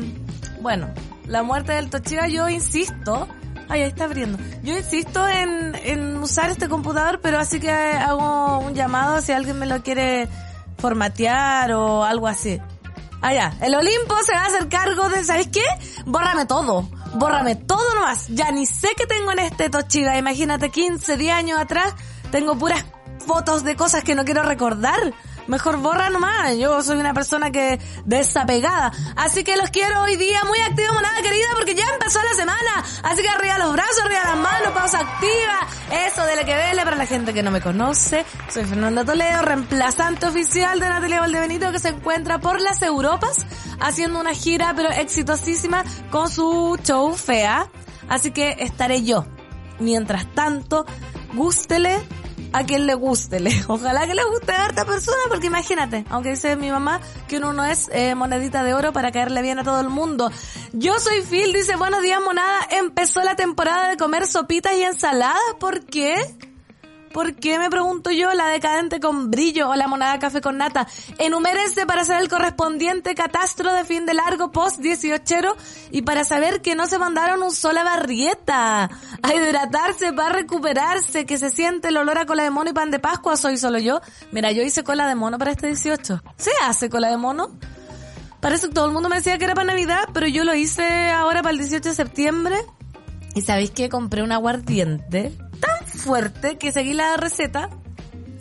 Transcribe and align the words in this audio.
bueno, 0.62 0.88
la 1.26 1.42
muerte 1.44 1.74
del 1.74 1.90
Tochiba 1.90 2.28
yo 2.28 2.48
insisto, 2.50 3.28
ay, 3.70 3.84
ahí 3.84 3.90
está 3.90 4.06
abriendo, 4.06 4.38
yo 4.64 4.76
insisto 4.76 5.28
en, 5.28 5.76
en 5.76 6.18
usar 6.18 6.50
este 6.50 6.68
computador, 6.68 7.20
pero 7.22 7.40
así 7.40 7.60
que 7.60 7.72
hago 7.72 8.60
un 8.60 8.74
llamado 8.74 9.22
si 9.22 9.32
alguien 9.32 9.58
me 9.58 9.66
lo 9.66 9.82
quiere 9.84 10.28
formatear 10.80 11.72
o 11.74 12.04
algo 12.04 12.28
así. 12.28 12.60
Ah, 13.22 13.34
ya. 13.34 13.54
El 13.62 13.76
Olimpo 13.76 14.16
se 14.26 14.34
va 14.34 14.44
a 14.44 14.46
hacer 14.46 14.70
cargo 14.70 15.10
de, 15.10 15.24
¿sabéis 15.24 15.50
qué? 15.50 15.64
Bórrame 16.06 16.46
todo. 16.46 16.90
Bórrame 17.16 17.56
todo 17.56 17.96
nomás. 17.96 18.28
Ya 18.30 18.52
ni 18.52 18.66
sé 18.66 18.90
qué 18.96 19.06
tengo 19.06 19.32
en 19.32 19.40
este 19.40 19.70
Toshiba. 19.70 20.18
Imagínate 20.18 20.70
15, 20.70 21.18
10 21.18 21.34
años 21.34 21.60
atrás. 21.60 21.94
Tengo 22.32 22.58
puras 22.58 22.86
fotos 23.26 23.64
de 23.64 23.76
cosas 23.76 24.04
que 24.04 24.16
no 24.16 24.24
quiero 24.24 24.44
recordar. 24.44 25.14
Mejor 25.50 25.78
borra 25.78 26.12
nomás. 26.12 26.56
Yo 26.58 26.84
soy 26.84 26.98
una 26.98 27.16
persona 27.16 27.50
que 27.50 27.80
desapegada. 28.06 28.92
Así 29.16 29.44
que 29.44 29.58
los 29.58 29.72
quiero 29.72 30.04
hoy 30.04 30.16
día 30.16 30.44
muy 30.44 30.60
activos, 30.60 30.94
monada 30.94 31.20
querida, 31.24 31.48
porque 31.56 31.74
ya 31.74 31.86
empezó 31.92 32.20
la 32.22 32.36
semana. 32.36 32.86
Así 33.02 33.24
que 33.24 33.30
arriba 33.30 33.58
los 33.58 33.74
brazos, 33.74 34.00
arriba 34.06 34.22
las 34.26 34.38
manos, 34.38 34.72
pausa 34.74 35.00
activa. 35.00 35.68
Eso 36.06 36.24
de 36.24 36.36
la 36.36 36.44
que 36.46 36.54
vele 36.54 36.84
para 36.84 36.96
la 36.96 37.08
gente 37.08 37.34
que 37.34 37.42
no 37.42 37.50
me 37.50 37.62
conoce. 37.62 38.24
Soy 38.48 38.66
Fernanda 38.66 39.04
Toledo, 39.04 39.42
reemplazante 39.42 40.28
oficial 40.28 40.80
de 40.80 40.88
Natalia 40.88 41.20
Valdebenito, 41.20 41.72
que 41.72 41.80
se 41.80 41.90
encuentra 41.90 42.38
por 42.38 42.62
las 42.62 42.84
Europas 42.84 43.38
haciendo 43.80 44.20
una 44.20 44.36
gira, 44.36 44.74
pero 44.76 44.90
exitosísima, 44.90 45.84
con 46.12 46.30
su 46.30 46.78
show 46.84 47.16
Fea. 47.16 47.68
Así 48.08 48.30
que 48.30 48.56
estaré 48.60 49.02
yo. 49.02 49.26
Mientras 49.80 50.28
tanto, 50.36 50.86
gústele 51.34 52.00
a 52.54 52.64
quien 52.64 52.88
le 52.88 52.94
guste. 52.94 53.40
Le, 53.40 53.52
ojalá 53.68 54.08
que 54.08 54.14
le 54.14 54.24
guste 54.26 54.52
a 54.52 54.66
harta 54.66 54.86
persona, 54.86 55.18
porque 55.30 55.48
imagínate, 55.48 56.06
aunque 56.10 56.32
dice 56.32 56.56
mi 56.56 56.70
mamá 56.70 57.02
que 57.28 57.38
uno 57.38 57.54
no 57.54 57.66
es 57.66 57.90
eh, 57.94 58.16
monedita 58.16 58.64
de 58.64 58.74
oro 58.74 58.94
para 58.94 59.12
caerle 59.12 59.42
bien 59.42 59.60
a 59.60 59.64
todo 59.64 59.80
el 59.82 59.90
mundo. 59.90 60.32
Yo 60.74 61.00
soy 61.00 61.22
Phil, 61.22 61.54
dice, 61.54 61.76
buenos 61.76 62.02
días 62.02 62.22
monada, 62.24 62.68
empezó 62.72 63.22
la 63.24 63.36
temporada 63.36 63.90
de 63.90 63.98
comer 63.98 64.28
sopitas 64.28 64.74
y 64.74 64.84
ensaladas, 64.84 65.38
¿por 65.60 65.86
qué? 65.86 66.16
¿Por 67.12 67.36
qué 67.36 67.58
me 67.58 67.70
pregunto 67.70 68.12
yo 68.12 68.32
la 68.34 68.48
decadente 68.48 69.00
con 69.00 69.32
brillo 69.32 69.70
o 69.70 69.76
la 69.76 69.88
monada 69.88 70.20
café 70.20 70.42
con 70.42 70.58
nata? 70.58 70.88
Enumérense 71.18 71.86
para 71.86 72.02
hacer 72.02 72.22
el 72.22 72.30
correspondiente 72.30 73.16
catastro 73.16 73.74
de 73.74 73.84
fin 73.84 74.06
de 74.06 74.14
largo 74.14 74.52
post 74.52 74.80
18 74.80 75.36
y 75.92 76.04
para 76.04 76.24
saber 76.24 76.62
que 76.62 76.76
no 76.76 76.86
se 76.86 77.00
mandaron 77.00 77.42
un 77.42 77.52
sola 77.52 77.84
barrieta. 77.84 78.90
A 79.22 79.34
hidratarse 79.34 80.14
para 80.14 80.30
recuperarse, 80.30 81.26
que 81.26 81.38
se 81.38 81.50
siente 81.50 81.88
el 81.88 81.98
olor 81.98 82.20
a 82.20 82.26
cola 82.26 82.44
de 82.44 82.52
mono 82.52 82.70
y 82.70 82.74
pan 82.74 82.92
de 82.92 83.00
Pascua, 83.00 83.38
soy 83.38 83.58
solo 83.58 83.80
yo. 83.80 84.02
Mira, 84.32 84.52
yo 84.52 84.62
hice 84.62 84.84
cola 84.84 85.08
de 85.08 85.16
mono 85.16 85.38
para 85.40 85.52
este 85.52 85.68
18. 85.68 86.22
¿Se 86.38 86.52
hace 86.64 86.90
cola 86.90 87.10
de 87.10 87.18
mono? 87.18 87.50
Parece 88.40 88.68
que 88.68 88.74
todo 88.74 88.86
el 88.86 88.94
mundo 88.94 89.10
me 89.10 89.18
decía 89.18 89.38
que 89.38 89.46
era 89.46 89.56
para 89.56 89.68
Navidad, 89.68 90.08
pero 90.14 90.28
yo 90.28 90.44
lo 90.44 90.54
hice 90.54 91.10
ahora 91.10 91.42
para 91.42 91.54
el 91.54 91.58
18 91.58 91.90
de 91.90 91.96
septiembre. 91.96 92.56
Y 93.36 93.42
sabéis 93.42 93.72
que 93.72 93.90
compré 93.90 94.24
un 94.24 94.32
aguardiente 94.32 95.34
tan 95.60 95.86
fuerte 95.88 96.58
que 96.58 96.72
seguí 96.72 96.94
la 96.94 97.18
receta 97.18 97.70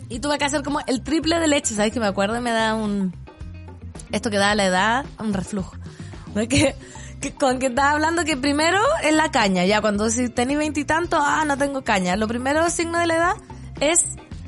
y 0.09 0.19
tuve 0.19 0.37
que 0.37 0.45
hacer 0.45 0.63
como 0.63 0.79
el 0.87 1.03
triple 1.03 1.39
de 1.39 1.47
leche, 1.47 1.75
¿sabes? 1.75 1.93
Que 1.93 1.99
me 1.99 2.07
acuerdo 2.07 2.39
me 2.41 2.51
da 2.51 2.73
un... 2.73 3.13
Esto 4.11 4.31
que 4.31 4.37
da 4.37 4.55
la 4.55 4.65
edad, 4.65 5.05
un 5.19 5.33
reflujo. 5.33 5.75
¿No? 6.33 6.41
Con 7.39 7.59
que 7.59 7.67
estaba 7.67 7.91
hablando 7.91 8.23
que 8.23 8.37
primero 8.37 8.79
es 9.03 9.13
la 9.13 9.29
caña, 9.29 9.65
ya 9.65 9.81
cuando 9.81 10.09
si 10.09 10.29
tenéis 10.29 10.57
veintitantos, 10.57 11.19
ah, 11.21 11.43
no 11.45 11.57
tengo 11.57 11.83
caña. 11.83 12.15
Lo 12.15 12.27
primero 12.27 12.69
signo 12.69 12.97
de 12.97 13.07
la 13.07 13.15
edad 13.15 13.33
es 13.81 14.05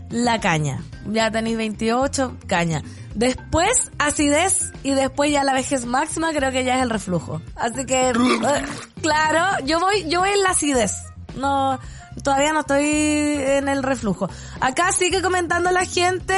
la 0.10 0.40
caña. 0.40 0.82
Ya 1.06 1.32
tenéis 1.32 1.58
28, 1.58 2.38
caña. 2.48 2.82
Después 3.14 3.92
acidez 4.00 4.72
y 4.84 4.92
después 4.92 5.32
ya 5.32 5.44
la 5.44 5.54
vejez 5.54 5.86
máxima 5.86 6.32
creo 6.32 6.52
que 6.52 6.64
ya 6.64 6.78
es 6.78 6.84
el 6.84 6.90
reflujo. 6.90 7.42
Así 7.56 7.86
que, 7.86 8.14
claro, 9.02 9.66
yo 9.66 9.80
voy, 9.80 10.08
yo 10.08 10.22
voy 10.22 10.30
en 10.30 10.44
la 10.44 10.52
acidez. 10.52 10.94
No, 11.36 11.78
todavía 12.24 12.54
no 12.54 12.62
estoy 12.62 12.86
en 12.86 13.68
el 13.68 13.84
reflujo. 13.84 14.30
Acá 14.60 14.92
sigue 14.92 15.22
comentando 15.22 15.72
la 15.72 15.86
gente, 15.86 16.36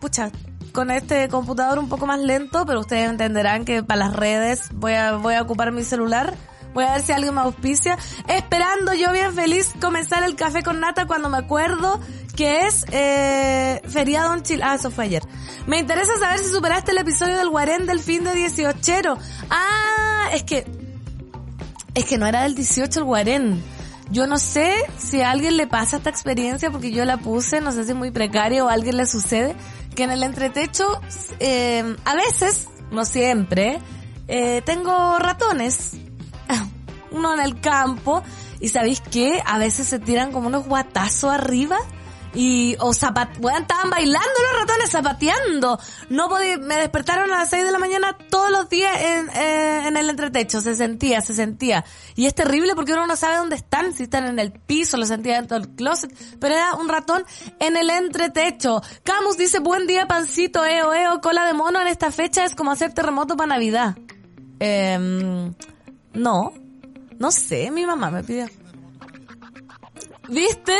pucha, 0.00 0.30
con 0.72 0.90
este 0.90 1.28
computador 1.28 1.78
un 1.78 1.88
poco 1.88 2.06
más 2.06 2.20
lento, 2.20 2.66
pero 2.66 2.80
ustedes 2.80 3.08
entenderán 3.08 3.64
que 3.64 3.82
para 3.82 4.06
las 4.06 4.14
redes 4.14 4.68
voy 4.74 4.92
a, 4.92 5.12
voy 5.12 5.34
a 5.34 5.42
ocupar 5.42 5.72
mi 5.72 5.82
celular. 5.82 6.34
Voy 6.74 6.84
a 6.84 6.92
ver 6.92 7.00
si 7.00 7.12
alguien 7.12 7.34
me 7.34 7.40
auspicia. 7.40 7.96
Esperando 8.28 8.92
yo 8.92 9.10
bien 9.10 9.32
feliz 9.32 9.72
comenzar 9.80 10.22
el 10.22 10.36
café 10.36 10.62
con 10.62 10.78
nata 10.78 11.06
cuando 11.06 11.30
me 11.30 11.38
acuerdo 11.38 11.98
que 12.36 12.66
es 12.66 12.84
eh, 12.92 13.80
feriado 13.88 14.34
en 14.34 14.42
Chile. 14.42 14.62
Ah, 14.66 14.74
eso 14.74 14.90
fue 14.90 15.04
ayer. 15.04 15.22
Me 15.66 15.78
interesa 15.78 16.12
saber 16.18 16.40
si 16.40 16.52
superaste 16.52 16.90
el 16.90 16.98
episodio 16.98 17.38
del 17.38 17.48
Guarén 17.48 17.86
del 17.86 18.00
fin 18.00 18.24
de 18.24 18.34
18. 18.34 19.16
Ah, 19.48 20.28
es 20.34 20.42
que... 20.42 20.66
Es 21.94 22.04
que 22.04 22.18
no 22.18 22.26
era 22.26 22.42
del 22.42 22.54
18 22.54 22.98
el 23.00 23.04
Guarén. 23.06 23.75
Yo 24.10 24.26
no 24.26 24.38
sé 24.38 24.72
si 24.98 25.20
a 25.20 25.30
alguien 25.30 25.56
le 25.56 25.66
pasa 25.66 25.96
esta 25.96 26.10
experiencia 26.10 26.70
porque 26.70 26.92
yo 26.92 27.04
la 27.04 27.16
puse, 27.16 27.60
no 27.60 27.72
sé 27.72 27.84
si 27.84 27.90
es 27.90 27.96
muy 27.96 28.12
precario 28.12 28.66
o 28.66 28.68
a 28.68 28.72
alguien 28.72 28.96
le 28.96 29.06
sucede, 29.06 29.56
que 29.94 30.04
en 30.04 30.12
el 30.12 30.22
entretecho, 30.22 31.00
eh, 31.40 31.96
a 32.04 32.14
veces, 32.14 32.68
no 32.92 33.04
siempre, 33.04 33.80
eh, 34.28 34.62
tengo 34.64 35.18
ratones. 35.18 35.92
Uno 37.10 37.34
en 37.34 37.40
el 37.40 37.60
campo 37.60 38.22
y 38.60 38.68
¿sabéis 38.68 39.00
qué? 39.00 39.42
A 39.44 39.58
veces 39.58 39.88
se 39.88 39.98
tiran 39.98 40.32
como 40.32 40.48
unos 40.48 40.66
guatazos 40.66 41.32
arriba 41.32 41.78
y 42.36 42.76
o 42.80 42.92
zapat 42.92 43.38
bueno, 43.38 43.60
estaban 43.60 43.88
bailando 43.88 44.28
los 44.52 44.60
ratones 44.60 44.90
zapateando. 44.90 45.80
No 46.10 46.28
podía 46.28 46.58
me 46.58 46.76
despertaron 46.76 47.32
a 47.32 47.38
las 47.38 47.50
6 47.50 47.64
de 47.64 47.72
la 47.72 47.78
mañana 47.78 48.16
todos 48.30 48.50
los 48.50 48.68
días 48.68 48.92
en, 49.00 49.30
eh, 49.30 49.88
en 49.88 49.96
el 49.96 50.10
entretecho. 50.10 50.60
Se 50.60 50.74
sentía 50.74 51.22
se 51.22 51.34
sentía. 51.34 51.84
Y 52.14 52.26
es 52.26 52.34
terrible 52.34 52.74
porque 52.74 52.92
uno 52.92 53.06
no 53.06 53.16
sabe 53.16 53.38
dónde 53.38 53.56
están 53.56 53.94
si 53.94 54.02
están 54.04 54.26
en 54.26 54.38
el 54.38 54.52
piso 54.52 54.98
lo 54.98 55.06
sentía 55.06 55.36
dentro 55.36 55.58
del 55.58 55.70
closet 55.70 56.14
pero 56.38 56.54
era 56.54 56.74
un 56.74 56.88
ratón 56.88 57.24
en 57.58 57.76
el 57.76 57.88
entretecho. 57.88 58.82
Camus 59.02 59.38
dice 59.38 59.58
buen 59.60 59.86
día 59.86 60.06
pancito 60.06 60.64
eo 60.64 60.92
eo 60.92 61.20
cola 61.22 61.46
de 61.46 61.54
mono 61.54 61.80
en 61.80 61.88
esta 61.88 62.10
fecha 62.10 62.44
es 62.44 62.54
como 62.54 62.70
hacer 62.70 62.92
terremoto 62.92 63.36
para 63.36 63.48
navidad 63.48 63.96
eh, 64.60 65.50
no 66.12 66.52
no 67.18 67.30
sé 67.30 67.70
mi 67.70 67.86
mamá 67.86 68.10
me 68.10 68.22
pidió. 68.22 68.46
¿Viste? 70.28 70.76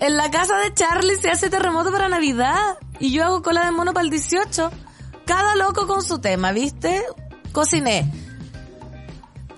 En 0.00 0.16
la 0.16 0.30
casa 0.30 0.56
de 0.58 0.74
Charlie 0.74 1.16
se 1.16 1.30
hace 1.30 1.50
terremoto 1.50 1.90
para 1.92 2.08
Navidad 2.08 2.78
y 3.00 3.12
yo 3.12 3.24
hago 3.24 3.42
cola 3.42 3.64
de 3.64 3.72
mono 3.72 3.92
para 3.92 4.04
el 4.04 4.10
18. 4.10 4.70
Cada 5.24 5.56
loco 5.56 5.86
con 5.86 6.02
su 6.02 6.18
tema, 6.20 6.52
¿viste? 6.52 7.04
Cociné 7.52 8.10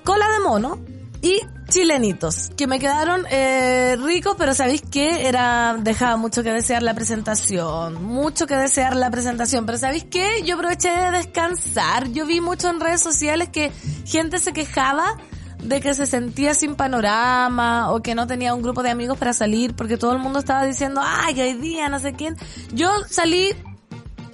cola 0.05 0.29
de 0.33 0.41
mono 0.41 0.79
y 1.23 1.41
chilenitos, 1.69 2.51
que 2.57 2.67
me 2.67 2.81
quedaron 2.81 3.27
eh, 3.31 3.97
ricos, 4.03 4.35
pero 4.37 4.55
¿sabéis 4.55 4.83
qué? 4.91 5.29
Era, 5.29 5.77
dejaba 5.79 6.17
mucho 6.17 6.43
que 6.43 6.51
desear 6.51 6.83
la 6.83 6.95
presentación, 6.95 8.03
mucho 8.03 8.49
que 8.49 8.57
desear 8.57 8.97
la 8.97 9.11
presentación, 9.11 9.67
pero 9.67 9.79
¿sabéis 9.79 10.05
qué? 10.11 10.43
Yo 10.45 10.57
aproveché 10.57 10.91
de 10.91 11.13
descansar, 11.13 12.09
yo 12.09 12.27
vi 12.27 12.41
mucho 12.41 12.71
en 12.71 12.81
redes 12.81 13.03
sociales 13.03 13.51
que 13.51 13.71
gente 14.05 14.41
se 14.41 14.53
quejaba 14.53 15.17
de 15.63 15.81
que 15.81 15.95
se 15.95 16.07
sentía 16.07 16.55
sin 16.55 16.75
panorama 16.75 17.91
o 17.91 18.01
que 18.01 18.15
no 18.15 18.27
tenía 18.27 18.55
un 18.55 18.63
grupo 18.63 18.83
de 18.83 18.91
amigos 18.91 19.19
para 19.19 19.33
salir 19.33 19.75
porque 19.75 19.97
todo 19.97 20.13
el 20.13 20.19
mundo 20.19 20.39
estaba 20.39 20.65
diciendo, 20.65 21.01
ay, 21.05 21.41
hoy 21.41 21.55
día, 21.55 21.89
no 21.89 21.99
sé 21.99 22.15
quién. 22.15 22.37
Yo 22.73 22.91
salí 23.09 23.51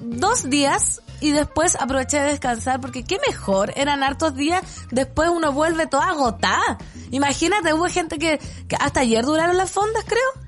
dos 0.01 0.49
días 0.49 1.03
y 1.21 1.33
después 1.33 1.77
aproveché 1.77 2.19
de 2.19 2.31
descansar 2.31 2.81
porque 2.81 3.05
qué 3.05 3.19
mejor, 3.27 3.73
eran 3.77 4.03
hartos 4.03 4.35
días, 4.35 4.63
después 4.91 5.31
uno 5.31 5.53
vuelve 5.53 5.87
toda 5.87 6.11
agotada. 6.11 6.79
Imagínate, 7.11 7.73
hubo 7.73 7.87
gente 7.87 8.19
que, 8.19 8.39
que 8.69 8.77
hasta 8.77 9.01
ayer 9.01 9.25
duraron 9.25 9.57
las 9.57 9.71
fondas, 9.71 10.05
creo. 10.07 10.46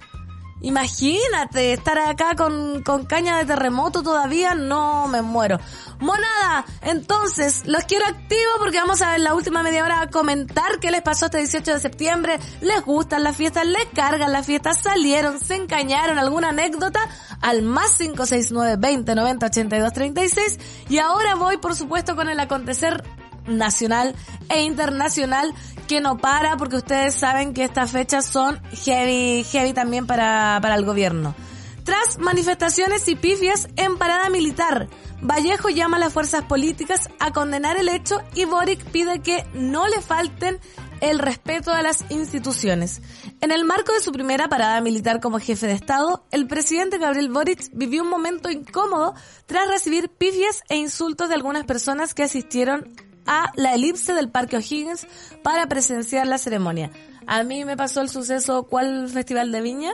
Imagínate 0.60 1.72
estar 1.72 1.98
acá 1.98 2.34
con, 2.36 2.82
con 2.82 3.04
caña 3.04 3.38
de 3.38 3.44
terremoto 3.44 4.02
todavía, 4.02 4.54
no 4.54 5.06
me 5.08 5.22
muero. 5.22 5.58
Monada, 6.00 6.64
entonces, 6.82 7.62
los 7.66 7.84
quiero 7.84 8.06
activos 8.06 8.54
porque 8.58 8.78
vamos 8.78 9.00
a 9.02 9.12
ver 9.12 9.20
la 9.20 9.34
última 9.34 9.62
media 9.62 9.84
hora 9.84 10.00
a 10.00 10.10
comentar 10.10 10.78
qué 10.80 10.90
les 10.90 11.02
pasó 11.02 11.26
este 11.26 11.38
18 11.38 11.74
de 11.74 11.80
septiembre. 11.80 12.38
¿Les 12.60 12.84
gustan 12.84 13.22
las 13.22 13.36
fiestas? 13.36 13.66
¿Les 13.66 13.86
cargan 13.94 14.32
las 14.32 14.46
fiestas? 14.46 14.80
¿Salieron? 14.82 15.38
¿Se 15.40 15.54
encañaron? 15.54 16.18
¿Alguna 16.18 16.50
anécdota? 16.50 17.00
Al 17.40 17.62
más 17.62 17.98
569 17.98 18.76
20 18.78 19.14
90 19.14 19.46
82 19.46 19.92
36. 19.92 20.58
Y 20.88 20.98
ahora 20.98 21.34
voy, 21.36 21.56
por 21.58 21.74
supuesto, 21.74 22.16
con 22.16 22.28
el 22.28 22.40
acontecer 22.40 23.04
nacional 23.46 24.14
e 24.48 24.62
internacional 24.62 25.54
que 25.88 26.00
no 26.00 26.18
para 26.18 26.56
porque 26.56 26.76
ustedes 26.76 27.14
saben 27.14 27.54
que 27.54 27.64
estas 27.64 27.90
fechas 27.90 28.26
son 28.26 28.60
heavy, 28.84 29.42
heavy 29.44 29.72
también 29.72 30.06
para, 30.06 30.58
para 30.62 30.76
el 30.76 30.84
gobierno. 30.84 31.34
Tras 31.82 32.18
manifestaciones 32.18 33.08
y 33.08 33.16
pifias 33.16 33.66
en 33.76 33.96
parada 33.96 34.28
militar, 34.28 34.88
Vallejo 35.22 35.70
llama 35.70 35.96
a 35.96 36.00
las 36.00 36.12
fuerzas 36.12 36.44
políticas 36.44 37.08
a 37.18 37.32
condenar 37.32 37.78
el 37.78 37.88
hecho 37.88 38.20
y 38.34 38.44
Boric 38.44 38.84
pide 38.90 39.20
que 39.22 39.46
no 39.54 39.88
le 39.88 40.02
falten 40.02 40.60
el 41.00 41.18
respeto 41.18 41.72
a 41.72 41.80
las 41.80 42.04
instituciones. 42.10 43.00
En 43.40 43.50
el 43.50 43.64
marco 43.64 43.92
de 43.92 44.00
su 44.00 44.12
primera 44.12 44.48
parada 44.48 44.82
militar 44.82 45.20
como 45.20 45.38
jefe 45.38 45.66
de 45.66 45.72
Estado, 45.72 46.26
el 46.30 46.46
presidente 46.46 46.98
Gabriel 46.98 47.30
Boric 47.30 47.70
vivió 47.72 48.02
un 48.02 48.10
momento 48.10 48.50
incómodo 48.50 49.14
tras 49.46 49.68
recibir 49.68 50.10
pifias 50.10 50.62
e 50.68 50.76
insultos 50.76 51.30
de 51.30 51.36
algunas 51.36 51.64
personas 51.64 52.12
que 52.12 52.24
asistieron 52.24 52.94
a 53.28 53.52
la 53.54 53.74
elipse 53.74 54.14
del 54.14 54.30
Parque 54.30 54.56
O'Higgins 54.56 55.06
para 55.44 55.68
presenciar 55.68 56.26
la 56.26 56.38
ceremonia. 56.38 56.90
A 57.26 57.44
mí 57.44 57.64
me 57.64 57.76
pasó 57.76 58.00
el 58.00 58.08
suceso, 58.08 58.64
¿cuál 58.64 59.08
festival 59.08 59.52
de 59.52 59.60
viña? 59.60 59.92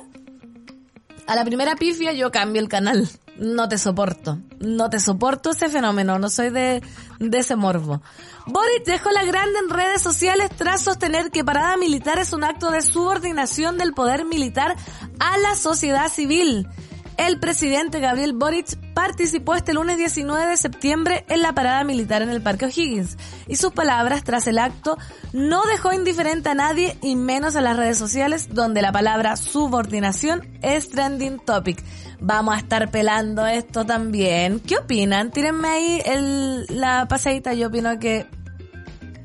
A 1.26 1.34
la 1.34 1.44
primera 1.44 1.74
pifia 1.74 2.12
yo 2.12 2.30
cambio 2.30 2.62
el 2.62 2.68
canal. 2.68 3.08
No 3.36 3.68
te 3.68 3.78
soporto. 3.78 4.38
No 4.60 4.88
te 4.90 5.00
soporto 5.00 5.50
ese 5.50 5.68
fenómeno. 5.68 6.18
No 6.18 6.28
soy 6.28 6.50
de, 6.50 6.82
de 7.18 7.38
ese 7.38 7.56
morbo. 7.56 8.02
Boris 8.46 8.84
dejó 8.84 9.10
la 9.10 9.24
grande 9.24 9.58
en 9.58 9.70
redes 9.70 10.02
sociales 10.02 10.50
tras 10.56 10.82
sostener 10.82 11.30
que 11.30 11.42
parada 11.42 11.76
militar 11.76 12.18
es 12.18 12.32
un 12.32 12.44
acto 12.44 12.70
de 12.70 12.82
subordinación 12.82 13.78
del 13.78 13.94
poder 13.94 14.24
militar 14.24 14.76
a 15.18 15.38
la 15.38 15.56
sociedad 15.56 16.08
civil. 16.08 16.68
El 17.16 17.38
presidente 17.38 18.00
Gabriel 18.00 18.32
Boric 18.32 18.76
participó 18.92 19.54
este 19.54 19.72
lunes 19.72 19.96
19 19.96 20.46
de 20.46 20.56
septiembre 20.56 21.24
en 21.28 21.42
la 21.42 21.54
parada 21.54 21.84
militar 21.84 22.22
en 22.22 22.28
el 22.28 22.42
Parque 22.42 22.66
O'Higgins 22.66 23.16
y 23.46 23.56
sus 23.56 23.72
palabras 23.72 24.24
tras 24.24 24.46
el 24.48 24.58
acto 24.58 24.98
no 25.32 25.62
dejó 25.64 25.92
indiferente 25.92 26.48
a 26.48 26.54
nadie 26.54 26.98
y 27.02 27.14
menos 27.14 27.54
a 27.54 27.60
las 27.60 27.76
redes 27.76 27.98
sociales 27.98 28.48
donde 28.52 28.82
la 28.82 28.90
palabra 28.90 29.36
subordinación 29.36 30.48
es 30.62 30.88
trending 30.88 31.38
topic. 31.38 31.84
Vamos 32.20 32.56
a 32.56 32.58
estar 32.58 32.90
pelando 32.90 33.46
esto 33.46 33.86
también. 33.86 34.58
¿Qué 34.60 34.78
opinan? 34.78 35.30
Tírenme 35.30 35.68
ahí 35.68 36.02
el, 36.04 36.66
la 36.68 37.06
pasadita. 37.06 37.54
Yo 37.54 37.68
opino 37.68 37.98
que 37.98 38.26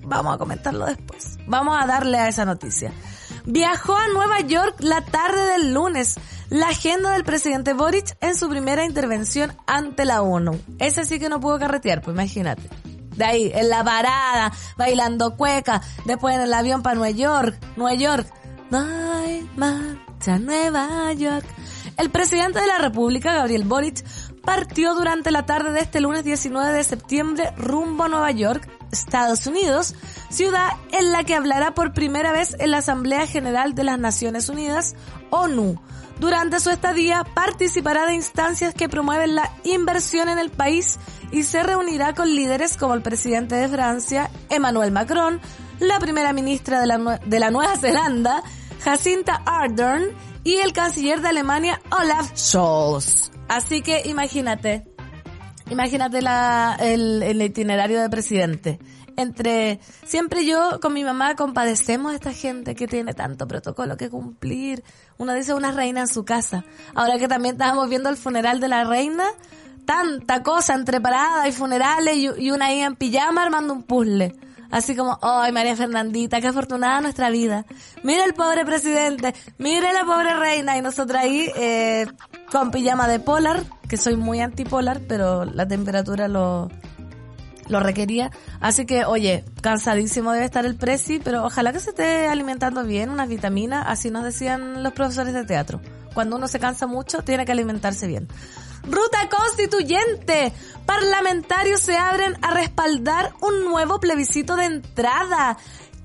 vamos 0.03 0.36
a 0.36 0.38
comentarlo 0.38 0.86
después. 0.86 1.38
Vamos 1.47 1.77
a 1.81 1.88
darle 1.88 2.18
a 2.18 2.27
esa 2.27 2.45
noticia. 2.45 2.91
Viajó 3.45 3.95
a 3.95 4.07
Nueva 4.09 4.41
York 4.41 4.75
la 4.80 5.01
tarde 5.01 5.45
del 5.51 5.74
lunes 5.74 6.18
la 6.50 6.69
agenda 6.69 7.12
del 7.12 7.24
presidente 7.24 7.74
Boric 7.74 8.18
en 8.21 8.36
su 8.36 8.50
primera 8.50 8.83
intervención 8.83 9.56
ante 9.68 10.06
la 10.06 10.21
ONU. 10.21 10.59
Ese 10.80 11.06
sí 11.06 11.19
que 11.19 11.30
no 11.30 11.39
pudo 11.39 11.59
carretear, 11.59 12.01
pues 12.01 12.15
imagínate. 12.15 12.63
De 13.15 13.25
ahí, 13.25 13.51
en 13.53 13.69
la 13.69 13.83
parada, 13.83 14.51
bailando 14.77 15.36
cueca, 15.36 15.81
después 16.06 16.36
en 16.36 16.41
el 16.41 16.53
avión 16.53 16.81
para 16.81 16.95
Nueva 16.95 17.12
York, 17.12 17.59
Nueva 17.75 17.94
York. 17.95 18.27
Hay 18.71 19.47
marcha 19.56 20.39
Nueva 20.39 21.13
York. 21.13 21.45
El 21.97 22.09
presidente 22.09 22.62
de 22.62 22.68
la 22.68 22.77
República, 22.77 23.33
Gabriel 23.33 23.65
Boric, 23.65 24.03
partió 24.44 24.95
durante 24.95 25.31
la 25.31 25.45
tarde 25.45 25.71
de 25.71 25.81
este 25.81 26.00
lunes 26.00 26.24
19 26.24 26.71
de 26.71 26.83
septiembre 26.83 27.51
rumbo 27.57 28.06
a 28.06 28.07
Nueva 28.07 28.31
York, 28.31 28.68
Estados 28.91 29.47
Unidos, 29.47 29.95
ciudad 30.30 30.69
en 30.91 31.12
la 31.12 31.24
que 31.24 31.36
hablará 31.36 31.74
por 31.74 31.94
primera 31.94 32.31
vez 32.31 32.56
en 32.59 32.71
la 32.71 32.77
Asamblea 32.77 33.27
General 33.27 33.75
de 33.75 33.83
las 33.83 34.00
Naciones 34.00 34.50
Unidas, 34.50 34.95
ONU, 35.30 35.80
durante 36.19 36.59
su 36.59 36.69
estadía 36.69 37.24
participará 37.33 38.06
de 38.06 38.15
instancias 38.15 38.74
que 38.74 38.89
promueven 38.89 39.36
la 39.36 39.51
inversión 39.63 40.27
en 40.27 40.38
el 40.38 40.50
país 40.50 41.00
y 41.31 41.44
se 41.44 41.63
reunirá 41.63 42.13
con 42.13 42.27
líderes 42.36 42.75
como 42.75 42.94
el 42.94 43.01
presidente 43.01 43.56
de 43.56 43.69
Francia, 43.69 44.30
Emmanuel 44.50 44.91
Macron, 44.91 45.39
la 45.80 46.00
primera 46.00 46.33
ministra 46.33 46.81
de 46.81 46.88
la, 46.88 47.21
de 47.25 47.39
la 47.39 47.51
Nueva 47.51 47.77
Zelanda, 47.77 48.44
Jacinta 48.83 49.41
Ardern, 49.45 50.09
y 50.44 50.56
el 50.56 50.74
canciller 50.74 51.21
de 51.21 51.30
Alemania, 51.30 51.81
Olaf 51.91 52.31
Scholz. 52.36 53.31
Así 53.47 53.81
que 53.81 54.03
imagínate, 54.06 54.86
imagínate 55.69 56.21
la, 56.21 56.77
el, 56.80 57.24
el 57.24 57.42
itinerario 57.42 58.01
de 58.01 58.10
presidente 58.10 58.80
entre 59.19 59.80
siempre 60.06 60.45
yo 60.45 60.80
con 60.81 60.94
mi 60.94 61.04
mamá 61.04 61.36
compadecemos 61.36 62.13
a 62.13 62.16
esta 62.16 62.33
gente 62.33 62.74
que 62.74 62.88
tiene 62.88 63.13
tanto 63.13 63.48
protocolo 63.48 63.98
que 63.98 64.10
cumplir. 64.10 64.83
Uno 65.18 65.33
dice 65.33 65.54
una 65.54 65.71
reina 65.71 66.01
en 66.01 66.07
su 66.07 66.24
casa. 66.24 66.63
Ahora 66.95 67.18
que 67.19 67.27
también 67.27 67.56
estábamos 67.56 67.89
viendo 67.89 68.10
el 68.10 68.16
funeral 68.16 68.60
de 68.60 68.69
la 68.69 68.86
reina, 68.86 69.25
tanta 69.86 70.42
cosa 70.42 70.74
entre 70.74 71.01
paradas 71.01 71.48
y 71.48 71.51
funerales 71.51 72.15
y, 72.15 72.51
una 72.51 72.67
ahí 72.67 72.79
en 72.79 72.96
pijama 72.96 73.44
armando 73.44 73.74
un 73.74 73.84
puzzle. 73.84 74.36
Así 74.72 74.96
como, 74.96 75.18
ay 75.22 75.52
María 75.52 75.76
Fernandita, 75.76 76.42
qué 76.42 76.48
afortunada 76.48 77.02
nuestra 77.02 77.30
vida. 77.30 77.66
Mira 78.04 78.26
el 78.26 78.34
pobre 78.34 78.66
presidente, 78.66 79.34
mira 79.58 79.92
la 79.94 80.06
pobre 80.06 80.34
reina 80.36 80.78
y 80.78 80.82
nosotros 80.82 81.20
ahí 81.20 81.50
eh, 81.56 82.06
con 82.52 82.72
pijama 82.72 83.08
de 83.08 83.20
polar, 83.20 83.64
que 83.88 83.98
soy 83.98 84.16
muy 84.16 84.42
antipolar, 84.42 85.02
pero 85.08 85.46
la 85.46 85.68
temperatura 85.68 86.28
lo, 86.28 86.70
lo 87.70 87.80
requería. 87.80 88.32
Así 88.60 88.86
que, 88.86 89.06
oye, 89.06 89.46
cansadísimo 89.62 90.34
debe 90.34 90.46
estar 90.46 90.66
el 90.66 90.76
presi, 90.76 91.20
pero 91.20 91.46
ojalá 91.46 91.72
que 91.72 91.80
se 91.80 91.92
esté 91.92 92.28
alimentando 92.28 92.84
bien, 92.84 93.10
unas 93.10 93.30
vitaminas, 93.30 93.86
así 93.88 94.12
nos 94.12 94.24
decían 94.24 94.84
los 94.84 94.94
profesores 94.94 95.34
de 95.34 95.46
teatro. 95.46 95.80
Cuando 96.14 96.36
uno 96.36 96.48
se 96.48 96.60
cansa 96.60 96.88
mucho, 96.88 97.22
tiene 97.22 97.46
que 97.46 97.52
alimentarse 97.54 98.08
bien. 98.08 98.28
Ruta 98.84 99.30
constituyente. 99.30 100.52
Parlamentarios 100.86 101.82
se 101.82 101.96
abren 101.96 102.38
a 102.42 102.52
respaldar 102.52 103.34
un 103.42 103.64
nuevo 103.66 104.00
plebiscito 104.00 104.56
de 104.56 104.66
entrada. 104.66 105.58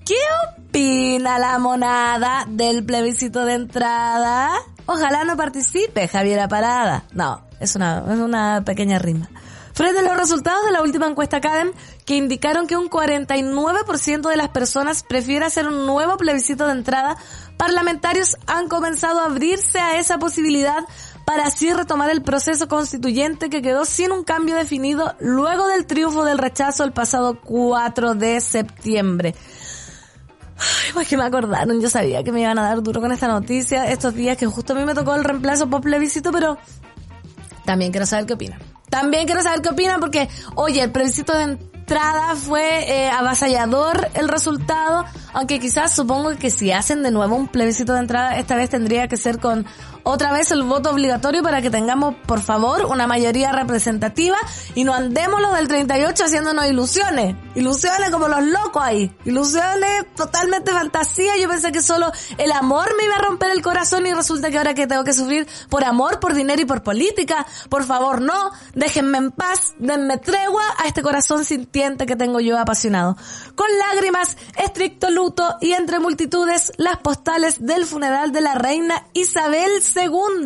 ¿Qué 0.05 0.17
opina 0.53 1.39
la 1.39 1.59
monada 1.59 2.45
del 2.47 2.85
plebiscito 2.85 3.47
de 3.47 3.55
entrada? 3.55 4.51
Ojalá 4.87 5.25
no 5.25 5.37
participe 5.37 6.09
Javiera 6.09 6.47
Parada. 6.47 7.05
No, 7.13 7.43
es 7.59 7.75
una, 7.75 8.05
es 8.13 8.19
una 8.19 8.63
pequeña 8.67 8.99
rima. 8.99 9.31
Frente 9.75 9.99
a 9.99 10.03
los 10.03 10.17
resultados 10.17 10.65
de 10.65 10.71
la 10.71 10.83
última 10.83 11.09
encuesta 11.09 11.41
CADEM, 11.41 11.73
que 12.07 12.15
indicaron 12.15 12.69
que 12.69 12.77
un 12.77 12.89
49% 12.89 14.29
de 14.29 14.37
las 14.37 14.49
personas 14.51 15.03
prefiere 15.03 15.47
hacer 15.47 15.67
un 15.67 15.85
nuevo 15.85 16.17
plebiscito 16.17 16.67
de 16.67 16.73
entrada, 16.75 17.17
parlamentarios 17.57 18.37
han 18.47 18.69
comenzado 18.69 19.19
a 19.19 19.27
abrirse 19.27 19.81
a 19.81 19.99
esa 19.99 20.19
posibilidad 20.19 20.85
para 21.25 21.47
así 21.47 21.73
retomar 21.73 22.09
el 22.11 22.23
proceso 22.23 22.69
constituyente 22.69 23.51
que 23.51 23.63
quedó 23.63 23.85
sin 23.85 24.13
un 24.13 24.23
cambio 24.23 24.55
definido 24.55 25.17
luego 25.19 25.67
del 25.67 25.87
triunfo 25.87 26.25
del 26.25 26.39
rechazo 26.39 26.85
el 26.85 26.93
pasado 26.93 27.41
4 27.41 28.15
de 28.15 28.41
septiembre. 28.41 29.35
Ay, 30.57 30.93
pues 30.93 31.09
que 31.09 31.17
me 31.17 31.25
acordaron, 31.25 31.81
yo 31.81 31.91
sabía 31.91 32.23
que 32.23 32.31
me 32.31 32.43
iban 32.43 32.61
a 32.61 32.63
dar 32.63 32.81
duro 32.81 33.01
con 33.01 33.11
esta 33.11 33.27
noticia 33.27 33.91
estos 33.91 34.15
días 34.15 34.37
que 34.37 34.47
justo 34.47 34.73
a 34.73 34.77
mí 34.77 34.85
me 34.85 34.95
tocó 34.95 35.17
el 35.17 35.25
reemplazo 35.25 35.69
por 35.69 35.81
plebiscito, 35.81 36.31
pero 36.31 36.59
también 37.65 37.91
quiero 37.91 38.07
saber 38.07 38.27
qué 38.27 38.35
opinan. 38.35 38.74
También 38.95 39.27
quiero 39.27 39.43
saber 39.43 39.61
qué 39.61 39.71
opinan 39.71 39.99
porque, 39.99 40.29
oye, 40.55 40.81
el 40.81 40.93
plebiscito 40.93 41.37
de 41.37 41.43
entrada 41.43 42.37
fue 42.37 42.89
eh, 42.89 43.11
avasallador 43.11 44.09
el 44.15 44.29
resultado, 44.29 45.05
aunque 45.35 45.61
quizás 45.61 45.95
supongo 45.95 46.37
que 46.37 46.51
si 46.51 46.73
hacen 46.73 47.03
de 47.03 47.11
nuevo 47.11 47.37
un 47.37 47.49
plebiscito 47.49 47.93
de 47.93 48.01
entrada, 48.01 48.39
esta 48.39 48.57
vez 48.57 48.71
tendría 48.71 49.09
que 49.09 49.17
ser 49.17 49.39
con 49.39 49.67
otra 50.05 50.33
vez 50.33 50.51
el 50.51 50.63
voto 50.63 50.91
obligatorio 50.91 51.43
para 51.43 51.63
que 51.63 51.71
tengamos, 51.71 52.15
por 52.27 52.41
favor, 52.41 52.85
una 52.85 53.07
mayoría 53.07 53.53
representativa 53.53 54.37
y 54.75 54.85
no 54.85 54.93
andemos 54.93 55.41
los 55.41 55.55
del 55.57 55.67
38 55.67 56.25
haciéndonos 56.25 56.67
ilusiones. 56.67 57.37
Ilusiones 57.55 58.11
como 58.11 58.29
los 58.29 58.43
locos 58.43 58.83
ahí. 58.83 59.11
Ilusiones 59.25 60.15
totalmente 60.15 60.73
fantasía. 60.73 61.37
Yo 61.39 61.49
pensé 61.49 61.73
que 61.73 61.81
solo 61.81 62.13
el 62.37 62.53
amor 62.53 62.95
me 62.99 63.05
iba 63.05 63.17
a 63.17 63.23
romper 63.23 63.51
el 63.51 63.63
corazón 63.63 64.07
y 64.07 64.13
resulta 64.13 64.51
que 64.51 64.59
ahora 64.59 64.75
que 64.75 64.87
tengo 64.87 65.05
que 65.05 65.15
sufrir 65.15 65.47
por 65.71 65.85
amor, 65.85 66.21
por 66.21 66.35
dinero 66.35 66.61
y 66.61 66.67
por 66.67 66.83
política. 66.83 67.47
Por 67.71 67.85
favor, 67.85 68.21
no. 68.21 68.51
Déjenme 68.75 69.19
en 69.19 69.31
paz. 69.31 69.75
Denme 69.79 70.19
tregua 70.19 70.65
a 70.79 70.87
este 70.87 71.03
corazón 71.03 71.47
sintiente 71.47 72.05
que 72.05 72.15
tengo 72.15 72.41
yo 72.41 72.59
apasionado. 72.59 73.17
Con 73.55 73.69
lágrimas, 73.79 74.37
estricto 74.63 75.11
y 75.61 75.73
entre 75.73 76.01
multitudes 76.01 76.73
las 76.77 76.99
postales 76.99 77.65
del 77.65 77.87
funeral 77.87 78.33
de 78.33 78.43
la 78.43 78.55
reina 78.55 79.07
Isabel 79.15 79.71
II. 79.95 80.45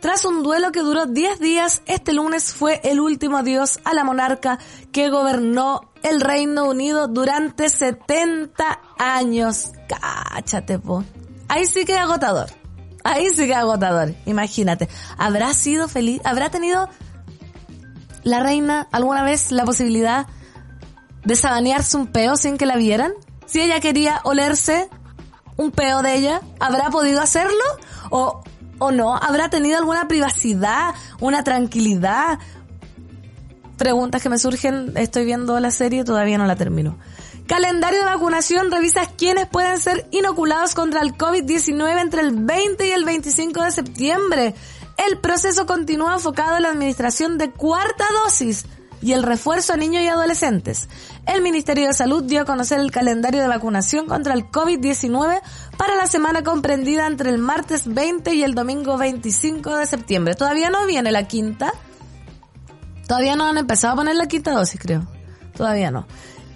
Tras 0.00 0.24
un 0.24 0.42
duelo 0.42 0.72
que 0.72 0.80
duró 0.80 1.06
10 1.06 1.40
días, 1.40 1.82
este 1.86 2.12
lunes 2.12 2.54
fue 2.54 2.80
el 2.84 3.00
último 3.00 3.36
adiós 3.36 3.80
a 3.84 3.92
la 3.92 4.04
monarca 4.04 4.58
que 4.92 5.10
gobernó 5.10 5.92
el 6.02 6.20
Reino 6.20 6.64
Unido 6.64 7.06
durante 7.06 7.68
70 7.68 8.80
años. 8.98 9.72
Cáchate, 9.88 10.78
po. 10.78 11.04
Ahí 11.48 11.66
sí 11.66 11.84
que 11.84 11.96
agotador. 11.98 12.48
Ahí 13.02 13.28
sí 13.30 13.46
que 13.46 13.54
agotador. 13.54 14.14
Imagínate. 14.24 14.88
¿Habrá 15.18 15.52
sido 15.52 15.88
feliz? 15.88 16.22
¿Habrá 16.24 16.50
tenido 16.50 16.88
la 18.22 18.40
reina 18.40 18.88
alguna 18.90 19.22
vez 19.22 19.52
la 19.52 19.64
posibilidad 19.64 20.26
de 21.24 21.36
sabanearse 21.36 21.98
un 21.98 22.06
peo 22.06 22.36
sin 22.36 22.56
que 22.56 22.64
la 22.64 22.76
vieran? 22.76 23.12
Si 23.54 23.60
ella 23.60 23.78
quería 23.78 24.20
olerse 24.24 24.88
un 25.56 25.70
peo 25.70 26.02
de 26.02 26.16
ella, 26.16 26.40
¿habrá 26.58 26.90
podido 26.90 27.20
hacerlo? 27.20 27.62
¿O, 28.10 28.42
o 28.80 28.90
no? 28.90 29.14
¿Habrá 29.14 29.48
tenido 29.48 29.78
alguna 29.78 30.08
privacidad, 30.08 30.92
una 31.20 31.44
tranquilidad? 31.44 32.40
Preguntas 33.78 34.24
que 34.24 34.28
me 34.28 34.38
surgen, 34.38 34.94
estoy 34.96 35.24
viendo 35.24 35.60
la 35.60 35.70
serie, 35.70 36.02
todavía 36.02 36.36
no 36.36 36.46
la 36.46 36.56
termino. 36.56 36.98
Calendario 37.46 38.00
de 38.00 38.06
vacunación, 38.06 38.72
revisa 38.72 39.06
quiénes 39.16 39.46
pueden 39.46 39.78
ser 39.78 40.08
inoculados 40.10 40.74
contra 40.74 41.00
el 41.02 41.14
COVID-19 41.16 42.00
entre 42.00 42.22
el 42.22 42.32
20 42.32 42.88
y 42.88 42.90
el 42.90 43.04
25 43.04 43.62
de 43.62 43.70
septiembre. 43.70 44.54
El 44.96 45.18
proceso 45.18 45.64
continúa 45.64 46.14
enfocado 46.14 46.56
en 46.56 46.64
la 46.64 46.70
administración 46.70 47.38
de 47.38 47.52
cuarta 47.52 48.04
dosis 48.24 48.66
y 49.04 49.12
el 49.12 49.22
refuerzo 49.22 49.74
a 49.74 49.76
niños 49.76 50.02
y 50.02 50.08
adolescentes. 50.08 50.88
El 51.26 51.42
Ministerio 51.42 51.86
de 51.86 51.92
Salud 51.92 52.24
dio 52.24 52.40
a 52.40 52.44
conocer 52.46 52.80
el 52.80 52.90
calendario 52.90 53.42
de 53.42 53.48
vacunación 53.48 54.06
contra 54.06 54.32
el 54.32 54.50
COVID-19 54.50 55.42
para 55.76 55.94
la 55.94 56.06
semana 56.06 56.42
comprendida 56.42 57.06
entre 57.06 57.28
el 57.28 57.36
martes 57.36 57.86
20 57.86 58.32
y 58.32 58.42
el 58.42 58.54
domingo 58.54 58.96
25 58.96 59.76
de 59.76 59.84
septiembre. 59.84 60.34
Todavía 60.34 60.70
no 60.70 60.86
viene 60.86 61.12
la 61.12 61.28
quinta. 61.28 61.74
Todavía 63.06 63.36
no 63.36 63.44
han 63.44 63.58
empezado 63.58 63.92
a 63.92 63.96
poner 63.96 64.16
la 64.16 64.26
quinta 64.26 64.52
dosis, 64.52 64.80
creo. 64.80 65.06
Todavía 65.54 65.90
no. 65.90 66.06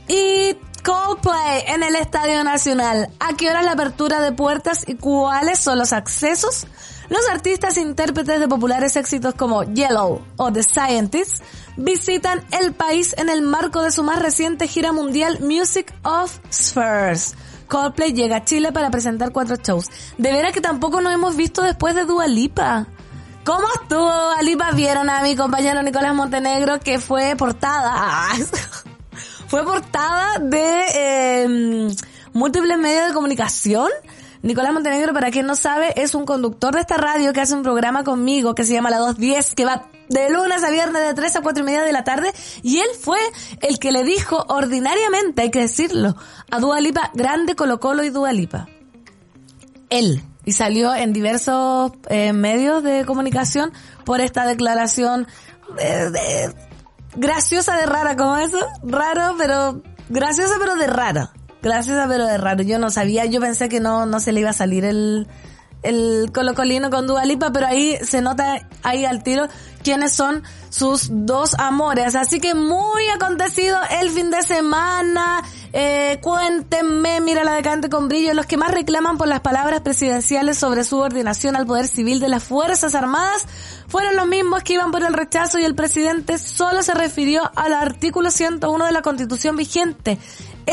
Y 0.09 0.57
Coldplay 0.83 1.65
en 1.67 1.83
el 1.83 1.97
Estadio 1.97 2.43
Nacional. 2.45 3.11
¿A 3.21 3.37
qué 3.37 3.51
hora 3.51 3.61
es 3.61 3.67
la 3.67 3.73
apertura 3.73 4.21
de 4.21 4.33
puertas 4.33 4.89
y 4.89 4.95
cuáles 4.95 5.59
son 5.59 5.79
los 5.79 5.93
accesos? 5.93 6.67
Los 7.11 7.29
artistas 7.31 7.77
e 7.77 7.83
intérpretes 7.83 8.41
de 8.41 8.49
populares 8.49 8.97
éxitos 8.97 9.35
como 9.35 9.65
Yellow 9.65 10.23
o 10.37 10.51
The 10.51 10.63
Scientists 10.63 11.43
visitan 11.79 12.45
el 12.51 12.75
país 12.75 13.15
en 13.17 13.31
el 13.31 13.41
marco 13.41 13.83
de 13.83 13.91
su 13.91 14.03
más 14.03 14.21
reciente 14.21 14.69
gira 14.69 14.93
mundial 14.93 15.39
Music 15.41 15.95
of 16.03 16.39
Spheres. 16.53 17.35
Coldplay 17.69 18.13
llega 18.13 18.37
a 18.37 18.45
Chile 18.45 18.73
para 18.73 18.91
presentar 18.91 19.33
cuatro 19.33 19.57
shows. 19.57 19.89
De 20.19 20.33
veras 20.33 20.53
que 20.53 20.61
tampoco 20.61 21.01
nos 21.01 21.13
hemos 21.13 21.37
visto 21.37 21.63
después 21.63 21.95
de 21.95 22.05
Dua 22.05 22.27
Lipa. 22.27 22.87
¿Cómo 23.45 23.67
estuvo 23.81 24.05
Dua 24.05 24.43
Lipa? 24.43 24.73
Vieron 24.73 25.09
a 25.09 25.23
mi 25.23 25.37
compañero 25.37 25.83
Nicolás 25.83 26.15
Montenegro 26.15 26.81
que 26.81 26.99
fue 26.99 27.37
portada. 27.37 28.29
fue 29.49 29.65
portada 29.65 30.39
de 30.41 30.85
eh, 30.95 31.89
múltiples 32.33 32.79
medios 32.79 33.09
de 33.09 33.15
comunicación 33.15 33.89
Nicolás 34.43 34.73
Montenegro, 34.73 35.13
para 35.13 35.31
quien 35.31 35.47
no 35.47 35.57
sabe, 35.57 36.01
es 36.01 36.15
un 36.15 36.25
conductor 36.25 36.75
de 36.75 36.81
esta 36.81 36.97
radio 36.97 37.33
que 37.33 37.41
hace 37.41 37.55
un 37.55 37.63
programa 37.63 38.05
conmigo 38.05 38.55
que 38.55 38.65
se 38.65 38.73
llama 38.73 38.91
La 38.91 38.99
210, 38.99 39.55
que 39.55 39.65
va 39.65 39.87
de 40.09 40.31
lunes 40.31 40.63
a 40.65 40.71
viernes 40.71 41.03
de 41.03 41.15
3 41.15 41.37
a 41.37 41.41
4 41.43 41.63
y 41.63 41.67
media 41.67 41.83
de 41.83 41.93
la 41.93 42.05
tarde, 42.05 42.33
y 42.63 42.79
él 42.79 42.89
fue 42.99 43.19
el 43.61 43.79
que 43.79 43.93
le 43.93 44.05
dijo 44.05 44.45
ordinariamente, 44.49 45.43
hay 45.43 45.51
que 45.51 45.61
decirlo, 45.61 46.17
a 46.51 46.61
Dualipa, 46.61 47.11
grande 47.15 47.57
Colo 47.57 47.81
Colo 47.81 48.05
y 48.05 48.11
Dualipa. 48.11 48.69
Él. 49.91 50.23
Y 50.45 50.53
salió 50.53 50.95
en 50.95 51.13
diversos 51.13 51.93
eh, 52.09 52.33
medios 52.33 52.83
de 52.83 53.05
comunicación 53.05 53.71
por 54.07 54.23
esta 54.23 54.47
declaración 54.47 55.27
de, 55.77 56.55
graciosa 57.17 57.77
de 57.77 57.85
rara, 57.85 58.17
como 58.17 58.37
eso, 58.37 58.59
raro, 58.83 59.35
pero 59.37 59.83
graciosa 60.09 60.55
pero 60.59 60.77
de 60.77 60.87
rara. 60.87 61.33
Gracias, 61.63 62.07
pero 62.09 62.27
de 62.27 62.39
raro. 62.39 62.63
Yo 62.63 62.79
no 62.79 62.91
sabía, 62.91 63.25
yo 63.27 63.41
pensé 63.41 63.69
que 63.69 63.81
no, 63.81 64.07
no 64.07 64.21
se 64.21 64.33
le 64.33 64.41
iba 64.41 64.51
a 64.51 64.55
salir 64.55 64.85
el, 64.85 65.27
el 65.83 66.31
colocolino 66.33 66.91
con 66.91 67.07
Dualipa, 67.07 67.53
pero 67.53 67.67
ahí 67.67 67.97
se 68.03 68.21
nota 68.21 68.67
ahí 68.83 69.05
al 69.05 69.23
tiro 69.23 69.49
quiénes 69.83 70.13
son 70.13 70.43
sus 70.71 71.09
dos 71.11 71.55
amores. 71.59 72.15
Así 72.15 72.41
que 72.41 72.55
muy 72.55 73.09
acontecido 73.15 73.79
el 74.01 74.11
fin 74.11 74.31
de 74.31 74.43
semana. 74.43 75.43
Eh, 75.73 76.19
cuéntenme, 76.23 77.21
mira 77.21 77.45
la 77.45 77.53
decante 77.53 77.91
con 77.91 78.09
brillo, 78.09 78.33
los 78.35 78.47
que 78.47 78.57
más 78.57 78.71
reclaman 78.71 79.19
por 79.19 79.29
las 79.29 79.41
palabras 79.41 79.83
presidenciales 79.83 80.59
sobre 80.59 80.83
subordinación 80.83 81.57
al 81.57 81.67
poder 81.67 81.87
civil 81.87 82.21
de 82.21 82.29
las 82.29 82.43
Fuerzas 82.43 82.95
Armadas 82.95 83.47
fueron 83.87 84.17
los 84.17 84.27
mismos 84.27 84.63
que 84.63 84.75
iban 84.75 84.91
por 84.91 85.03
el 85.03 85.13
rechazo 85.13 85.59
y 85.59 85.65
el 85.65 85.75
presidente 85.75 86.39
solo 86.39 86.83
se 86.83 86.95
refirió 86.95 87.51
al 87.55 87.75
artículo 87.75 88.31
101 88.31 88.87
de 88.87 88.93
la 88.93 89.03
constitución 89.03 89.57
vigente, 89.57 90.19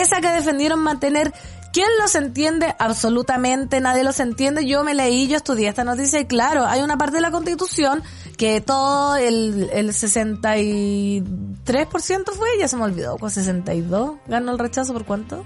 esa 0.02 0.22
que 0.22 0.30
defendieron 0.30 0.80
mantener 0.80 1.34
¿Quién 1.76 1.90
los 2.00 2.16
entiende? 2.16 2.74
Absolutamente 2.80 3.82
nadie 3.82 4.06
los 4.06 4.22
entiende. 4.22 4.66
Yo 4.66 4.86
me 4.86 4.94
leí, 4.94 5.28
yo 5.28 5.36
estudié 5.36 5.68
esta 5.68 5.84
noticia 5.84 6.22
y 6.22 6.26
claro, 6.26 6.66
hay 6.66 6.82
una 6.82 6.98
parte 6.98 7.18
de 7.18 7.22
la 7.22 7.32
constitución 7.32 8.02
que 8.38 8.62
todo 8.62 9.18
el, 9.18 9.70
el 9.74 9.90
63% 9.90 12.32
fue, 12.32 12.48
ya 12.58 12.70
se 12.70 12.78
me 12.78 12.84
olvidó, 12.84 13.18
con 13.18 13.30
62 13.30 14.20
ganó 14.26 14.54
el 14.54 14.60
rechazo 14.60 14.94
por 14.94 15.04
cuánto? 15.04 15.46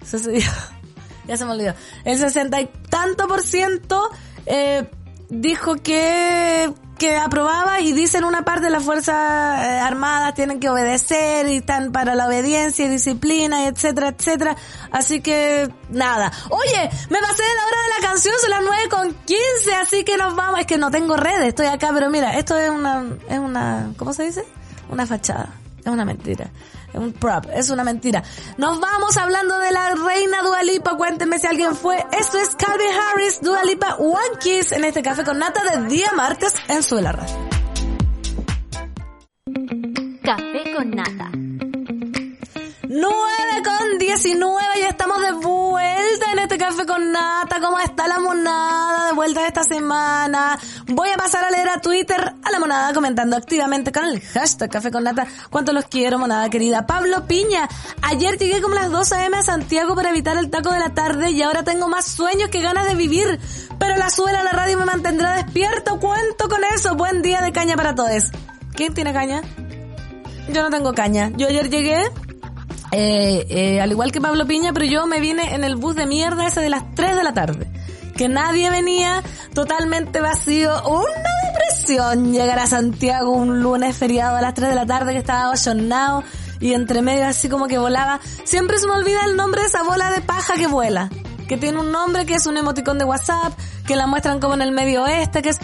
ya 1.28 1.36
se 1.36 1.44
me 1.44 1.50
olvidó. 1.50 1.74
El 2.06 2.16
60 2.16 2.58
y 2.58 2.70
tanto 2.88 3.28
por 3.28 3.42
ciento 3.42 4.08
eh, 4.46 4.90
dijo 5.28 5.76
que 5.76 6.72
que 7.00 7.16
aprobaba 7.16 7.80
y 7.80 7.92
dicen 7.92 8.24
una 8.24 8.42
parte 8.42 8.66
de 8.66 8.70
las 8.70 8.84
Fuerzas 8.84 9.16
eh, 9.64 9.80
Armadas 9.80 10.34
tienen 10.34 10.60
que 10.60 10.68
obedecer 10.68 11.48
y 11.48 11.56
están 11.56 11.92
para 11.92 12.14
la 12.14 12.26
obediencia 12.26 12.84
y 12.84 12.88
disciplina 12.88 13.64
y 13.64 13.68
etcétera, 13.68 14.08
etcétera. 14.08 14.54
Así 14.92 15.22
que 15.22 15.70
nada. 15.88 16.30
Oye, 16.50 16.90
me 17.08 17.18
pasé 17.18 17.42
de 17.42 17.54
la 17.54 17.64
hora 17.64 17.82
de 17.82 18.02
la 18.02 18.08
canción, 18.08 18.34
son 18.38 18.50
las 18.50 18.60
nueve 18.62 18.88
con 18.90 19.14
15, 19.14 19.74
así 19.82 20.04
que 20.04 20.18
nos 20.18 20.36
vamos. 20.36 20.60
Es 20.60 20.66
que 20.66 20.76
no 20.76 20.90
tengo 20.90 21.16
redes, 21.16 21.48
estoy 21.48 21.68
acá, 21.68 21.88
pero 21.94 22.10
mira, 22.10 22.36
esto 22.36 22.58
es 22.58 22.68
una, 22.68 23.02
es 23.30 23.38
una, 23.38 23.94
¿cómo 23.96 24.12
se 24.12 24.24
dice? 24.24 24.44
Una 24.90 25.06
fachada. 25.06 25.54
Es 25.78 25.86
una 25.86 26.04
mentira 26.04 26.50
un 26.94 27.12
prop, 27.12 27.46
es 27.54 27.70
una 27.70 27.84
mentira. 27.84 28.22
Nos 28.58 28.80
vamos 28.80 29.16
hablando 29.16 29.58
de 29.58 29.70
la 29.70 29.94
reina 29.94 30.42
Dualipa, 30.42 30.96
cuéntenme 30.96 31.38
si 31.38 31.46
alguien 31.46 31.74
fue. 31.74 32.04
Esto 32.12 32.38
es 32.38 32.54
Calvin 32.56 32.88
Harris, 32.88 33.40
Dualipa 33.40 33.96
One 33.96 34.38
Kiss 34.40 34.72
en 34.72 34.84
este 34.84 35.02
café 35.02 35.24
con 35.24 35.38
nata 35.38 35.62
de 35.64 35.88
día 35.88 36.12
martes 36.16 36.54
en 36.68 36.82
su 36.82 36.98
Radio. 36.98 37.24
Café 40.22 40.74
con 40.76 40.90
nata. 40.90 41.30
9 42.92 43.62
con 43.64 43.79
19, 44.10 44.60
ya 44.80 44.88
estamos 44.88 45.20
de 45.20 45.30
vuelta 45.30 46.32
en 46.32 46.40
este 46.40 46.58
café 46.58 46.84
con 46.84 47.12
nata. 47.12 47.60
¿Cómo 47.60 47.78
está 47.78 48.08
la 48.08 48.18
monada 48.18 49.06
de 49.06 49.12
vuelta 49.12 49.46
esta 49.46 49.62
semana? 49.62 50.58
Voy 50.88 51.10
a 51.10 51.16
pasar 51.16 51.44
a 51.44 51.50
leer 51.52 51.68
a 51.68 51.80
Twitter 51.80 52.34
a 52.42 52.50
la 52.50 52.58
monada 52.58 52.92
comentando 52.92 53.36
activamente 53.36 53.92
con 53.92 54.04
el 54.06 54.20
hashtag 54.20 54.68
café 54.68 54.90
con 54.90 55.04
nata. 55.04 55.28
¿Cuánto 55.48 55.72
los 55.72 55.84
quiero, 55.84 56.18
monada 56.18 56.50
querida? 56.50 56.88
Pablo 56.88 57.24
Piña, 57.28 57.68
ayer 58.02 58.36
llegué 58.36 58.60
como 58.60 58.74
las 58.74 58.90
12 58.90 59.14
am 59.14 59.34
a 59.34 59.44
Santiago 59.44 59.94
para 59.94 60.10
evitar 60.10 60.36
el 60.38 60.50
taco 60.50 60.72
de 60.72 60.80
la 60.80 60.92
tarde 60.92 61.30
y 61.30 61.40
ahora 61.42 61.62
tengo 61.62 61.86
más 61.86 62.06
sueños 62.06 62.50
que 62.50 62.60
ganas 62.60 62.88
de 62.88 62.96
vivir. 62.96 63.38
Pero 63.78 63.96
la 63.96 64.10
suela 64.10 64.40
a 64.40 64.44
la 64.44 64.50
radio 64.50 64.76
me 64.76 64.86
mantendrá 64.86 65.36
despierto. 65.36 66.00
Cuento 66.00 66.48
con 66.48 66.64
eso. 66.74 66.96
Buen 66.96 67.22
día 67.22 67.42
de 67.42 67.52
caña 67.52 67.76
para 67.76 67.94
todos. 67.94 68.32
¿Quién 68.74 68.92
tiene 68.92 69.12
caña? 69.12 69.42
Yo 70.48 70.64
no 70.64 70.70
tengo 70.70 70.92
caña. 70.94 71.30
Yo 71.36 71.46
ayer 71.46 71.70
llegué 71.70 72.10
eh, 72.92 73.46
eh, 73.48 73.80
al 73.80 73.90
igual 73.90 74.10
que 74.12 74.20
Pablo 74.20 74.46
Piña, 74.46 74.72
pero 74.72 74.86
yo 74.86 75.06
me 75.06 75.20
vine 75.20 75.54
en 75.54 75.64
el 75.64 75.76
bus 75.76 75.94
de 75.94 76.06
mierda 76.06 76.46
ese 76.46 76.60
de 76.60 76.70
las 76.70 76.94
3 76.94 77.16
de 77.16 77.22
la 77.22 77.32
tarde. 77.32 77.66
Que 78.16 78.28
nadie 78.28 78.70
venía, 78.70 79.22
totalmente 79.54 80.20
vacío. 80.20 80.72
Una 80.88 81.30
depresión 81.48 82.32
llegar 82.32 82.58
a 82.58 82.66
Santiago 82.66 83.30
un 83.30 83.62
lunes 83.62 83.96
feriado 83.96 84.36
a 84.36 84.42
las 84.42 84.54
3 84.54 84.70
de 84.70 84.74
la 84.74 84.86
tarde 84.86 85.12
que 85.12 85.18
estaba 85.18 85.50
ollonado 85.50 86.24
y 86.60 86.74
entre 86.74 87.00
medio 87.00 87.26
así 87.26 87.48
como 87.48 87.66
que 87.66 87.78
volaba. 87.78 88.20
Siempre 88.44 88.78
se 88.78 88.86
me 88.86 88.92
olvida 88.92 89.24
el 89.24 89.36
nombre 89.36 89.62
de 89.62 89.68
esa 89.68 89.82
bola 89.82 90.10
de 90.10 90.20
paja 90.20 90.54
que 90.54 90.66
vuela. 90.66 91.08
que 91.48 91.56
tiene 91.56 91.78
un 91.78 91.90
nombre 91.90 92.26
que 92.26 92.34
es 92.34 92.46
un 92.46 92.56
emoticón 92.56 92.96
de 92.98 93.04
WhatsApp, 93.04 93.52
que 93.84 93.96
la 93.96 94.06
muestran 94.06 94.38
como 94.38 94.54
en 94.54 94.62
el 94.62 94.70
medio 94.70 95.02
oeste, 95.02 95.42
que 95.42 95.48
es 95.48 95.58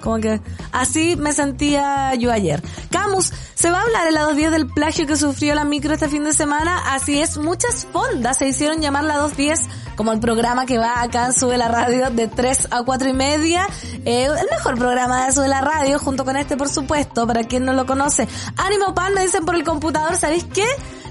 como 0.00 0.18
que 0.18 0.40
así 0.72 1.16
me 1.16 1.32
sentía 1.32 2.14
yo 2.14 2.32
ayer. 2.32 2.62
Camus, 2.90 3.32
se 3.60 3.70
va 3.70 3.80
a 3.80 3.82
hablar 3.82 4.08
en 4.08 4.14
la 4.14 4.22
210 4.22 4.52
del 4.52 4.66
plagio 4.68 5.06
que 5.06 5.16
sufrió 5.18 5.54
la 5.54 5.64
micro 5.64 5.92
este 5.92 6.08
fin 6.08 6.24
de 6.24 6.32
semana. 6.32 6.94
Así 6.94 7.20
es, 7.20 7.36
muchas 7.36 7.86
fondas 7.92 8.38
se 8.38 8.48
hicieron 8.48 8.80
llamar 8.80 9.04
la 9.04 9.18
210 9.18 9.68
como 9.96 10.12
el 10.12 10.18
programa 10.18 10.64
que 10.64 10.78
va 10.78 11.02
acá 11.02 11.30
Sube 11.32 11.58
la 11.58 11.68
Radio 11.68 12.08
de 12.08 12.26
3 12.26 12.68
a 12.70 12.82
4 12.82 13.10
y 13.10 13.12
media. 13.12 13.66
Eh, 14.06 14.24
el 14.24 14.48
mejor 14.50 14.78
programa 14.78 15.26
de 15.26 15.32
Sube 15.32 15.46
la 15.46 15.60
Radio, 15.60 15.98
junto 15.98 16.24
con 16.24 16.38
este 16.38 16.56
por 16.56 16.70
supuesto, 16.70 17.26
para 17.26 17.44
quien 17.44 17.66
no 17.66 17.74
lo 17.74 17.84
conoce. 17.84 18.26
Ánimo 18.56 18.94
Pan, 18.94 19.12
me 19.12 19.20
dicen 19.20 19.44
por 19.44 19.54
el 19.54 19.62
computador, 19.62 20.16
¿sabéis 20.16 20.44
qué? 20.44 20.64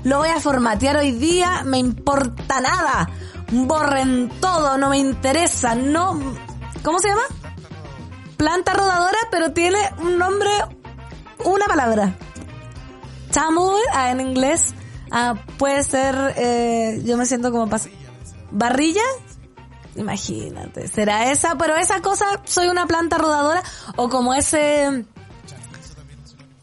Lo 0.04 0.18
voy 0.18 0.30
a 0.30 0.40
formatear 0.40 0.98
hoy 0.98 1.12
día, 1.12 1.62
me 1.66 1.78
importa 1.78 2.62
nada. 2.62 3.12
Borren 3.52 4.30
todo, 4.42 4.76
no 4.80 4.90
me 4.90 4.98
interesa, 4.98 5.76
no... 5.76 6.20
¿Cómo 6.82 6.98
se 6.98 7.10
llama? 7.10 7.22
planta 8.40 8.74
rodadora, 8.74 9.18
pero 9.30 9.52
tiene 9.52 9.78
un 10.02 10.18
nombre, 10.18 10.50
una 11.44 11.66
palabra. 11.66 12.16
Tamul, 13.32 13.80
ah, 13.94 14.12
en 14.12 14.22
inglés, 14.22 14.74
ah, 15.12 15.36
puede 15.58 15.84
ser, 15.84 16.16
eh, 16.38 17.02
yo 17.06 17.18
me 17.18 17.26
siento 17.26 17.52
como 17.52 17.70
pas 17.70 17.88
barrilla. 18.52 19.04
Imagínate, 19.96 20.88
será 20.88 21.32
esa, 21.32 21.56
pero 21.58 21.76
esa 21.76 22.02
cosa, 22.02 22.26
soy 22.46 22.68
una 22.68 22.86
planta 22.88 23.18
rodadora, 23.18 23.64
o 23.96 24.08
como 24.08 24.34
ese 24.34 25.06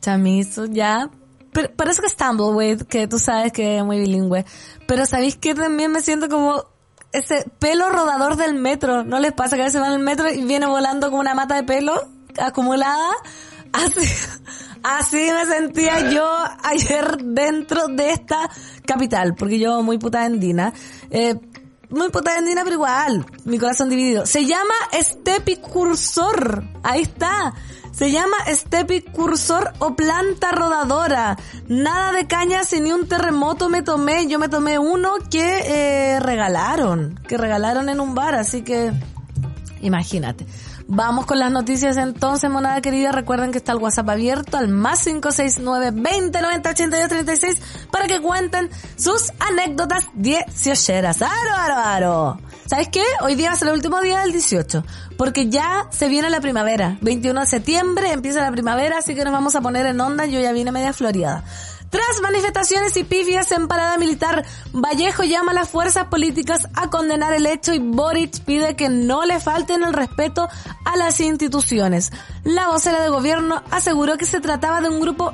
chamizo, 0.00 0.66
ya. 0.66 1.10
Pero 1.52 1.74
parece 1.74 2.00
que 2.00 2.06
es 2.06 2.16
Tumbleweed, 2.16 2.82
que 2.82 3.08
tú 3.08 3.18
sabes 3.18 3.52
que 3.52 3.78
es 3.78 3.84
muy 3.84 3.98
bilingüe. 3.98 4.44
Pero 4.86 5.06
sabéis 5.06 5.36
que 5.36 5.54
también 5.54 5.90
me 5.90 6.00
siento 6.00 6.28
como 6.28 6.64
ese 7.12 7.50
pelo 7.58 7.88
rodador 7.88 8.36
del 8.36 8.54
metro. 8.54 9.04
¿No 9.04 9.18
les 9.18 9.32
pasa 9.32 9.56
que 9.56 9.62
a 9.62 9.64
veces 9.64 9.80
van 9.80 9.94
el 9.94 9.98
metro 9.98 10.30
y 10.30 10.44
viene 10.44 10.66
volando 10.66 11.08
como 11.08 11.20
una 11.20 11.34
mata 11.34 11.56
de 11.56 11.64
pelo 11.64 12.08
acumulada? 12.38 13.10
Así, 13.72 14.06
así 14.82 15.16
me 15.16 15.46
sentía 15.46 16.10
yo 16.10 16.28
ayer 16.62 17.18
dentro 17.22 17.88
de 17.88 18.10
esta 18.12 18.50
capital, 18.84 19.34
porque 19.34 19.58
yo 19.58 19.82
muy 19.82 19.98
puta 19.98 20.24
andina. 20.24 20.72
Eh, 21.10 21.34
muy 21.88 22.10
puta 22.10 22.36
andina, 22.36 22.62
pero 22.64 22.74
igual, 22.74 23.26
mi 23.44 23.58
corazón 23.58 23.88
dividido. 23.88 24.26
Se 24.26 24.44
llama 24.44 24.74
Estepicursor. 24.92 26.64
Ahí 26.82 27.02
está. 27.02 27.54
Se 27.92 28.10
llama 28.10 28.36
Estepicursor 28.46 29.72
o 29.78 29.94
planta 29.94 30.52
rodadora. 30.52 31.38
Nada 31.68 32.12
de 32.12 32.26
cañas 32.26 32.72
y 32.72 32.80
ni 32.80 32.92
un 32.92 33.08
terremoto 33.08 33.68
me 33.68 33.82
tomé. 33.82 34.26
Yo 34.26 34.38
me 34.38 34.48
tomé 34.48 34.78
uno 34.78 35.12
que 35.30 35.62
eh, 35.64 36.20
regalaron, 36.20 37.18
que 37.26 37.38
regalaron 37.38 37.88
en 37.88 38.00
un 38.00 38.14
bar, 38.14 38.34
así 38.34 38.62
que 38.62 38.92
imagínate. 39.80 40.46
Vamos 40.88 41.26
con 41.26 41.40
las 41.40 41.50
noticias 41.50 41.96
entonces, 41.96 42.48
monada 42.48 42.80
querida. 42.80 43.10
Recuerden 43.10 43.50
que 43.50 43.58
está 43.58 43.72
el 43.72 43.78
WhatsApp 43.78 44.08
abierto 44.08 44.56
al 44.56 44.68
más 44.68 45.02
569 45.02 45.90
20 45.92 46.40
90 46.40 46.70
82 46.70 47.08
36 47.08 47.62
para 47.90 48.06
que 48.06 48.20
cuenten 48.20 48.70
sus 48.96 49.32
anécdotas 49.40 50.06
dieciocheras. 50.14 51.22
¡Aro, 51.22 51.54
aro, 51.56 51.74
aro! 51.74 52.40
¿Sabes 52.66 52.88
qué? 52.88 53.02
Hoy 53.20 53.34
día 53.34 53.54
ser 53.56 53.68
el 53.68 53.74
último 53.74 54.00
día 54.00 54.20
del 54.20 54.30
18. 54.30 54.84
Porque 55.16 55.48
ya 55.48 55.88
se 55.90 56.08
viene 56.08 56.30
la 56.30 56.40
primavera. 56.40 56.98
21 57.00 57.40
de 57.40 57.46
septiembre 57.46 58.12
empieza 58.12 58.40
la 58.40 58.52
primavera, 58.52 58.98
así 58.98 59.16
que 59.16 59.24
nos 59.24 59.32
vamos 59.32 59.56
a 59.56 59.60
poner 59.60 59.86
en 59.86 60.00
onda. 60.00 60.26
Yo 60.26 60.40
ya 60.40 60.52
vine 60.52 60.70
media 60.70 60.92
floreada. 60.92 61.42
Tras 61.96 62.20
manifestaciones 62.20 62.94
y 62.98 63.04
pifias 63.04 63.50
en 63.52 63.68
parada 63.68 63.96
militar, 63.96 64.44
Vallejo 64.74 65.24
llama 65.24 65.52
a 65.52 65.54
las 65.54 65.70
fuerzas 65.70 66.08
políticas 66.08 66.68
a 66.74 66.90
condenar 66.90 67.32
el 67.32 67.46
hecho 67.46 67.72
y 67.72 67.78
Boric 67.78 68.40
pide 68.40 68.76
que 68.76 68.90
no 68.90 69.24
le 69.24 69.40
falten 69.40 69.82
el 69.82 69.94
respeto 69.94 70.46
a 70.84 70.96
las 70.98 71.20
instituciones. 71.20 72.12
La 72.44 72.68
vocera 72.68 73.00
de 73.00 73.08
gobierno 73.08 73.62
aseguró 73.70 74.18
que 74.18 74.26
se 74.26 74.40
trataba 74.40 74.82
de 74.82 74.90
un 74.90 75.00
grupo 75.00 75.32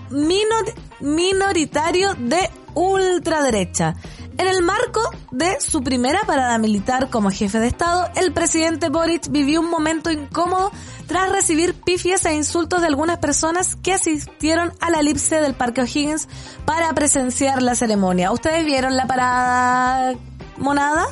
minoritario 1.01 2.15
de 2.15 2.49
ultraderecha. 2.75 3.97
En 4.39 4.49
el 4.49 4.63
marco 4.63 5.01
de 5.31 5.61
su 5.61 5.83
primera 5.83 6.21
parada 6.27 6.57
militar 6.59 7.11
como 7.11 7.31
jefe 7.31 7.59
de 7.59 7.67
Estado, 7.67 8.09
el 8.17 8.33
presidente 8.33 8.89
Boric 8.89 9.29
vivió 9.31 9.61
un 9.61 9.71
momento 9.71 10.11
incómodo 10.11 10.71
tras 11.07 11.31
recibir 11.31 11.75
pifias 11.75 12.25
e 12.25 12.35
insultos 12.35 12.81
de 12.81 12.87
algunas 12.87 13.19
personas 13.19 13.77
que 13.77 13.93
asistieron 13.93 14.73
a 14.81 14.91
la 14.91 15.01
elipse 15.01 15.41
del 15.41 15.55
Parque 15.55 15.83
O'Higgins 15.83 16.29
para 16.65 16.93
presenciar 16.95 17.63
la 17.63 17.75
ceremonia. 17.75 18.33
¿Ustedes 18.33 18.65
vieron 18.65 18.97
la 18.97 19.07
parada 19.07 20.15
monada? 20.57 21.07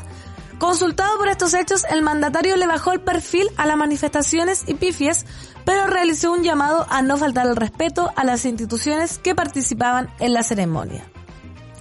Consultado 0.58 1.16
por 1.18 1.28
estos 1.28 1.54
hechos, 1.54 1.84
el 1.90 2.02
mandatario 2.02 2.56
le 2.56 2.66
bajó 2.66 2.92
el 2.92 3.00
perfil 3.00 3.48
a 3.56 3.66
las 3.66 3.78
manifestaciones 3.78 4.64
y 4.66 4.74
pifias, 4.74 5.24
pero 5.64 5.86
realizó 5.86 6.32
un 6.32 6.42
llamado 6.42 6.86
a 6.90 7.00
no 7.00 7.16
faltar 7.16 7.46
el 7.46 7.56
respeto 7.56 8.12
a 8.14 8.24
las 8.24 8.44
instituciones 8.44 9.18
que 9.18 9.34
participaban 9.34 10.10
en 10.18 10.34
la 10.34 10.42
ceremonia. 10.42 11.09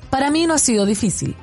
Para 0.09 0.31
mí 0.31 0.47
no 0.47 0.53
ha 0.53 0.59
sido 0.59 0.85
difícil. 0.85 1.35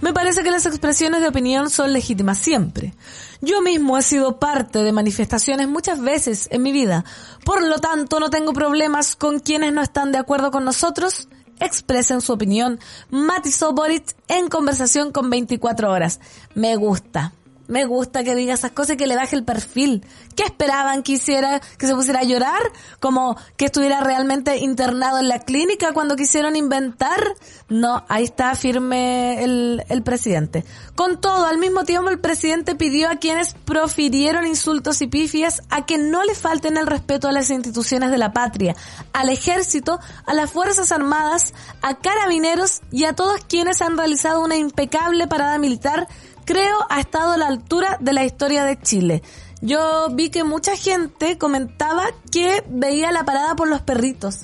Me 0.00 0.12
parece 0.12 0.42
que 0.42 0.50
las 0.50 0.66
expresiones 0.66 1.20
de 1.20 1.28
opinión 1.28 1.70
son 1.70 1.92
legítimas 1.92 2.38
siempre. 2.38 2.92
Yo 3.40 3.62
mismo 3.62 3.96
he 3.96 4.02
sido 4.02 4.38
parte 4.38 4.82
de 4.82 4.92
manifestaciones 4.92 5.68
muchas 5.68 6.00
veces 6.00 6.48
en 6.50 6.62
mi 6.62 6.72
vida. 6.72 7.04
Por 7.44 7.62
lo 7.62 7.78
tanto, 7.78 8.18
no 8.18 8.28
tengo 8.28 8.52
problemas 8.52 9.14
con 9.14 9.38
quienes 9.38 9.72
no 9.72 9.80
están 9.80 10.10
de 10.10 10.18
acuerdo 10.18 10.50
con 10.50 10.64
nosotros. 10.64 11.28
Expresen 11.60 12.20
su 12.20 12.32
opinión. 12.32 12.80
Matizó 13.10 13.72
Boric 13.72 14.16
en 14.26 14.48
conversación 14.48 15.12
con 15.12 15.30
24 15.30 15.90
horas. 15.90 16.18
Me 16.54 16.74
gusta. 16.74 17.32
Me 17.68 17.84
gusta 17.84 18.24
que 18.24 18.34
diga 18.34 18.54
esas 18.54 18.72
cosas 18.72 18.94
y 18.94 18.96
que 18.96 19.06
le 19.06 19.16
baje 19.16 19.36
el 19.36 19.44
perfil. 19.44 20.04
¿Qué 20.36 20.44
esperaban 20.44 21.02
que 21.02 21.12
hiciera, 21.12 21.60
que 21.78 21.86
se 21.86 21.94
pusiera 21.94 22.20
a 22.20 22.24
llorar? 22.24 22.62
Como 23.00 23.36
que 23.56 23.66
estuviera 23.66 24.00
realmente 24.00 24.58
internado 24.58 25.18
en 25.18 25.28
la 25.28 25.40
clínica 25.40 25.92
cuando 25.92 26.16
quisieron 26.16 26.56
inventar. 26.56 27.22
No, 27.68 28.04
ahí 28.08 28.24
está 28.24 28.54
firme 28.54 29.44
el, 29.44 29.84
el 29.88 30.02
presidente. 30.02 30.64
Con 30.94 31.20
todo, 31.20 31.46
al 31.46 31.58
mismo 31.58 31.84
tiempo 31.84 32.10
el 32.10 32.18
presidente 32.18 32.74
pidió 32.74 33.08
a 33.08 33.16
quienes 33.16 33.54
profirieron 33.54 34.46
insultos 34.46 35.00
y 35.02 35.06
pifias 35.06 35.62
a 35.70 35.86
que 35.86 35.98
no 35.98 36.24
le 36.24 36.34
falten 36.34 36.76
el 36.76 36.86
respeto 36.86 37.28
a 37.28 37.32
las 37.32 37.50
instituciones 37.50 38.10
de 38.10 38.18
la 38.18 38.32
patria, 38.32 38.74
al 39.12 39.28
ejército, 39.28 40.00
a 40.26 40.34
las 40.34 40.50
fuerzas 40.50 40.92
armadas, 40.92 41.54
a 41.80 41.98
carabineros 41.98 42.80
y 42.90 43.04
a 43.04 43.14
todos 43.14 43.40
quienes 43.44 43.82
han 43.82 43.96
realizado 43.96 44.42
una 44.42 44.56
impecable 44.56 45.26
parada 45.26 45.58
militar 45.58 46.08
creo 46.44 46.78
ha 46.88 47.00
estado 47.00 47.32
a 47.32 47.36
la 47.36 47.46
altura 47.46 47.98
de 48.00 48.12
la 48.12 48.24
historia 48.24 48.64
de 48.64 48.80
Chile. 48.80 49.22
Yo 49.60 50.08
vi 50.10 50.30
que 50.30 50.44
mucha 50.44 50.76
gente 50.76 51.38
comentaba 51.38 52.04
que 52.30 52.64
veía 52.68 53.12
la 53.12 53.24
parada 53.24 53.54
por 53.54 53.68
los 53.68 53.82
perritos. 53.82 54.40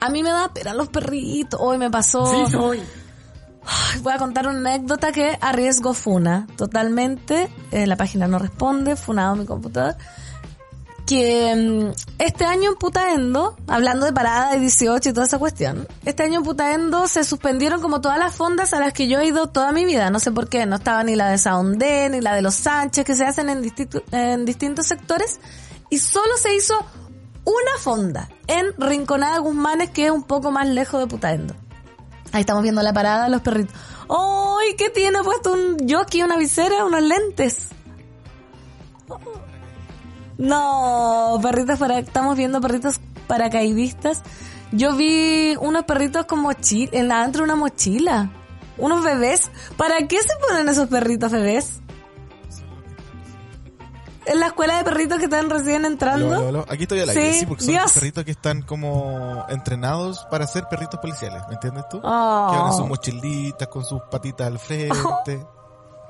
A 0.00 0.08
mí 0.10 0.22
me 0.22 0.30
da 0.30 0.52
pena 0.52 0.74
los 0.74 0.88
perritos. 0.88 1.60
Hoy 1.62 1.78
me 1.78 1.90
pasó. 1.90 2.26
Sí, 2.26 2.52
soy. 2.52 2.82
Voy 4.02 4.12
a 4.12 4.18
contar 4.18 4.46
una 4.48 4.58
anécdota 4.58 5.12
que 5.12 5.38
arriesgo 5.40 5.94
Funa. 5.94 6.46
Totalmente. 6.56 7.48
Eh, 7.70 7.86
la 7.86 7.96
página 7.96 8.26
no 8.26 8.38
responde. 8.38 8.96
Funado 8.96 9.36
mi 9.36 9.46
computador 9.46 9.96
que 11.08 11.54
mm, 11.56 11.92
este 12.18 12.44
año 12.44 12.72
en 12.72 12.76
Putaendo, 12.76 13.56
hablando 13.66 14.04
de 14.04 14.12
parada 14.12 14.52
de 14.52 14.60
18 14.60 15.08
y 15.08 15.12
toda 15.14 15.26
esa 15.26 15.38
cuestión, 15.38 15.88
este 16.04 16.22
año 16.22 16.40
en 16.40 16.44
Putaendo 16.44 17.08
se 17.08 17.24
suspendieron 17.24 17.80
como 17.80 18.02
todas 18.02 18.18
las 18.18 18.36
fondas 18.36 18.74
a 18.74 18.80
las 18.80 18.92
que 18.92 19.08
yo 19.08 19.18
he 19.18 19.26
ido 19.26 19.48
toda 19.48 19.72
mi 19.72 19.86
vida. 19.86 20.10
No 20.10 20.20
sé 20.20 20.32
por 20.32 20.50
qué, 20.50 20.66
no 20.66 20.76
estaba 20.76 21.02
ni 21.04 21.16
la 21.16 21.30
de 21.30 21.38
Saundé, 21.38 22.10
ni 22.10 22.20
la 22.20 22.34
de 22.34 22.42
los 22.42 22.56
Sánchez, 22.56 23.06
que 23.06 23.16
se 23.16 23.24
hacen 23.24 23.48
en, 23.48 24.44
distintos 24.44 24.86
sectores, 24.86 25.40
y 25.88 25.98
solo 25.98 26.36
se 26.36 26.54
hizo 26.54 26.74
una 27.44 27.78
fonda 27.80 28.28
en 28.46 28.66
Rinconada 28.76 29.38
Guzmanes, 29.38 29.88
que 29.90 30.06
es 30.06 30.10
un 30.10 30.24
poco 30.24 30.50
más 30.50 30.68
lejos 30.68 31.00
de 31.00 31.06
Putaendo. 31.06 31.54
Ahí 32.32 32.40
estamos 32.40 32.62
viendo 32.62 32.82
la 32.82 32.92
parada 32.92 33.24
de 33.24 33.30
los 33.30 33.40
perritos. 33.40 33.74
¡Ay, 34.10 34.76
qué 34.76 34.90
tiene 34.90 35.22
puesto 35.22 35.54
un 35.54 35.88
jockey, 35.88 36.22
una 36.22 36.36
visera, 36.36 36.84
unos 36.84 37.02
lentes! 37.02 37.68
No, 40.38 41.38
perritos 41.42 41.78
para, 41.78 41.98
estamos 41.98 42.36
viendo 42.36 42.60
perritos 42.60 43.00
paracaidistas. 43.26 44.22
Yo 44.70 44.94
vi 44.96 45.56
unos 45.60 45.84
perritos 45.84 46.26
con 46.26 46.40
mochila, 46.40 46.90
en 46.92 47.08
la 47.08 47.26
de 47.26 47.42
una 47.42 47.56
mochila. 47.56 48.30
Unos 48.76 49.02
bebés. 49.02 49.50
¿Para 49.76 50.06
qué 50.06 50.22
se 50.22 50.28
ponen 50.46 50.68
esos 50.68 50.88
perritos 50.88 51.32
bebés? 51.32 51.80
En 54.26 54.40
la 54.40 54.48
escuela 54.48 54.76
de 54.76 54.84
perritos 54.84 55.18
que 55.18 55.24
están 55.24 55.48
recién 55.48 55.86
entrando. 55.86 56.64
Aquí 56.68 56.82
estoy 56.82 57.00
al 57.00 57.08
aire, 57.08 57.32
Sí, 57.32 57.40
sí, 57.40 57.46
porque 57.46 57.64
son 57.64 57.72
Dios. 57.72 57.82
los 57.84 57.92
perritos 57.94 58.24
que 58.24 58.30
están 58.32 58.60
como 58.62 59.44
entrenados 59.48 60.26
para 60.30 60.46
ser 60.46 60.66
perritos 60.68 61.00
policiales, 61.00 61.42
¿me 61.48 61.54
entiendes 61.54 61.84
tú? 61.88 61.98
Oh. 62.04 62.48
Que 62.52 62.58
van 62.58 62.66
en 62.66 62.72
sus 62.76 62.86
mochilitas, 62.86 63.68
con 63.68 63.84
sus 63.86 64.02
patitas 64.10 64.46
al 64.48 64.58
frente, 64.60 65.46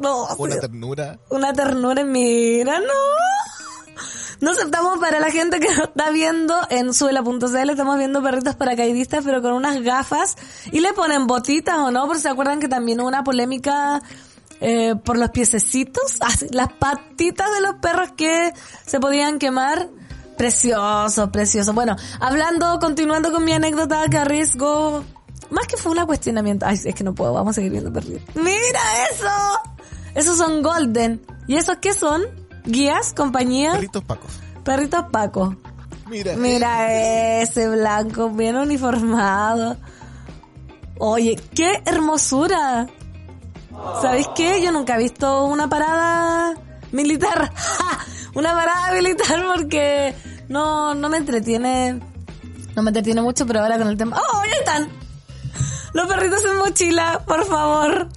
No, 0.00 0.26
una 0.36 0.58
ternura. 0.58 1.18
Una 1.30 1.52
ternura, 1.52 2.02
mira, 2.04 2.80
no. 2.80 2.92
No 4.40 4.52
estamos 4.52 4.98
para 4.98 5.20
la 5.20 5.30
gente 5.30 5.60
que 5.60 5.68
nos 5.68 5.88
está 5.88 6.10
viendo 6.10 6.54
en 6.70 6.94
suela.cl, 6.94 7.70
estamos 7.70 7.98
viendo 7.98 8.22
perritos 8.22 8.54
paracaidistas, 8.56 9.24
pero 9.24 9.42
con 9.42 9.52
unas 9.52 9.82
gafas 9.82 10.36
y 10.70 10.80
le 10.80 10.92
ponen 10.92 11.26
botitas 11.26 11.76
o 11.78 11.90
no, 11.90 12.06
porque 12.06 12.20
se 12.20 12.28
acuerdan 12.28 12.60
que 12.60 12.68
también 12.68 13.00
hubo 13.00 13.08
una 13.08 13.24
polémica 13.24 14.02
eh, 14.60 14.94
por 15.04 15.16
los 15.16 15.30
piececitos, 15.30 16.18
las 16.50 16.72
patitas 16.72 17.52
de 17.54 17.60
los 17.60 17.76
perros 17.76 18.12
que 18.16 18.52
se 18.86 19.00
podían 19.00 19.38
quemar. 19.38 19.88
Precioso, 20.36 21.32
precioso. 21.32 21.72
Bueno, 21.72 21.96
hablando, 22.20 22.78
continuando 22.78 23.32
con 23.32 23.44
mi 23.44 23.52
anécdota 23.52 24.06
que 24.08 24.18
arriesgo, 24.18 25.04
más 25.50 25.66
que 25.66 25.76
fue 25.76 25.90
un 25.90 26.06
cuestionamiento. 26.06 26.64
Ay, 26.64 26.78
es 26.84 26.94
que 26.94 27.02
no 27.02 27.12
puedo, 27.12 27.32
vamos 27.32 27.50
a 27.50 27.54
seguir 27.54 27.72
viendo 27.72 27.92
perritos. 27.92 28.36
¡Mira 28.36 28.80
eso! 29.10 29.28
Esos 30.14 30.38
son 30.38 30.62
golden. 30.62 31.20
¿Y 31.48 31.56
esos 31.56 31.78
qué 31.78 31.92
son? 31.92 32.22
¿Guías? 32.68 33.14
¿Compañía? 33.14 33.72
Perritos 33.72 34.04
pacos. 34.04 34.30
Perritos 34.62 35.04
pacos. 35.10 35.56
Mira. 36.06 36.36
Mira 36.36 37.40
ese 37.40 37.68
blanco, 37.68 38.28
bien 38.28 38.56
uniformado. 38.56 39.76
Oye, 40.98 41.40
qué 41.54 41.82
hermosura. 41.86 42.86
¿Sabéis 44.02 44.28
qué? 44.36 44.60
Yo 44.62 44.70
nunca 44.70 44.96
he 44.96 44.98
visto 44.98 45.44
una 45.44 45.68
parada 45.68 46.54
militar. 46.92 47.52
Una 48.34 48.54
parada 48.54 48.92
militar 48.92 49.42
porque 49.52 50.14
no, 50.48 50.94
no 50.94 51.08
me 51.08 51.16
entretiene. 51.16 51.98
No 52.76 52.82
me 52.82 52.90
entretiene 52.90 53.22
mucho, 53.22 53.46
pero 53.46 53.60
ahora 53.60 53.78
con 53.78 53.88
el 53.88 53.96
tema. 53.96 54.16
¡Oh, 54.16 54.42
ya 54.44 54.56
están! 54.58 54.88
Los 55.94 56.06
perritos 56.06 56.44
en 56.44 56.58
mochila, 56.58 57.24
por 57.26 57.44
favor. 57.46 58.08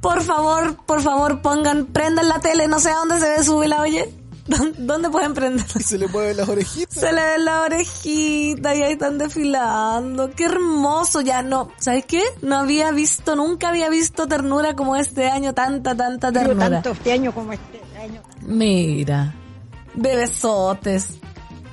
Por 0.00 0.22
favor, 0.22 0.76
por 0.86 1.02
favor, 1.02 1.42
pongan, 1.42 1.86
prendan 1.86 2.28
la 2.28 2.40
tele, 2.40 2.68
no 2.68 2.78
sé 2.80 2.90
a 2.90 2.96
dónde 2.96 3.18
se 3.20 3.28
ve 3.28 3.44
su 3.44 3.62
la 3.62 3.80
oye. 3.82 4.14
¿Dó- 4.46 4.72
¿Dónde 4.78 5.10
pueden 5.10 5.34
prender? 5.34 5.64
Se 5.82 5.96
le 5.98 6.08
mueven 6.08 6.36
las 6.38 6.48
orejitas. 6.48 6.98
Se 6.98 7.12
le 7.12 7.20
ve 7.22 7.38
la 7.38 7.62
orejita 7.62 8.74
y 8.74 8.82
ahí 8.82 8.92
están 8.94 9.18
desfilando. 9.18 10.30
Qué 10.32 10.46
hermoso, 10.46 11.20
ya 11.20 11.42
no. 11.42 11.68
¿Sabes 11.78 12.04
qué? 12.06 12.22
No 12.42 12.56
había 12.56 12.90
visto, 12.90 13.36
nunca 13.36 13.68
había 13.68 13.88
visto 13.90 14.26
ternura 14.26 14.74
como 14.74 14.96
este 14.96 15.28
año, 15.28 15.52
tanta, 15.54 15.94
tanta 15.94 16.32
Pero 16.32 16.46
ternura. 16.48 16.70
tanto 16.70 16.90
este 16.90 17.12
año 17.12 17.32
como 17.32 17.52
este 17.52 17.80
año. 18.02 18.22
Mira, 18.42 19.34
bebesotes. 19.94 21.10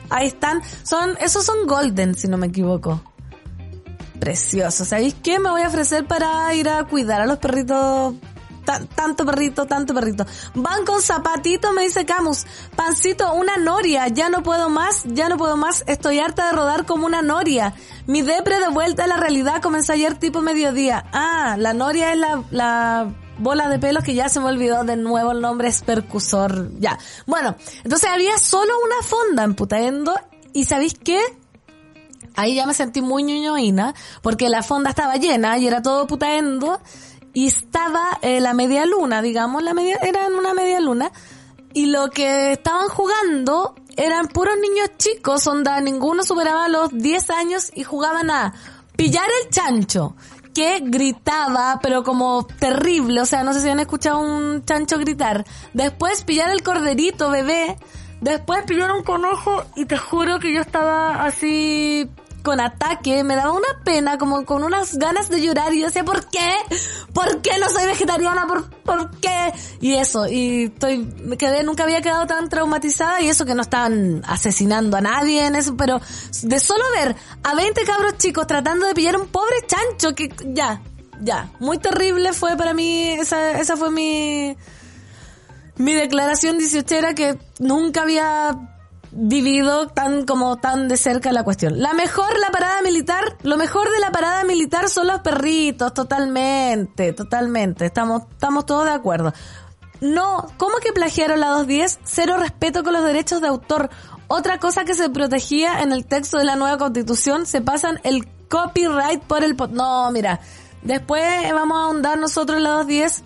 Ahí 0.10 0.28
están, 0.28 0.62
son, 0.84 1.18
esos 1.20 1.46
son 1.46 1.66
golden, 1.66 2.14
si 2.16 2.28
no 2.28 2.38
me 2.38 2.48
equivoco. 2.48 3.02
Preciosos. 4.20 4.88
¿Sabéis 4.88 5.16
qué? 5.22 5.40
Me 5.40 5.50
voy 5.50 5.62
a 5.62 5.68
ofrecer 5.68 6.06
para 6.06 6.54
ir 6.54 6.70
a 6.70 6.84
cuidar 6.86 7.22
a 7.22 7.26
los 7.26 7.38
perritos. 7.38 8.16
Ta- 8.66 8.82
tanto 8.96 9.26
perrito, 9.26 9.66
tanto 9.66 9.94
perrito. 9.94 10.26
Van 10.54 10.84
con 10.86 11.02
zapatitos, 11.02 11.72
me 11.74 11.84
dice 11.84 12.06
Camus. 12.06 12.46
Pancito, 12.76 13.34
una 13.34 13.56
noria. 13.58 14.08
Ya 14.10 14.28
no 14.30 14.44
puedo 14.44 14.70
más, 14.70 15.04
ya 15.06 15.30
no 15.30 15.38
puedo 15.38 15.56
más. 15.56 15.84
Estoy 15.88 16.20
harta 16.20 16.48
de 16.48 16.52
rodar 16.52 16.86
como 16.86 17.06
una 17.06 17.22
noria. 17.22 17.74
Mi 18.08 18.22
depre 18.24 18.60
de 18.60 18.68
vuelta 18.68 19.06
a 19.06 19.08
la 19.08 19.16
realidad 19.18 19.62
comenzó 19.62 19.94
ayer 19.94 20.16
tipo 20.20 20.42
mediodía. 20.42 21.06
Ah, 21.14 21.56
la 21.58 21.74
noria 21.74 22.12
es 22.12 22.20
la, 22.20 22.44
la 22.52 23.16
bola 23.38 23.70
de 23.70 23.80
pelos 23.80 24.04
que 24.04 24.16
ya 24.16 24.28
se 24.28 24.42
me 24.42 24.48
olvidó 24.48 24.84
de 24.84 24.98
nuevo 24.98 25.32
el 25.32 25.40
nombre 25.40 25.70
es 25.70 25.82
percusor. 25.82 26.72
Ya. 26.80 26.98
Bueno, 27.26 27.56
entonces 27.86 28.10
había 28.10 28.38
solo 28.38 28.74
una 28.84 29.02
fonda 29.02 29.44
en 29.46 29.56
Putaendo. 29.56 30.14
¿Y 30.52 30.66
sabéis 30.66 30.96
qué? 31.02 31.22
Ahí 32.36 32.56
ya 32.56 32.66
me 32.66 32.74
sentí 32.74 33.02
muy 33.02 33.24
ñoñoína, 33.24 33.96
porque 34.22 34.50
la 34.50 34.64
fonda 34.64 34.92
estaba 34.92 35.16
llena 35.16 35.58
y 35.58 35.68
era 35.68 35.82
todo 35.82 36.06
putaendo, 36.08 36.80
y 37.34 37.48
estaba 37.48 38.20
eh, 38.22 38.40
la 38.42 38.54
media 38.54 38.86
luna, 38.86 39.22
digamos, 39.22 39.64
la 39.64 39.74
media, 39.74 39.98
era 40.02 40.28
una 40.28 40.54
media 40.54 40.80
luna, 40.80 41.12
y 41.74 41.88
lo 41.88 42.10
que 42.10 42.54
estaban 42.54 42.90
jugando 42.90 43.76
eran 43.96 44.28
puros 44.28 44.56
niños 44.60 44.92
chicos, 44.98 45.48
onda, 45.48 45.80
ninguno 45.82 46.24
superaba 46.24 46.68
los 46.68 46.92
10 46.92 47.30
años 47.32 47.72
y 47.74 47.84
jugaban 47.84 48.30
a 48.30 48.54
pillar 48.96 49.26
el 49.44 49.50
chancho, 49.50 50.16
que 50.54 50.80
gritaba, 50.84 51.80
pero 51.84 52.04
como 52.04 52.48
terrible, 52.48 53.22
o 53.22 53.26
sea, 53.26 53.44
no 53.44 53.54
sé 53.54 53.62
si 53.62 53.70
han 53.70 53.80
escuchado 53.80 54.20
un 54.20 54.66
chancho 54.66 54.98
gritar. 54.98 55.46
Después 55.74 56.24
pillar 56.24 56.50
el 56.50 56.64
corderito, 56.64 57.30
bebé, 57.30 57.78
Después 58.22 58.64
pillaron 58.66 58.98
un 58.98 59.04
conejo 59.04 59.64
y 59.76 59.86
te 59.86 59.98
juro 59.98 60.40
que 60.40 60.54
yo 60.54 60.62
estaba 60.62 61.24
así 61.24 62.10
con 62.48 62.62
ataque, 62.62 63.26
me 63.26 63.36
daba 63.36 63.52
una 63.52 63.84
pena, 63.84 64.18
como 64.18 64.46
con 64.46 64.64
unas 64.64 64.98
ganas 64.98 65.28
de 65.28 65.42
llorar 65.42 65.74
y 65.74 65.82
yo 65.82 65.88
decía, 65.88 66.06
¿por 66.06 66.30
qué? 66.30 66.50
¿Por 67.14 67.42
qué 67.42 67.58
no 67.60 67.70
soy 67.70 67.86
vegetariana? 67.86 68.48
¿Por, 68.48 68.70
por 68.70 69.12
qué? 69.20 69.52
Y 69.82 69.96
eso, 69.96 70.28
y 70.28 70.66
estoy, 70.66 71.00
me 71.00 71.36
quedé, 71.36 71.64
nunca 71.64 71.84
había 71.84 72.02
quedado 72.02 72.26
tan 72.26 72.48
traumatizada 72.48 73.22
y 73.22 73.28
eso 73.28 73.46
que 73.46 73.54
no 73.54 73.64
estaban 73.64 74.24
asesinando 74.26 74.96
a 74.96 75.02
nadie 75.02 75.46
en 75.46 75.56
eso, 75.56 75.76
pero 75.76 76.00
de 76.44 76.60
solo 76.62 76.86
ver 76.96 77.18
a 77.44 77.54
20 77.54 77.84
cabros 77.84 78.18
chicos 78.18 78.48
tratando 78.48 78.88
de 78.88 78.94
pillar 78.94 79.18
un 79.18 79.28
pobre 79.28 79.58
chancho 79.68 80.16
que 80.16 80.34
ya, 80.46 80.82
ya, 81.20 81.52
muy 81.60 81.80
terrible 81.80 82.32
fue 82.32 82.56
para 82.56 82.74
mí, 82.74 83.10
esa, 83.10 83.60
esa 83.60 83.76
fue 83.76 83.92
mi, 83.92 84.56
mi 85.78 85.94
declaración 85.94 86.58
dieciochera 86.58 87.14
que 87.16 87.38
nunca 87.60 88.02
había 88.04 88.56
vivido 89.12 89.88
tan 89.88 90.26
como 90.26 90.58
tan 90.58 90.88
de 90.88 90.98
cerca 90.98 91.32
la 91.32 91.44
cuestión. 91.44 91.82
La 91.82 91.94
mejor, 91.94 92.38
la 92.40 92.52
parada 92.52 92.82
militar, 92.82 93.38
lo 93.44 93.58
mejor 93.58 93.90
de 93.90 94.00
la 94.00 94.12
parada 94.12 94.44
militar 94.44 94.90
son 94.90 95.08
los 95.08 95.22
perritos, 95.22 95.94
totalmente, 95.94 97.14
totalmente. 97.14 97.86
Estamos, 97.86 98.24
estamos 98.32 98.66
todos 98.66 98.86
de 98.86 98.92
acuerdo. 98.92 99.34
No, 100.02 100.46
¿cómo 100.58 100.78
que 100.78 100.92
plagiaron 100.94 101.40
la 101.40 101.48
210? 101.50 102.00
Cero 102.04 102.36
respeto 102.38 102.84
con 102.84 102.94
los 102.94 103.04
derechos 103.04 103.42
de 103.42 103.48
autor. 103.48 103.90
Otra 104.28 104.60
cosa 104.60 104.84
que 104.86 104.94
se 104.94 105.10
protegía 105.10 105.82
en 105.82 105.92
el 105.92 106.06
texto 106.06 106.38
de 106.38 106.44
la 106.44 106.56
nueva 106.56 106.78
constitución, 106.78 107.46
se 107.46 107.62
pasan 107.62 108.00
el 108.04 108.28
copyright 108.50 109.22
por 109.24 109.44
el... 109.44 109.56
po- 109.56 109.68
No, 109.68 110.12
mira, 110.12 110.40
después 110.84 111.24
vamos 111.54 111.78
a 111.78 111.84
ahondar 111.86 112.20
nosotros 112.20 112.58
en 112.58 112.64
la 112.64 112.72
210 112.72 113.24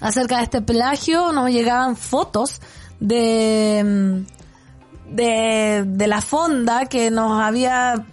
acerca 0.00 0.38
de 0.38 0.44
este 0.44 0.62
plagio, 0.62 1.32
nos 1.32 1.50
llegaban 1.50 1.96
fotos 1.96 2.60
de, 3.00 3.82
mm, 3.84 5.14
de, 5.14 5.84
de 5.86 6.06
la 6.06 6.20
fonda 6.20 6.86
que 6.86 7.10
nos 7.10 7.40
había 7.40 8.04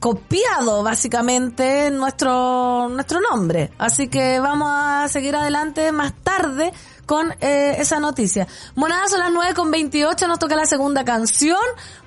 copiado 0.00 0.82
básicamente 0.82 1.90
nuestro, 1.90 2.88
nuestro 2.88 3.20
nombre. 3.20 3.72
Así 3.78 4.08
que 4.08 4.40
vamos 4.40 4.68
a 4.70 5.08
seguir 5.08 5.34
adelante 5.34 5.90
más 5.92 6.12
tarde 6.22 6.72
con 7.06 7.32
eh, 7.40 7.76
esa 7.78 7.98
noticia. 7.98 8.46
Monadas 8.74 9.10
son 9.10 9.20
las 9.20 9.32
9 9.32 9.54
con 9.54 9.70
28, 9.70 10.28
nos 10.28 10.38
toca 10.38 10.54
la 10.54 10.66
segunda 10.66 11.04
canción. 11.04 11.58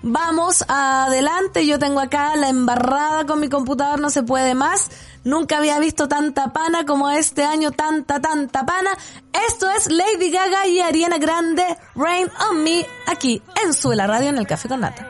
Vamos 0.04 0.64
adelante, 0.68 1.66
yo 1.66 1.80
tengo 1.80 2.00
acá 2.00 2.36
la 2.36 2.50
embarrada 2.50 3.26
con 3.26 3.40
mi 3.40 3.50
computador, 3.50 4.00
no 4.00 4.10
se 4.10 4.24
puede 4.24 4.56
más. 4.56 4.90
Nunca 5.24 5.58
había 5.58 5.80
visto 5.80 6.08
tanta 6.08 6.52
pana 6.52 6.86
como 6.86 7.10
este 7.10 7.44
año, 7.44 7.72
tanta, 7.72 8.20
tanta 8.20 8.66
pana. 8.66 8.92
Esto 9.48 9.70
es 9.70 9.92
Lady 9.92 10.32
Gaga 10.32 10.68
y 10.68 10.80
Ariana 10.80 11.18
Grande, 11.20 11.64
Rain 11.96 12.28
on 12.50 12.64
Me, 12.64 12.86
aquí 13.08 13.42
en 13.64 13.74
Sube 13.74 13.96
la 13.96 14.08
Radio 14.08 14.30
en 14.30 14.38
el 14.38 14.48
Café 14.48 14.68
con 14.68 14.80
Nata. 14.82 15.08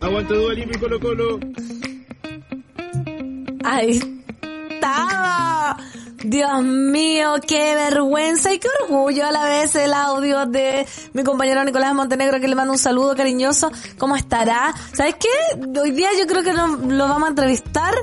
Aguanta 0.00 0.34
y 0.34 0.78
Colo 0.78 1.00
Colo. 1.00 1.40
Ahí 3.64 4.00
estaba. 4.70 5.78
Dios 6.24 6.62
mío, 6.62 7.34
qué 7.46 7.74
vergüenza 7.74 8.50
y 8.50 8.58
qué 8.58 8.68
orgullo 8.82 9.26
a 9.26 9.30
la 9.30 9.44
vez 9.44 9.74
el 9.74 9.92
audio 9.92 10.46
de 10.46 10.86
mi 11.12 11.22
compañero 11.22 11.62
Nicolás 11.64 11.94
Montenegro 11.94 12.40
que 12.40 12.48
le 12.48 12.54
mando 12.54 12.72
un 12.72 12.78
saludo 12.78 13.14
cariñoso. 13.14 13.70
¿Cómo 13.98 14.16
estará? 14.16 14.74
¿Sabes 14.94 15.16
qué? 15.16 15.78
Hoy 15.78 15.90
día 15.90 16.08
yo 16.18 16.26
creo 16.26 16.42
que 16.42 16.54
lo, 16.54 16.66
lo 16.66 17.08
vamos 17.08 17.26
a 17.26 17.28
entrevistar. 17.28 17.94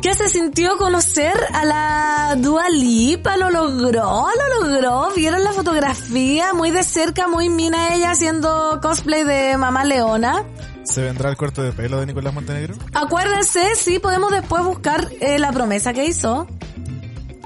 ¿Qué 0.00 0.14
se 0.14 0.30
sintió 0.30 0.78
conocer 0.78 1.34
a 1.52 1.66
la 1.66 2.36
Dua 2.38 2.70
Lipa? 2.70 3.36
¿Lo 3.36 3.50
logró? 3.50 4.26
¿Lo 4.30 4.66
logró? 4.66 5.10
¿Vieron 5.14 5.44
la 5.44 5.52
fotografía? 5.52 6.54
Muy 6.54 6.70
de 6.70 6.82
cerca, 6.82 7.28
muy 7.28 7.50
mina 7.50 7.94
ella 7.94 8.12
haciendo 8.12 8.80
cosplay 8.80 9.24
de 9.24 9.58
Mamá 9.58 9.84
Leona. 9.84 10.46
¿Se 10.84 11.02
vendrá 11.02 11.28
el 11.28 11.36
corte 11.36 11.60
de 11.60 11.72
pelo 11.72 12.00
de 12.00 12.06
Nicolás 12.06 12.32
Montenegro? 12.32 12.76
Acuérdense, 12.94 13.74
sí, 13.76 13.98
podemos 13.98 14.32
después 14.32 14.64
buscar 14.64 15.06
eh, 15.20 15.38
la 15.38 15.52
promesa 15.52 15.92
que 15.92 16.06
hizo. 16.06 16.46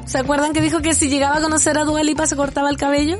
¿Se 0.06 0.18
acuerdan 0.18 0.52
que 0.52 0.60
dijo 0.60 0.80
que 0.80 0.94
si 0.94 1.08
llegaba 1.08 1.38
a 1.38 1.40
conocer 1.40 1.78
a 1.78 1.84
Dua 1.84 2.02
Lipa 2.02 2.26
se 2.26 2.36
cortaba 2.36 2.70
el 2.70 2.76
cabello? 2.76 3.18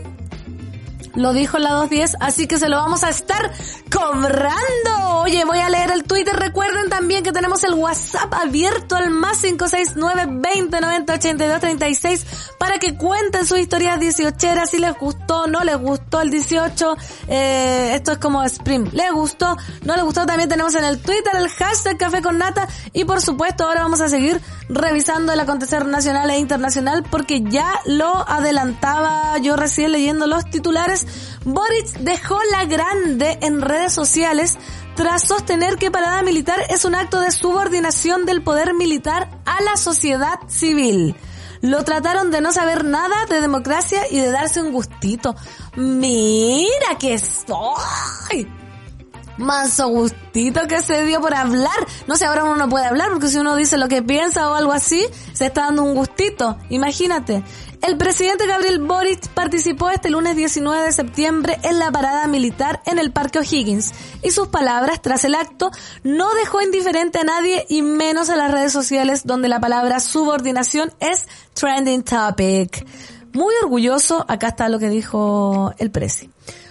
Lo 1.15 1.33
dijo 1.33 1.59
la 1.59 1.71
210, 1.71 2.17
así 2.21 2.47
que 2.47 2.59
se 2.59 2.69
lo 2.69 2.77
vamos 2.77 3.05
a 3.05 3.11
estar 3.11 3.53
cobrando. 3.91 5.23
Oye, 5.23 5.45
voy 5.45 5.59
a 5.59 5.69
leer 5.69 5.91
el 5.91 6.05
Twitter. 6.05 6.35
Recuerden 6.37 6.89
también 6.89 7.23
que 7.23 7.33
tenemos 7.33 7.65
el 7.65 7.75
WhatsApp 7.75 8.33
abierto 8.35 8.97
al 8.97 9.11
más 9.11 9.39
569 9.39 10.27
20 10.41 10.81
90 10.81 11.15
82 11.15 11.61
36 11.61 12.27
para 12.59 12.79
que 12.79 12.97
cuenten 12.97 13.47
sus 13.47 13.59
historias 13.59 13.99
18 14.01 14.35
si 14.67 14.79
les 14.79 14.97
gustó, 14.99 15.47
no 15.47 15.65
les 15.65 15.77
gustó 15.77 16.21
el 16.21 16.31
18. 16.31 16.97
Eh, 17.29 17.93
esto 17.95 18.13
es 18.13 18.19
como 18.19 18.43
Spring. 18.45 18.89
¿Les 18.93 19.11
gustó? 19.13 19.57
¿No 19.83 19.95
les 19.95 20.05
gustó? 20.05 20.27
También 20.27 20.49
tenemos 20.49 20.75
en 20.75 20.85
el 20.85 21.01
Twitter 21.01 21.35
el 21.37 21.49
hashtag 21.49 21.97
Café 21.97 22.23
con 22.23 22.39
Nata 22.39 22.69
y 22.93 23.05
por 23.05 23.21
supuesto 23.21 23.65
ahora 23.65 23.83
vamos 23.83 24.01
a 24.01 24.09
seguir 24.09 24.41
revisando 24.69 25.33
el 25.33 25.41
acontecer 25.41 25.87
nacional 25.87 26.31
e 26.31 26.39
internacional 26.39 27.05
porque 27.11 27.43
ya 27.43 27.81
lo 27.87 28.29
adelantaba 28.29 29.37
yo 29.39 29.57
recién 29.57 29.93
leyendo 29.93 30.27
los 30.27 30.45
titulares. 30.51 31.04
Boric 31.45 31.99
dejó 32.01 32.39
la 32.51 32.65
grande 32.65 33.39
en 33.43 33.61
redes 33.61 33.93
sociales 33.93 34.59
tras 34.95 35.27
sostener 35.27 35.77
que 35.77 35.91
parada 35.91 36.23
militar 36.23 36.61
es 36.71 36.85
un 36.85 36.95
acto 36.95 37.21
de 37.21 37.31
subordinación 37.31 38.27
del 38.27 38.43
poder 38.43 38.75
militar 38.75 39.29
a 39.45 39.63
la 39.63 39.77
sociedad 39.77 40.39
civil. 40.49 41.17
Lo 41.61 41.83
trataron 41.83 42.31
de 42.31 42.41
no 42.41 42.53
saber 42.53 42.85
nada 42.85 43.27
de 43.29 43.41
democracia 43.41 44.03
y 44.11 44.19
de 44.21 44.31
darse 44.31 44.63
un 44.63 44.73
gustito. 44.73 45.35
Mira 45.77 46.99
que 46.99 47.19
soy. 47.19 48.64
Manso 49.37 49.89
gustito 49.89 50.67
que 50.69 50.83
se 50.83 51.05
dio 51.05 51.21
por 51.21 51.35
hablar. 51.35 51.87
No 52.07 52.17
sé, 52.17 52.27
ahora 52.27 52.45
uno 52.45 52.57
no 52.57 52.69
puede 52.69 52.87
hablar 52.87 53.11
porque 53.11 53.29
si 53.29 53.39
uno 53.39 53.57
dice 53.57 53.79
lo 53.79 53.89
que 53.89 54.03
piensa 54.03 54.49
o 54.51 54.55
algo 54.55 54.73
así, 54.73 55.05
se 55.33 55.47
está 55.47 55.63
dando 55.63 55.83
un 55.83 55.95
gustito. 55.95 56.57
Imagínate. 56.71 57.43
El 57.87 57.99
presidente 57.99 58.47
Gabriel 58.47 58.79
Boric 58.79 59.29
participó 59.29 59.91
este 59.91 60.09
lunes 60.09 60.37
19 60.37 60.85
de 60.85 60.93
septiembre 60.93 61.59
en 61.65 61.79
la 61.79 61.93
parada 61.93 62.27
militar 62.27 62.81
en 62.87 62.99
el 62.99 63.13
Parque 63.13 63.41
O'Higgins 63.41 63.93
y 64.23 64.31
sus 64.31 64.49
palabras 64.49 65.03
tras 65.03 65.25
el 65.25 65.35
acto 65.35 65.71
no 66.03 66.33
dejó 66.35 66.63
indiferente 66.63 67.19
a 67.19 67.25
nadie 67.25 67.67
y 67.69 67.83
menos 67.83 68.31
a 68.31 68.37
las 68.37 68.51
redes 68.51 68.73
sociales 68.73 69.27
donde 69.27 69.49
la 69.49 69.61
palabra 69.61 70.01
subordinación 70.01 70.95
es 70.99 71.29
trending 71.53 72.05
topic. 72.05 72.87
Muy 73.35 73.53
orgulloso, 73.63 74.25
acá 74.29 74.49
está 74.49 74.71
lo 74.71 74.79
que 74.79 74.89
dijo 74.89 75.75
el 75.77 75.91
presi. 75.91 76.31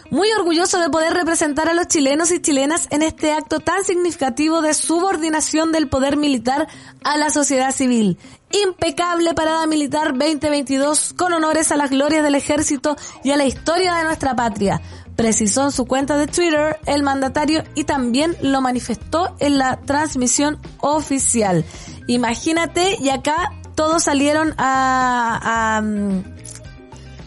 Muy 0.09 0.31
orgulloso 0.31 0.79
de 0.79 0.89
poder 0.89 1.13
representar 1.13 1.69
a 1.69 1.73
los 1.73 1.87
chilenos 1.87 2.31
y 2.31 2.41
chilenas 2.41 2.87
en 2.91 3.01
este 3.01 3.33
acto 3.33 3.59
tan 3.59 3.83
significativo 3.83 4.61
de 4.61 4.73
subordinación 4.73 5.71
del 5.71 5.87
poder 5.87 6.17
militar 6.17 6.67
a 7.03 7.17
la 7.17 7.29
sociedad 7.29 7.71
civil. 7.71 8.17
Impecable 8.51 9.33
parada 9.33 9.65
militar 9.65 10.09
2022 10.09 11.13
con 11.13 11.33
honores 11.33 11.71
a 11.71 11.77
las 11.77 11.89
glorias 11.89 12.23
del 12.23 12.35
ejército 12.35 12.95
y 13.23 13.31
a 13.31 13.37
la 13.37 13.45
historia 13.45 13.95
de 13.95 14.03
nuestra 14.03 14.35
patria. 14.35 14.81
Precisó 15.15 15.63
en 15.65 15.71
su 15.71 15.85
cuenta 15.85 16.17
de 16.17 16.27
Twitter 16.27 16.79
el 16.85 17.03
mandatario 17.03 17.63
y 17.75 17.83
también 17.85 18.35
lo 18.41 18.61
manifestó 18.61 19.35
en 19.39 19.57
la 19.57 19.79
transmisión 19.81 20.59
oficial. 20.79 21.65
Imagínate, 22.07 22.97
y 22.99 23.09
acá 23.09 23.51
todos 23.75 24.03
salieron 24.03 24.53
a, 24.57 25.77
a, 25.77 25.81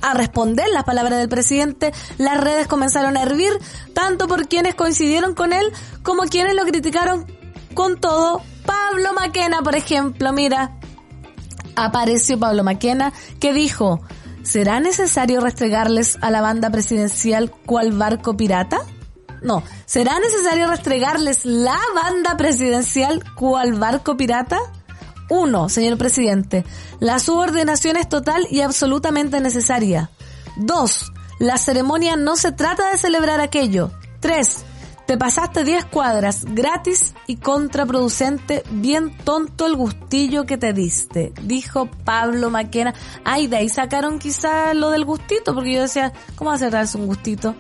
a 0.06 0.14
responder 0.14 0.68
las 0.72 0.84
palabras 0.84 1.18
del 1.18 1.28
presidente, 1.28 1.92
las 2.16 2.40
redes 2.40 2.68
comenzaron 2.68 3.16
a 3.16 3.22
hervir, 3.22 3.52
tanto 3.92 4.28
por 4.28 4.46
quienes 4.46 4.76
coincidieron 4.76 5.34
con 5.34 5.52
él 5.52 5.66
como 6.02 6.22
quienes 6.24 6.54
lo 6.54 6.64
criticaron 6.64 7.26
con 7.74 7.98
todo. 8.00 8.40
Pablo 8.64 9.12
Maquena, 9.14 9.62
por 9.62 9.74
ejemplo, 9.74 10.32
mira, 10.32 10.78
apareció 11.74 12.38
Pablo 12.38 12.62
Maquena 12.62 13.12
que 13.40 13.52
dijo, 13.52 14.00
¿será 14.42 14.78
necesario 14.78 15.40
restregarles 15.40 16.18
a 16.20 16.30
la 16.30 16.40
banda 16.40 16.70
presidencial 16.70 17.50
cual 17.50 17.92
barco 17.92 18.36
pirata? 18.36 18.78
No, 19.42 19.62
¿será 19.86 20.18
necesario 20.20 20.68
restregarles 20.68 21.44
la 21.44 21.78
banda 21.94 22.36
presidencial 22.36 23.24
cual 23.34 23.72
barco 23.74 24.16
pirata? 24.16 24.58
Uno, 25.28 25.68
señor 25.68 25.98
presidente, 25.98 26.64
la 27.00 27.18
subordinación 27.18 27.96
es 27.96 28.08
total 28.08 28.46
y 28.50 28.60
absolutamente 28.60 29.40
necesaria. 29.40 30.10
Dos, 30.56 31.12
la 31.38 31.58
ceremonia 31.58 32.16
no 32.16 32.36
se 32.36 32.52
trata 32.52 32.90
de 32.90 32.98
celebrar 32.98 33.40
aquello. 33.40 33.90
Tres, 34.20 34.64
te 35.06 35.16
pasaste 35.16 35.62
10 35.62 35.84
cuadras 35.84 36.44
gratis 36.44 37.14
y 37.28 37.36
contraproducente, 37.36 38.64
bien 38.70 39.16
tonto 39.18 39.66
el 39.66 39.76
gustillo 39.76 40.46
que 40.46 40.58
te 40.58 40.72
diste, 40.72 41.32
dijo 41.42 41.88
Pablo 42.04 42.50
Maquena. 42.50 42.92
Ay, 43.24 43.46
de 43.46 43.58
ahí 43.58 43.68
sacaron 43.68 44.18
quizá 44.18 44.74
lo 44.74 44.90
del 44.90 45.04
gustito, 45.04 45.54
porque 45.54 45.74
yo 45.74 45.82
decía, 45.82 46.12
¿cómo 46.34 46.50
va 46.50 46.56
a 46.56 46.70
darse 46.70 46.98
un 46.98 47.06
gustito? 47.06 47.54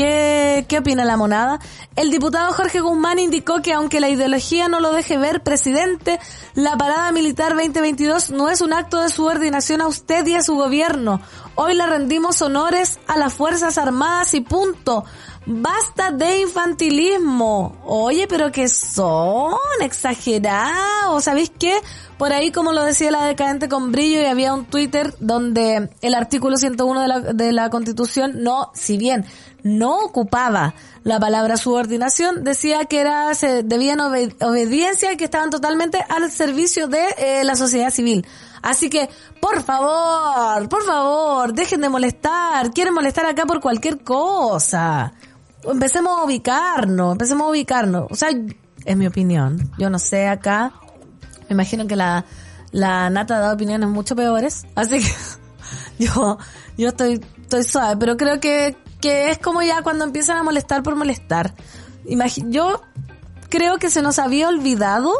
¿Qué, 0.00 0.64
¿Qué 0.66 0.78
opina 0.78 1.04
la 1.04 1.18
monada? 1.18 1.60
El 1.94 2.10
diputado 2.10 2.54
Jorge 2.54 2.80
Guzmán 2.80 3.18
indicó 3.18 3.60
que 3.60 3.74
aunque 3.74 4.00
la 4.00 4.08
ideología 4.08 4.66
no 4.66 4.80
lo 4.80 4.92
deje 4.92 5.18
ver, 5.18 5.42
presidente, 5.42 6.18
la 6.54 6.74
parada 6.78 7.12
militar 7.12 7.54
2022 7.54 8.30
no 8.30 8.48
es 8.48 8.62
un 8.62 8.72
acto 8.72 9.02
de 9.02 9.10
subordinación 9.10 9.82
a 9.82 9.88
usted 9.88 10.26
y 10.26 10.36
a 10.36 10.42
su 10.42 10.54
gobierno. 10.54 11.20
Hoy 11.54 11.74
le 11.74 11.86
rendimos 11.86 12.40
honores 12.40 12.98
a 13.08 13.18
las 13.18 13.34
Fuerzas 13.34 13.76
Armadas 13.76 14.32
y 14.32 14.40
punto. 14.40 15.04
Basta 15.44 16.12
de 16.12 16.40
infantilismo. 16.40 17.76
Oye, 17.84 18.26
pero 18.26 18.50
que 18.52 18.68
son 18.68 19.54
exagerados. 19.82 21.24
¿Sabéis 21.24 21.52
qué? 21.58 21.76
Por 22.16 22.32
ahí, 22.32 22.52
como 22.52 22.72
lo 22.72 22.84
decía 22.84 23.10
la 23.10 23.24
decadente 23.24 23.68
con 23.68 23.92
brillo, 23.92 24.20
y 24.20 24.26
había 24.26 24.54
un 24.54 24.66
Twitter 24.66 25.14
donde 25.20 25.90
el 26.02 26.14
artículo 26.14 26.56
101 26.56 27.00
de 27.00 27.08
la, 27.08 27.20
de 27.20 27.52
la 27.52 27.70
Constitución 27.70 28.42
no, 28.42 28.70
si 28.74 28.96
bien 28.98 29.26
no 29.62 29.98
ocupaba 30.00 30.74
la 31.02 31.18
palabra 31.18 31.56
subordinación, 31.56 32.44
decía 32.44 32.84
que 32.84 33.00
era, 33.00 33.34
se 33.34 33.62
debían 33.62 34.00
obed 34.00 34.32
obediencia 34.42 35.12
y 35.12 35.16
que 35.16 35.24
estaban 35.24 35.50
totalmente 35.50 36.04
al 36.08 36.30
servicio 36.30 36.88
de 36.88 37.02
eh, 37.18 37.44
la 37.44 37.56
sociedad 37.56 37.90
civil. 37.90 38.26
Así 38.62 38.90
que, 38.90 39.08
por 39.40 39.62
favor, 39.62 40.68
por 40.68 40.84
favor, 40.84 41.54
dejen 41.54 41.80
de 41.80 41.88
molestar. 41.88 42.70
Quieren 42.72 42.92
molestar 42.92 43.24
acá 43.26 43.46
por 43.46 43.60
cualquier 43.60 44.02
cosa. 44.02 45.12
Empecemos 45.64 46.18
a 46.18 46.24
ubicarnos, 46.24 47.12
empecemos 47.12 47.46
a 47.46 47.50
ubicarnos. 47.50 48.06
O 48.10 48.14
sea, 48.14 48.28
es 48.84 48.96
mi 48.96 49.06
opinión. 49.06 49.70
Yo 49.78 49.88
no 49.88 49.98
sé 49.98 50.28
acá. 50.28 50.72
Me 51.48 51.54
imagino 51.54 51.86
que 51.86 51.96
la, 51.96 52.24
la 52.70 53.08
nata 53.10 53.38
dado 53.38 53.54
opiniones 53.54 53.88
mucho 53.88 54.14
peores. 54.14 54.66
Así 54.74 55.00
que 55.00 55.10
yo, 56.04 56.38
yo 56.76 56.88
estoy, 56.88 57.24
estoy 57.40 57.64
suave. 57.64 57.96
Pero 57.98 58.16
creo 58.16 58.40
que, 58.40 58.76
que 59.00 59.30
es 59.30 59.38
como 59.38 59.62
ya 59.62 59.82
cuando 59.82 60.04
empiezan 60.04 60.36
a 60.36 60.42
molestar 60.42 60.82
por 60.82 60.96
molestar. 60.96 61.54
Yo 62.46 62.82
creo 63.48 63.78
que 63.78 63.90
se 63.90 64.02
nos 64.02 64.18
había 64.18 64.48
olvidado 64.48 65.12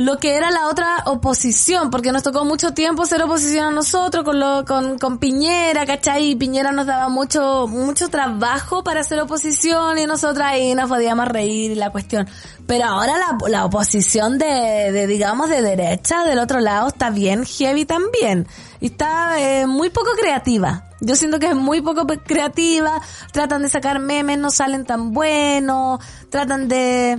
lo 0.00 0.16
que 0.16 0.34
era 0.34 0.50
la 0.50 0.68
otra 0.68 1.02
oposición, 1.04 1.90
porque 1.90 2.10
nos 2.10 2.22
tocó 2.22 2.46
mucho 2.46 2.72
tiempo 2.72 3.04
ser 3.04 3.22
oposición 3.22 3.66
a 3.66 3.70
nosotros 3.70 4.24
con 4.24 4.40
lo, 4.40 4.64
con, 4.64 4.98
con 4.98 5.18
Piñera, 5.18 5.84
¿cachai? 5.84 6.30
Y 6.30 6.36
Piñera 6.36 6.72
nos 6.72 6.86
daba 6.86 7.10
mucho, 7.10 7.66
mucho 7.68 8.08
trabajo 8.08 8.82
para 8.82 9.00
hacer 9.00 9.20
oposición 9.20 9.98
y 9.98 10.06
nosotras 10.06 10.52
ahí 10.52 10.74
nos 10.74 10.88
podíamos 10.88 11.28
reír 11.28 11.72
y 11.72 11.74
la 11.74 11.90
cuestión. 11.90 12.26
Pero 12.66 12.86
ahora 12.86 13.12
la, 13.18 13.36
la 13.50 13.66
oposición 13.66 14.38
de, 14.38 14.46
de, 14.90 15.06
digamos, 15.06 15.50
de 15.50 15.60
derecha 15.60 16.24
del 16.24 16.38
otro 16.38 16.60
lado 16.60 16.88
está 16.88 17.10
bien 17.10 17.44
heavy 17.44 17.84
también. 17.84 18.46
Y 18.80 18.86
está 18.86 19.38
eh, 19.40 19.66
muy 19.66 19.90
poco 19.90 20.10
creativa. 20.18 20.84
Yo 21.00 21.16
siento 21.16 21.38
que 21.38 21.46
es 21.48 21.54
muy 21.54 21.80
poco 21.80 22.06
creativa, 22.06 23.00
tratan 23.32 23.62
de 23.62 23.68
sacar 23.68 23.98
memes, 23.98 24.38
no 24.38 24.50
salen 24.50 24.84
tan 24.84 25.12
buenos, 25.12 26.00
tratan 26.28 26.68
de, 26.68 27.18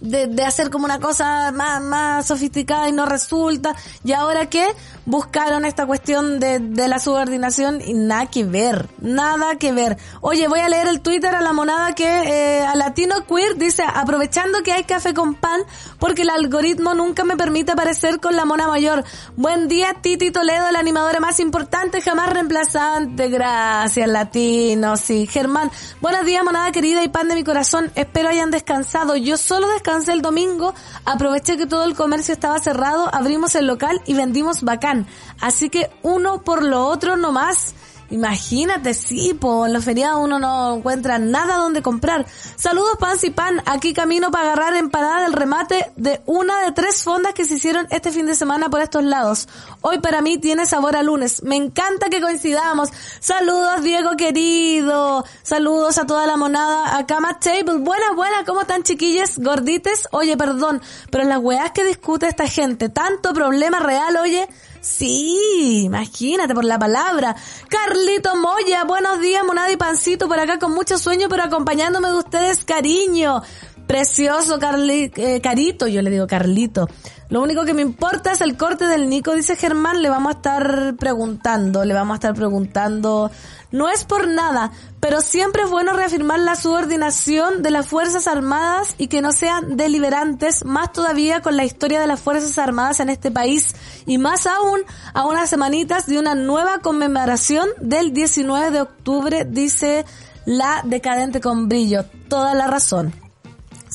de, 0.00 0.26
de, 0.28 0.44
hacer 0.44 0.70
como 0.70 0.84
una 0.84 1.00
cosa 1.00 1.50
más, 1.52 1.82
más 1.82 2.26
sofisticada 2.26 2.88
y 2.88 2.92
no 2.92 3.06
resulta. 3.06 3.74
Y 4.04 4.12
ahora 4.12 4.46
que 4.46 4.66
buscaron 5.08 5.64
esta 5.64 5.86
cuestión 5.86 6.38
de, 6.38 6.58
de 6.58 6.86
la 6.86 6.98
subordinación 6.98 7.80
y 7.80 7.94
nada 7.94 8.26
que 8.26 8.44
ver, 8.44 8.90
nada 9.00 9.56
que 9.56 9.72
ver. 9.72 9.96
Oye, 10.20 10.48
voy 10.48 10.60
a 10.60 10.68
leer 10.68 10.86
el 10.86 11.00
Twitter 11.00 11.34
a 11.34 11.40
la 11.40 11.54
monada 11.54 11.94
que 11.94 12.04
eh, 12.04 12.66
a 12.66 12.74
Latino 12.76 13.26
Queer 13.26 13.56
dice, 13.56 13.82
aprovechando 13.82 14.62
que 14.62 14.72
hay 14.72 14.84
café 14.84 15.14
con 15.14 15.34
pan, 15.34 15.62
porque 15.98 16.22
el 16.22 16.30
algoritmo 16.30 16.92
nunca 16.92 17.24
me 17.24 17.38
permite 17.38 17.72
aparecer 17.72 18.20
con 18.20 18.36
la 18.36 18.44
mona 18.44 18.68
mayor. 18.68 19.02
Buen 19.34 19.66
día, 19.66 19.94
Titi 20.02 20.30
Toledo, 20.30 20.70
la 20.72 20.80
animadora 20.80 21.20
más 21.20 21.40
importante, 21.40 22.02
jamás 22.02 22.30
reemplazante. 22.30 23.30
Gracias, 23.30 24.08
Latino. 24.08 24.98
Sí, 24.98 25.26
Germán. 25.26 25.70
Buenos 26.02 26.26
días, 26.26 26.44
monada 26.44 26.70
querida 26.70 27.02
y 27.02 27.08
pan 27.08 27.28
de 27.28 27.34
mi 27.34 27.44
corazón. 27.44 27.90
Espero 27.94 28.28
hayan 28.28 28.50
descansado. 28.50 29.16
Yo 29.16 29.38
solo 29.38 29.68
descansé 29.68 30.12
el 30.12 30.20
domingo, 30.20 30.74
aproveché 31.06 31.56
que 31.56 31.66
todo 31.66 31.84
el 31.84 31.94
comercio 31.94 32.34
estaba 32.34 32.58
cerrado, 32.58 33.08
abrimos 33.10 33.54
el 33.54 33.66
local 33.66 34.02
y 34.04 34.12
vendimos 34.12 34.62
bacán. 34.62 34.97
Así 35.40 35.70
que 35.70 35.90
uno 36.02 36.42
por 36.42 36.62
lo 36.62 36.86
otro 36.86 37.16
nomás. 37.16 37.74
Imagínate, 38.10 38.94
sí, 38.94 39.34
por 39.38 39.68
los 39.68 39.84
feriados 39.84 40.24
uno 40.24 40.38
no 40.38 40.76
encuentra 40.76 41.18
nada 41.18 41.56
donde 41.56 41.82
comprar. 41.82 42.24
Saludos, 42.56 42.96
Pan 42.98 43.18
y 43.22 43.30
Pan. 43.30 43.62
Aquí 43.66 43.92
camino 43.92 44.30
para 44.30 44.52
agarrar 44.52 44.74
empanada 44.76 45.24
del 45.24 45.34
remate 45.34 45.92
de 45.96 46.22
una 46.24 46.62
de 46.62 46.72
tres 46.72 47.02
fondas 47.02 47.34
que 47.34 47.44
se 47.44 47.54
hicieron 47.54 47.86
este 47.90 48.10
fin 48.10 48.24
de 48.24 48.34
semana 48.34 48.70
por 48.70 48.80
estos 48.80 49.04
lados. 49.04 49.46
Hoy 49.82 49.98
para 49.98 50.22
mí 50.22 50.38
tiene 50.38 50.64
sabor 50.64 50.96
a 50.96 51.02
lunes. 51.02 51.42
Me 51.42 51.56
encanta 51.56 52.08
que 52.08 52.22
coincidamos. 52.22 52.88
Saludos, 53.20 53.82
Diego 53.82 54.16
querido. 54.16 55.24
Saludos 55.42 55.98
a 55.98 56.06
toda 56.06 56.26
la 56.26 56.38
monada. 56.38 56.96
Acá 56.96 57.20
Matt 57.20 57.44
Table. 57.44 57.78
Buenas, 57.80 58.16
buenas. 58.16 58.44
¿Cómo 58.46 58.62
están, 58.62 58.84
chiquillas? 58.84 59.38
Gordites. 59.38 60.08
Oye, 60.12 60.34
perdón, 60.38 60.80
pero 61.10 61.24
las 61.24 61.40
weas 61.40 61.72
que 61.72 61.84
discute 61.84 62.26
esta 62.26 62.46
gente, 62.46 62.88
tanto 62.88 63.34
problema 63.34 63.80
real, 63.80 64.16
oye. 64.16 64.48
Sí, 64.80 65.82
imagínate 65.84 66.54
por 66.54 66.64
la 66.64 66.78
palabra. 66.78 67.34
Carlito 67.68 68.36
Moya, 68.36 68.84
buenos 68.84 69.20
días, 69.20 69.44
monada 69.44 69.70
y 69.72 69.76
pancito 69.76 70.28
por 70.28 70.38
acá 70.38 70.58
con 70.58 70.72
mucho 70.72 70.98
sueño, 70.98 71.28
pero 71.28 71.42
acompañándome 71.42 72.08
de 72.08 72.18
ustedes, 72.18 72.64
cariño. 72.64 73.42
Precioso 73.88 74.58
Carli, 74.58 75.10
eh, 75.16 75.40
Carito, 75.40 75.88
yo 75.88 76.02
le 76.02 76.10
digo 76.10 76.26
Carlito. 76.26 76.90
Lo 77.30 77.42
único 77.42 77.64
que 77.64 77.72
me 77.72 77.80
importa 77.80 78.32
es 78.32 78.42
el 78.42 78.58
corte 78.58 78.84
del 78.84 79.08
Nico, 79.08 79.34
dice 79.34 79.56
Germán, 79.56 80.02
le 80.02 80.10
vamos 80.10 80.34
a 80.34 80.36
estar 80.36 80.94
preguntando, 80.96 81.86
le 81.86 81.94
vamos 81.94 82.12
a 82.12 82.16
estar 82.16 82.34
preguntando. 82.34 83.30
No 83.72 83.88
es 83.88 84.04
por 84.04 84.28
nada, 84.28 84.72
pero 85.00 85.22
siempre 85.22 85.62
es 85.62 85.70
bueno 85.70 85.94
reafirmar 85.94 86.38
la 86.38 86.54
subordinación 86.54 87.62
de 87.62 87.70
las 87.70 87.86
Fuerzas 87.86 88.26
Armadas 88.26 88.94
y 88.98 89.06
que 89.06 89.22
no 89.22 89.32
sean 89.32 89.78
deliberantes, 89.78 90.66
más 90.66 90.92
todavía 90.92 91.40
con 91.40 91.56
la 91.56 91.64
historia 91.64 91.98
de 91.98 92.06
las 92.06 92.20
Fuerzas 92.20 92.58
Armadas 92.58 93.00
en 93.00 93.08
este 93.08 93.30
país 93.30 93.74
y 94.04 94.18
más 94.18 94.46
aún 94.46 94.80
a 95.14 95.24
unas 95.24 95.48
semanitas 95.48 96.06
de 96.06 96.18
una 96.18 96.34
nueva 96.34 96.80
conmemoración 96.80 97.66
del 97.80 98.12
19 98.12 98.70
de 98.70 98.82
octubre, 98.82 99.46
dice 99.48 100.04
la 100.44 100.82
decadente 100.84 101.40
con 101.40 101.70
brillo. 101.70 102.04
Toda 102.28 102.52
la 102.52 102.66
razón. 102.66 103.27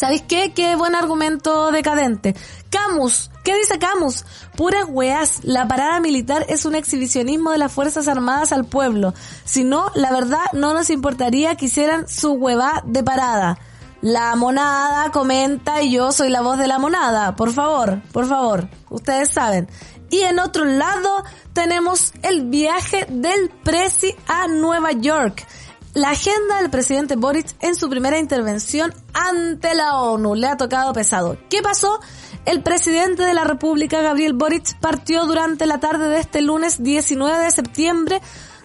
¿Sabéis 0.04 0.24
qué? 0.28 0.52
Qué 0.54 0.76
buen 0.76 0.96
argumento 0.96 1.72
decadente. 1.72 2.36
Camus, 2.70 3.32
¿qué 3.42 3.56
dice 3.56 3.80
Camus? 3.80 4.26
Puras 4.58 4.84
weas, 4.90 5.40
la 5.46 5.66
parada 5.66 6.02
militar 6.02 6.46
es 6.50 6.66
un 6.66 6.76
exhibicionismo 6.76 7.52
de 7.52 7.58
las 7.58 7.72
Fuerzas 7.72 8.10
Armadas 8.10 8.52
al 8.52 8.66
pueblo. 8.66 9.14
Si 9.46 9.64
no, 9.64 9.92
la 9.96 10.12
verdad 10.12 10.42
no 10.52 10.74
nos 10.74 10.90
importaría 10.90 11.56
que 11.56 11.68
hicieran 11.68 12.10
su 12.10 12.34
hueva 12.34 12.84
de 12.86 13.02
parada. 13.02 13.58
La 14.02 14.36
monada 14.36 15.10
comenta 15.12 15.82
y 15.82 15.94
yo 15.94 16.12
soy 16.12 16.28
la 16.28 16.42
voz 16.42 16.58
de 16.58 16.68
la 16.68 16.80
monada. 16.80 17.38
Por 17.38 17.54
favor, 17.54 18.02
por 18.12 18.28
favor, 18.28 18.68
ustedes 18.90 19.30
saben. 19.30 19.70
Y 20.10 20.20
en 20.24 20.38
otro 20.40 20.66
lado 20.66 21.24
tenemos 21.54 22.12
el 22.24 22.50
viaje 22.50 23.08
del 23.10 23.50
Prezi 23.64 24.14
a 24.28 24.50
Nueva 24.50 24.92
York 24.92 25.48
la 25.94 26.10
agenda 26.10 26.58
del 26.58 26.70
presidente 26.70 27.16
Boric 27.16 27.48
en 27.62 27.76
su 27.76 27.90
primera 27.90 28.18
intervención 28.18 28.94
ante 29.14 29.76
la 29.76 30.00
ONU. 30.00 30.36
Le 30.36 30.48
ha 30.48 30.58
tocado 30.58 30.94
pesado. 30.94 31.38
¿Qué 31.50 31.62
pasó? 31.62 32.00
El 32.46 32.62
presidente 32.62 33.24
de 33.24 33.34
la 33.34 33.44
República, 33.44 34.02
Gabriel 34.02 34.34
Boric, 34.34 34.78
partió 34.80 35.26
durante 35.26 35.66
la 35.66 35.80
tarde 35.80 36.08
de 36.10 36.20
este 36.20 36.42
lunes 36.42 36.82
19 36.84 37.44
de 37.44 37.52
septiembre 37.52 38.22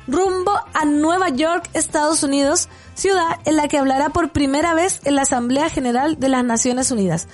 rumbo 0.07 0.53
a 0.73 0.87
Nueva 0.87 1.29
York, 1.29 1.69
Estados 1.75 2.23
Unidos, 2.23 2.69
ciudad 2.95 3.41
en 3.45 3.57
la 3.57 3.69
que 3.69 3.77
hablará 3.77 4.09
por 4.09 4.31
primera 4.31 4.73
vez 4.73 5.01
en 5.05 5.15
la 5.15 5.23
Asamblea 5.23 5.69
General 5.69 6.19
de 6.19 6.31
las 6.31 6.45
Naciones 6.45 6.91
Unidas. 6.91 7.29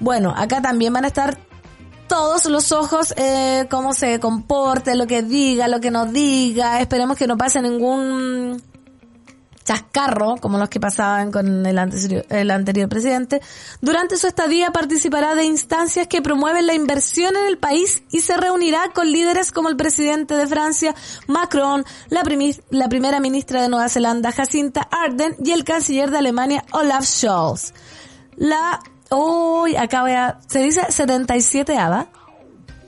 Bueno, 0.00 0.34
acá 0.36 0.60
también 0.60 0.92
van 0.92 1.04
a 1.04 1.08
estar 1.08 1.38
todos 2.08 2.44
los 2.44 2.72
ojos, 2.72 3.14
eh, 3.16 3.66
cómo 3.70 3.94
se 3.94 4.20
comporte, 4.20 4.96
lo 4.96 5.06
que 5.06 5.22
diga, 5.22 5.66
lo 5.66 5.80
que 5.80 5.90
no 5.90 6.06
diga. 6.06 6.80
Esperemos 6.80 7.16
que 7.16 7.26
no 7.26 7.38
pase 7.38 7.62
ningún 7.62 8.60
chascarro, 9.70 10.36
como 10.40 10.58
los 10.58 10.68
que 10.68 10.80
pasaban 10.80 11.30
con 11.30 11.64
el 11.64 11.78
anterior, 11.78 12.26
el 12.28 12.50
anterior 12.50 12.88
presidente, 12.88 13.40
durante 13.80 14.16
su 14.16 14.26
estadía 14.26 14.72
participará 14.72 15.36
de 15.36 15.44
instancias 15.44 16.08
que 16.08 16.22
promueven 16.22 16.66
la 16.66 16.74
inversión 16.74 17.36
en 17.36 17.46
el 17.46 17.56
país 17.56 18.02
y 18.10 18.20
se 18.20 18.36
reunirá 18.36 18.90
con 18.92 19.12
líderes 19.12 19.52
como 19.52 19.68
el 19.68 19.76
presidente 19.76 20.34
de 20.34 20.48
Francia, 20.48 20.92
Macron, 21.28 21.84
la, 22.08 22.24
la 22.70 22.88
primera 22.88 23.20
ministra 23.20 23.62
de 23.62 23.68
Nueva 23.68 23.88
Zelanda, 23.88 24.32
Jacinta 24.32 24.88
Arden, 24.90 25.36
y 25.44 25.52
el 25.52 25.62
canciller 25.62 26.10
de 26.10 26.18
Alemania, 26.18 26.64
Olaf 26.72 27.04
Scholz. 27.04 27.72
La, 28.36 28.80
uy, 29.12 29.76
acá 29.76 30.02
voy 30.02 30.12
a, 30.12 30.40
se 30.48 30.64
dice 30.64 30.82
77 30.90 31.78
ava, 31.78 32.08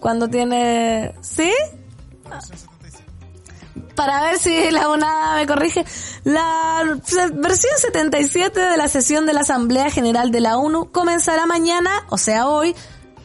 cuando 0.00 0.26
tiene, 0.26 1.14
¿sí? 1.20 1.52
Para 3.94 4.22
ver 4.22 4.38
si 4.38 4.70
la 4.70 4.88
UNADA 4.88 5.36
me 5.36 5.46
corrige, 5.46 5.84
la 6.24 6.82
versión 7.34 7.72
77 7.76 8.60
de 8.60 8.76
la 8.76 8.88
sesión 8.88 9.26
de 9.26 9.32
la 9.32 9.40
Asamblea 9.40 9.90
General 9.90 10.30
de 10.30 10.40
la 10.40 10.58
ONU 10.58 10.90
comenzará 10.90 11.46
mañana, 11.46 11.90
o 12.08 12.18
sea 12.18 12.48
hoy, 12.48 12.74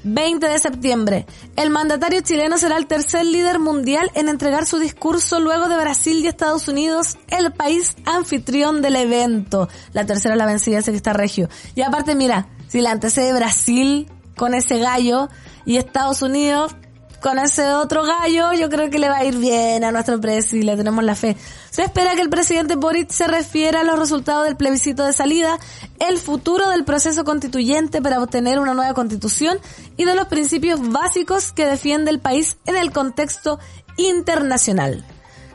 20 0.04 0.48
de 0.48 0.60
septiembre. 0.60 1.26
El 1.56 1.70
mandatario 1.70 2.22
chileno 2.22 2.58
será 2.58 2.78
el 2.78 2.88
tercer 2.88 3.26
líder 3.26 3.60
mundial 3.60 4.10
en 4.14 4.30
entregar 4.30 4.66
su 4.66 4.80
discurso 4.80 5.40
luego 5.40 5.68
de 5.68 5.78
Brasil 5.78 6.20
y 6.20 6.28
Estados 6.28 6.68
Unidos, 6.68 7.18
el 7.28 7.52
país 7.52 7.96
anfitrión 8.06 8.82
del 8.82 8.96
evento. 8.96 9.68
La 9.94 10.06
tercera 10.06 10.36
la 10.36 10.46
vencida, 10.46 10.80
ese 10.80 10.92
que 10.92 10.98
está 10.98 11.14
regio. 11.14 11.50
Y 11.76 11.82
aparte, 11.82 12.16
mira, 12.16 12.48
si 12.68 12.82
la 12.82 12.92
antecede 12.92 13.34
Brasil 13.34 14.10
con 14.36 14.54
ese 14.54 14.80
gallo 14.80 15.30
y 15.66 15.78
Estados 15.78 16.22
Unidos, 16.22 16.76
con 17.22 17.40
ese 17.40 17.74
otro 17.74 18.04
gallo, 18.04 18.54
yo 18.54 18.70
creo 18.70 18.90
que 18.90 19.00
le 19.00 19.10
va 19.10 19.18
a 19.18 19.26
ir 19.26 19.38
bien 19.38 19.84
a 19.84 19.92
nuestro 19.92 20.20
presidente, 20.20 20.66
le 20.66 20.78
tenemos 20.78 21.04
la 21.04 21.16
fe. 21.16 21.36
Se 21.70 21.84
espera 21.84 22.16
que 22.16 22.22
el 22.22 22.30
presidente 22.30 22.76
Boric 22.76 23.10
se 23.10 23.28
refiera 23.28 23.82
a 23.82 23.84
los 23.84 23.98
resultados 23.98 24.46
del 24.46 24.56
plebiscito 24.56 25.04
de 25.04 25.14
salida, 25.14 25.58
el 26.00 26.18
futuro 26.18 26.70
del 26.70 26.86
proceso 26.86 27.24
constituyente 27.24 28.02
para 28.02 28.22
obtener 28.22 28.60
una 28.60 28.74
nueva 28.74 28.94
constitución 28.94 29.60
y 29.98 30.06
de 30.06 30.16
los 30.16 30.28
principios 30.28 30.80
básicos 30.90 31.52
que 31.52 31.66
defiende 31.66 32.12
el 32.12 32.20
país 32.20 32.58
en 32.66 32.78
el 32.78 32.92
contexto 32.92 33.60
internacional. 33.98 35.04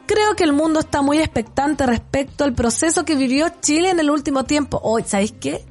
Creo 0.06 0.34
que 0.34 0.44
el 0.44 0.52
mundo 0.52 0.80
está 0.80 1.00
muy 1.00 1.18
expectante 1.18 1.86
respecto 1.86 2.44
al 2.44 2.54
proceso 2.54 3.04
que 3.04 3.14
vivió 3.14 3.46
Chile 3.60 3.90
en 3.90 4.00
el 4.00 4.10
último 4.10 4.44
tiempo. 4.44 4.80
Hoy, 4.82 5.04
¿sabéis 5.06 5.32
qué? 5.32 5.64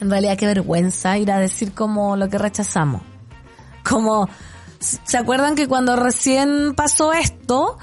En 0.00 0.10
realidad 0.10 0.38
qué 0.38 0.46
vergüenza 0.46 1.18
ir 1.18 1.30
a 1.30 1.38
decir 1.38 1.74
como 1.74 2.16
lo 2.16 2.28
que 2.28 2.38
rechazamos. 2.38 3.02
Como 3.88 4.28
¿Se 4.82 5.16
acuerdan 5.16 5.54
que 5.54 5.68
cuando 5.68 5.96
recién 5.96 6.74
pasó 6.74 7.12
esto, 7.12 7.78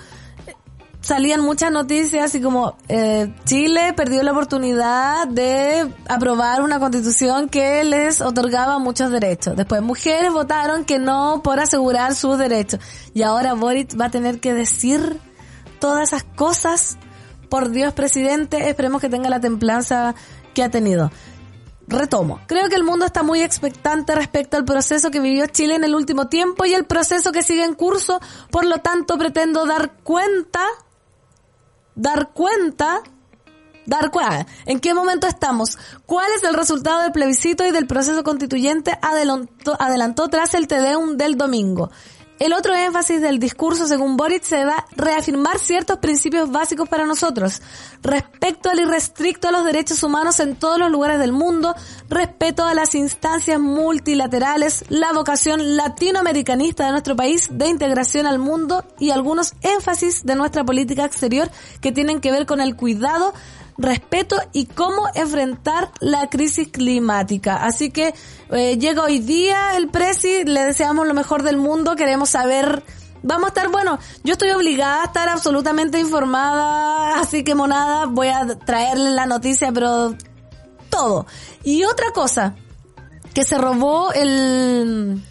salían 1.02 1.42
muchas 1.42 1.72
noticias 1.72 2.26
así 2.26 2.42
como 2.42 2.76
eh, 2.88 3.34
Chile 3.46 3.94
perdió 3.94 4.22
la 4.24 4.32
oportunidad 4.32 5.28
de 5.28 5.92
aprobar 6.08 6.62
una 6.62 6.80
constitución 6.80 7.50
que 7.50 7.84
les 7.84 8.22
otorgaba 8.22 8.80
muchos 8.80 9.12
derechos. 9.12 9.56
Después 9.56 9.82
mujeres 9.82 10.32
votaron 10.32 10.86
que 10.86 11.00
no 11.00 11.42
por 11.44 11.60
asegurar 11.60 12.16
sus 12.16 12.38
derechos. 12.38 12.80
Y 13.14 13.24
ahora 13.24 13.54
Boric 13.54 14.00
va 14.00 14.06
a 14.06 14.12
tener 14.12 14.40
que 14.40 14.54
decir 14.54 15.20
todas 15.80 16.10
esas 16.10 16.24
cosas. 16.24 16.98
Por 17.50 17.72
Dios, 17.72 17.94
presidente, 17.94 18.70
esperemos 18.70 19.02
que 19.02 19.10
tenga 19.10 19.30
la 19.30 19.40
templanza 19.40 20.14
que 20.54 20.62
ha 20.64 20.70
tenido 20.70 21.10
retomo. 21.90 22.40
Creo 22.48 22.70
que 22.70 22.76
el 22.76 22.84
mundo 22.84 23.06
está 23.06 23.24
muy 23.24 23.42
expectante 23.42 24.16
respecto 24.16 24.58
al 24.58 24.66
proceso 24.66 25.12
que 25.12 25.20
vivió 25.20 25.48
Chile 25.48 25.76
en 25.76 25.84
el 25.84 25.96
último 25.96 26.28
tiempo 26.28 26.66
y 26.66 26.74
el 26.74 26.86
proceso 26.86 27.32
que 27.32 27.44
sigue 27.44 27.64
en 27.64 27.74
curso. 27.74 28.22
Por 28.52 28.66
lo 28.66 28.78
tanto, 28.78 29.18
pretendo 29.18 29.66
dar 29.66 29.94
cuenta, 30.04 30.62
dar 31.96 32.30
cuenta, 32.30 33.02
dar 33.86 34.12
cuenta. 34.12 34.46
¿En 34.66 34.80
qué 34.80 34.94
momento 34.94 35.28
estamos? 35.28 35.78
¿Cuál 36.06 36.32
es 36.36 36.44
el 36.44 36.54
resultado 36.54 37.02
del 37.02 37.12
plebiscito 37.12 37.66
y 37.66 37.72
del 37.72 37.88
proceso 37.88 38.24
constituyente 38.24 38.98
adelantó, 39.02 39.76
adelantó 39.80 40.28
tras 40.30 40.54
el 40.54 40.68
TDUM 40.68 41.18
del 41.18 41.36
domingo? 41.36 41.90
El 42.40 42.54
otro 42.54 42.74
énfasis 42.74 43.20
del 43.20 43.38
discurso, 43.38 43.86
según 43.86 44.16
Boric, 44.16 44.44
se 44.44 44.64
da 44.64 44.86
reafirmar 44.96 45.60
ciertos 45.60 45.98
principios 45.98 46.50
básicos 46.50 46.88
para 46.88 47.06
nosotros. 47.06 47.62
Respecto 48.02 48.70
al 48.70 48.80
irrestricto 48.80 49.50
a 49.50 49.52
los 49.52 49.66
derechos 49.66 50.04
humanos 50.04 50.40
en 50.40 50.56
todos 50.56 50.80
los 50.80 50.90
lugares 50.90 51.20
del 51.20 51.34
mundo, 51.34 51.76
respeto 52.08 52.64
a 52.64 52.74
las 52.74 52.96
instancias 52.96 53.60
multilaterales, 53.60 54.86
la 54.88 55.12
vocación 55.12 55.76
latinoamericanista 55.76 56.86
de 56.86 56.92
nuestro 56.92 57.18
país 57.18 57.50
de 57.52 57.68
integración 57.68 58.26
al 58.26 58.40
mundo 58.40 58.86
y 59.00 59.10
algunos 59.10 59.54
énfasis 59.62 60.24
de 60.24 60.36
nuestra 60.36 60.64
política 60.64 61.04
exterior 61.04 61.52
que 61.82 61.92
tienen 61.92 62.22
que 62.22 62.32
ver 62.32 62.46
con 62.46 62.62
el 62.62 62.78
cuidado 62.78 63.34
respeto 63.80 64.36
y 64.54 64.66
cómo 64.66 65.08
enfrentar 65.16 65.92
la 66.00 66.30
crisis 66.30 66.68
climática. 66.68 67.64
Así 67.64 67.90
que 67.90 68.14
eh, 68.52 68.78
llega 68.78 69.04
hoy 69.04 69.20
día 69.20 69.76
el 69.78 69.90
Presi, 69.90 70.44
le 70.44 70.62
deseamos 70.62 71.08
lo 71.08 71.14
mejor 71.14 71.44
del 71.44 71.58
mundo, 71.58 71.96
queremos 71.96 72.30
saber 72.30 72.84
vamos 73.22 73.46
a 73.46 73.48
estar, 73.50 73.70
bueno, 73.70 74.00
yo 74.24 74.34
estoy 74.34 74.52
obligada 74.52 75.02
a 75.02 75.06
estar 75.06 75.30
absolutamente 75.30 76.00
informada, 76.00 77.20
así 77.20 77.44
que 77.44 77.56
monada, 77.56 78.06
voy 78.06 78.28
a 78.28 78.46
traerle 78.60 79.12
la 79.12 79.26
noticia, 79.26 79.72
pero 79.72 80.16
todo. 80.90 81.26
Y 81.64 81.84
otra 81.84 82.12
cosa, 82.14 82.56
que 83.34 83.44
se 83.44 83.58
robó 83.58 84.12
el, 84.14 85.22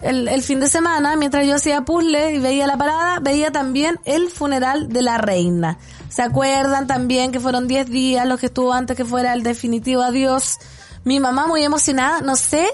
el, 0.00 0.28
el, 0.28 0.42
fin 0.42 0.60
de 0.60 0.68
semana, 0.68 1.16
mientras 1.16 1.46
yo 1.46 1.56
hacía 1.56 1.82
puzzle 1.82 2.34
y 2.34 2.38
veía 2.38 2.66
la 2.66 2.76
parada, 2.76 3.20
veía 3.20 3.52
también 3.52 3.98
el 4.04 4.28
funeral 4.28 4.88
de 4.88 5.02
la 5.02 5.18
reina. 5.18 5.78
¿Se 6.12 6.20
acuerdan 6.20 6.86
también 6.86 7.32
que 7.32 7.40
fueron 7.40 7.66
10 7.66 7.88
días 7.88 8.26
los 8.26 8.38
que 8.38 8.46
estuvo 8.46 8.74
antes 8.74 8.98
que 8.98 9.04
fuera 9.06 9.32
el 9.32 9.42
definitivo 9.42 10.02
adiós? 10.02 10.58
Mi 11.04 11.20
mamá 11.20 11.46
muy 11.46 11.64
emocionada, 11.64 12.20
no 12.20 12.36
sé 12.36 12.68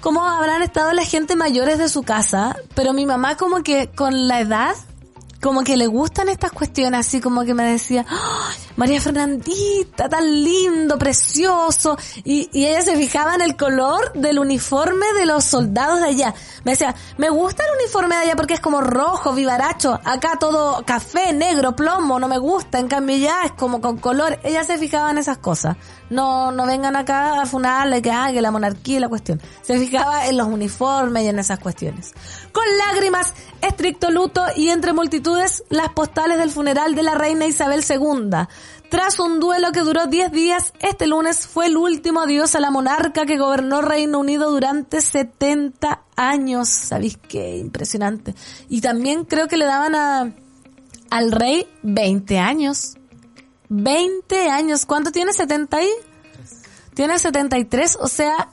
cómo 0.00 0.24
habrán 0.24 0.62
estado 0.62 0.92
la 0.92 1.04
gente 1.04 1.34
mayores 1.34 1.76
de 1.78 1.88
su 1.88 2.04
casa, 2.04 2.56
pero 2.76 2.92
mi 2.92 3.04
mamá 3.04 3.36
como 3.36 3.64
que 3.64 3.88
con 3.88 4.28
la 4.28 4.40
edad, 4.40 4.76
como 5.40 5.64
que 5.64 5.76
le 5.76 5.86
gustan 5.86 6.28
estas 6.28 6.52
cuestiones, 6.52 7.06
así 7.06 7.20
como 7.20 7.44
que 7.44 7.54
me 7.54 7.64
decía, 7.64 8.04
María 8.76 9.00
Fernandita, 9.00 10.08
tan 10.08 10.44
lindo, 10.44 10.98
precioso. 10.98 11.96
Y, 12.24 12.48
y 12.52 12.66
ella 12.66 12.82
se 12.82 12.96
fijaba 12.96 13.34
en 13.34 13.42
el 13.42 13.56
color 13.56 14.12
del 14.14 14.38
uniforme 14.38 15.06
de 15.18 15.26
los 15.26 15.44
soldados 15.44 16.00
de 16.00 16.08
allá. 16.08 16.34
Me 16.64 16.72
decía, 16.72 16.94
me 17.16 17.30
gusta 17.30 17.64
el 17.64 17.80
uniforme 17.80 18.16
de 18.16 18.22
allá 18.22 18.36
porque 18.36 18.54
es 18.54 18.60
como 18.60 18.80
rojo, 18.80 19.32
vivaracho. 19.32 19.98
Acá 20.04 20.36
todo 20.38 20.84
café, 20.84 21.32
negro, 21.32 21.74
plomo, 21.74 22.18
no 22.18 22.28
me 22.28 22.38
gusta. 22.38 22.78
En 22.78 22.88
cambio 22.88 23.16
ya 23.16 23.44
es 23.44 23.52
como 23.52 23.80
con 23.80 23.98
color. 23.98 24.38
Ella 24.42 24.64
se 24.64 24.78
fijaba 24.78 25.10
en 25.10 25.18
esas 25.18 25.38
cosas. 25.38 25.76
No, 26.10 26.52
no 26.52 26.66
vengan 26.66 26.96
acá 26.96 27.42
a 27.42 27.46
funarle 27.46 28.02
que, 28.02 28.10
ah, 28.10 28.28
que 28.32 28.40
la 28.40 28.50
monarquía 28.50 28.98
y 28.98 29.00
la 29.00 29.08
cuestión. 29.08 29.40
Se 29.62 29.78
fijaba 29.78 30.26
en 30.26 30.36
los 30.36 30.46
uniformes 30.46 31.24
y 31.24 31.28
en 31.28 31.38
esas 31.38 31.58
cuestiones. 31.58 32.12
Con 32.52 32.64
lágrimas, 32.78 33.32
estricto 33.66 34.10
luto 34.10 34.42
y 34.56 34.68
entre 34.68 34.92
multitudes, 34.92 35.64
las 35.68 35.90
postales 35.90 36.38
del 36.38 36.50
funeral 36.50 36.94
de 36.94 37.02
la 37.02 37.14
reina 37.14 37.46
Isabel 37.46 37.84
II. 37.88 38.30
Tras 38.88 39.18
un 39.18 39.40
duelo 39.40 39.72
que 39.72 39.80
duró 39.80 40.06
10 40.06 40.30
días, 40.30 40.72
este 40.80 41.06
lunes 41.06 41.46
fue 41.46 41.66
el 41.66 41.76
último 41.76 42.20
adiós 42.20 42.54
a 42.54 42.60
la 42.60 42.70
monarca 42.70 43.26
que 43.26 43.36
gobernó 43.36 43.82
Reino 43.82 44.20
Unido 44.20 44.50
durante 44.50 45.00
70 45.00 46.02
años. 46.14 46.68
¿Sabéis 46.68 47.18
qué? 47.28 47.56
Impresionante. 47.56 48.34
Y 48.68 48.80
también 48.80 49.24
creo 49.24 49.48
que 49.48 49.56
le 49.56 49.64
daban 49.64 49.94
a, 49.94 50.32
al 51.10 51.32
rey 51.32 51.66
20 51.82 52.38
años. 52.38 52.96
20 53.68 54.48
años. 54.50 54.86
¿Cuánto 54.86 55.10
tiene? 55.10 55.32
¿70 55.32 55.74
ahí? 55.74 55.90
Tiene 56.94 57.18
73, 57.18 57.98
o 58.00 58.08
sea, 58.08 58.48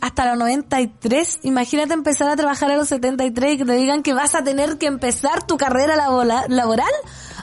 hasta 0.00 0.26
los 0.26 0.38
93. 0.38 1.40
Imagínate 1.42 1.94
empezar 1.94 2.28
a 2.28 2.36
trabajar 2.36 2.70
a 2.70 2.76
los 2.76 2.88
73 2.88 3.54
y 3.54 3.58
que 3.58 3.64
te 3.64 3.74
digan 3.74 4.02
que 4.02 4.14
vas 4.14 4.34
a 4.34 4.42
tener 4.42 4.78
que 4.78 4.86
empezar 4.86 5.46
tu 5.46 5.56
carrera 5.56 5.96
laboral 5.96 6.92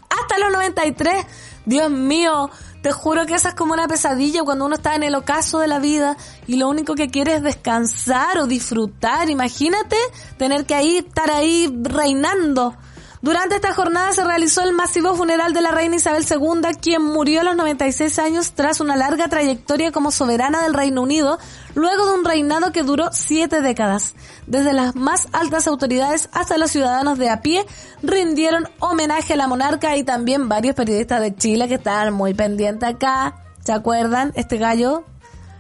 hasta 0.10 0.39
los 0.39 0.51
93. 0.51 1.26
Dios 1.66 1.89
mío, 1.89 2.49
te 2.82 2.91
juro 2.91 3.26
que 3.26 3.34
esa 3.34 3.49
es 3.49 3.55
como 3.55 3.74
una 3.74 3.88
pesadilla 3.88 4.43
cuando 4.43 4.66
uno 4.66 4.76
está 4.76 4.95
en 4.95 5.03
el 5.03 5.16
ocaso 5.16 5.60
de 5.60 5.68
la 5.68 5.80
vida 5.80 6.16
y 6.47 6.55
lo 6.55 6.70
único 6.70 6.95
que 6.95 7.10
quiere 7.10 7.36
es 7.36 7.43
descansar 7.43 8.38
o 8.38 8.47
disfrutar. 8.47 9.30
Imagínate 9.30 9.97
tener 10.38 10.66
que 10.66 10.76
ahí 10.76 10.97
estar 10.97 11.30
ahí 11.30 11.74
reinando. 11.82 12.78
Durante 13.22 13.55
esta 13.55 13.74
jornada 13.74 14.13
se 14.13 14.24
realizó 14.24 14.61
el 14.61 14.74
masivo 14.74 15.15
funeral 15.15 15.51
de 15.51 15.61
la 15.61 15.72
reina 15.72 15.95
Isabel 15.95 16.24
II, 16.30 16.78
quien 16.80 17.01
murió 17.03 17.41
a 17.41 17.43
los 17.43 17.55
96 17.55 18.20
años 18.20 18.51
tras 18.53 18.80
una 18.80 18.95
larga 18.95 19.28
trayectoria 19.28 19.91
como 19.91 20.11
soberana 20.11 20.61
del 20.61 20.76
Reino 20.76 21.01
Unido, 21.01 21.39
luego 21.74 22.05
de 22.05 22.13
un 22.13 22.26
reinado 22.26 22.72
que 22.72 22.84
duró 22.84 23.09
siete 23.11 23.61
décadas. 23.61 24.13
Desde 24.45 24.72
las 24.72 24.95
más 24.95 25.28
altas 25.32 25.68
autoridades 25.68 26.30
hasta 26.32 26.59
los 26.59 26.70
ciudadanos 26.70 27.18
de 27.18 27.30
a 27.30 27.41
pie 27.41 27.65
rindieron 28.03 28.70
homenaje 28.80 29.34
a 29.34 29.38
la 29.38 29.47
monarca 29.47 29.97
y 29.97 30.03
también 30.03 30.47
varios 30.47 30.76
periodistas 30.76 31.20
de 31.22 31.36
Chile 31.36 31.68
que 31.68 31.76
estaban 31.76 32.13
muy 32.13 32.36
pendientes 32.36 32.88
acá. 32.88 33.36
¿Se 33.63 33.74
acuerdan? 33.74 34.32
Este 34.36 34.57
gallo 34.57 35.03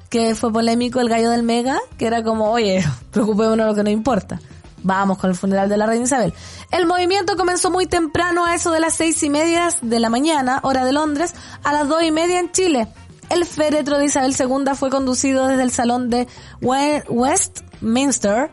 que 0.09 0.35
fue 0.35 0.53
polémico, 0.53 1.01
el 1.01 1.09
gallo 1.09 1.31
del 1.31 1.43
Mega, 1.43 1.79
que 1.97 2.05
era 2.05 2.23
como, 2.23 2.51
oye, 2.51 2.85
preocupémonos 3.11 3.67
lo 3.67 3.75
que 3.75 3.83
no 3.83 3.89
importa. 3.89 4.39
Vamos 4.87 5.17
con 5.17 5.29
el 5.29 5.35
funeral 5.35 5.67
de 5.67 5.75
la 5.75 5.85
reina 5.85 6.05
Isabel. 6.05 6.33
El 6.71 6.85
movimiento 6.85 7.35
comenzó 7.35 7.69
muy 7.69 7.87
temprano 7.87 8.45
a 8.45 8.55
eso 8.55 8.71
de 8.71 8.79
las 8.79 8.95
seis 8.95 9.21
y 9.21 9.29
media 9.29 9.67
de 9.81 9.99
la 9.99 10.09
mañana, 10.09 10.61
hora 10.63 10.85
de 10.85 10.93
Londres, 10.93 11.35
a 11.65 11.73
las 11.73 11.89
dos 11.89 12.03
y 12.03 12.11
media 12.11 12.39
en 12.39 12.53
Chile. 12.53 12.87
El 13.29 13.45
féretro 13.45 13.97
de 13.97 14.05
Isabel 14.05 14.33
II 14.39 14.75
fue 14.75 14.89
conducido 14.89 15.47
desde 15.47 15.63
el 15.63 15.71
salón 15.71 16.09
de 16.09 16.25
Westminster 16.61 18.49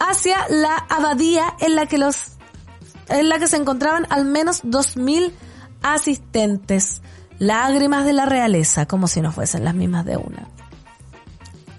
hacia 0.00 0.38
la 0.48 0.74
abadía 0.90 1.54
en 1.60 1.76
la 1.76 1.86
que 1.86 1.98
los 1.98 2.32
en 3.08 3.28
la 3.28 3.38
que 3.38 3.46
se 3.46 3.56
encontraban 3.56 4.08
al 4.10 4.24
menos 4.24 4.62
dos 4.64 4.96
mil 4.96 5.32
asistentes. 5.82 7.00
Lágrimas 7.38 8.04
de 8.06 8.12
la 8.12 8.26
realeza, 8.26 8.86
como 8.86 9.06
si 9.06 9.20
no 9.20 9.30
fuesen 9.30 9.62
las 9.62 9.74
mismas 9.74 10.04
de 10.04 10.16
una. 10.16 10.48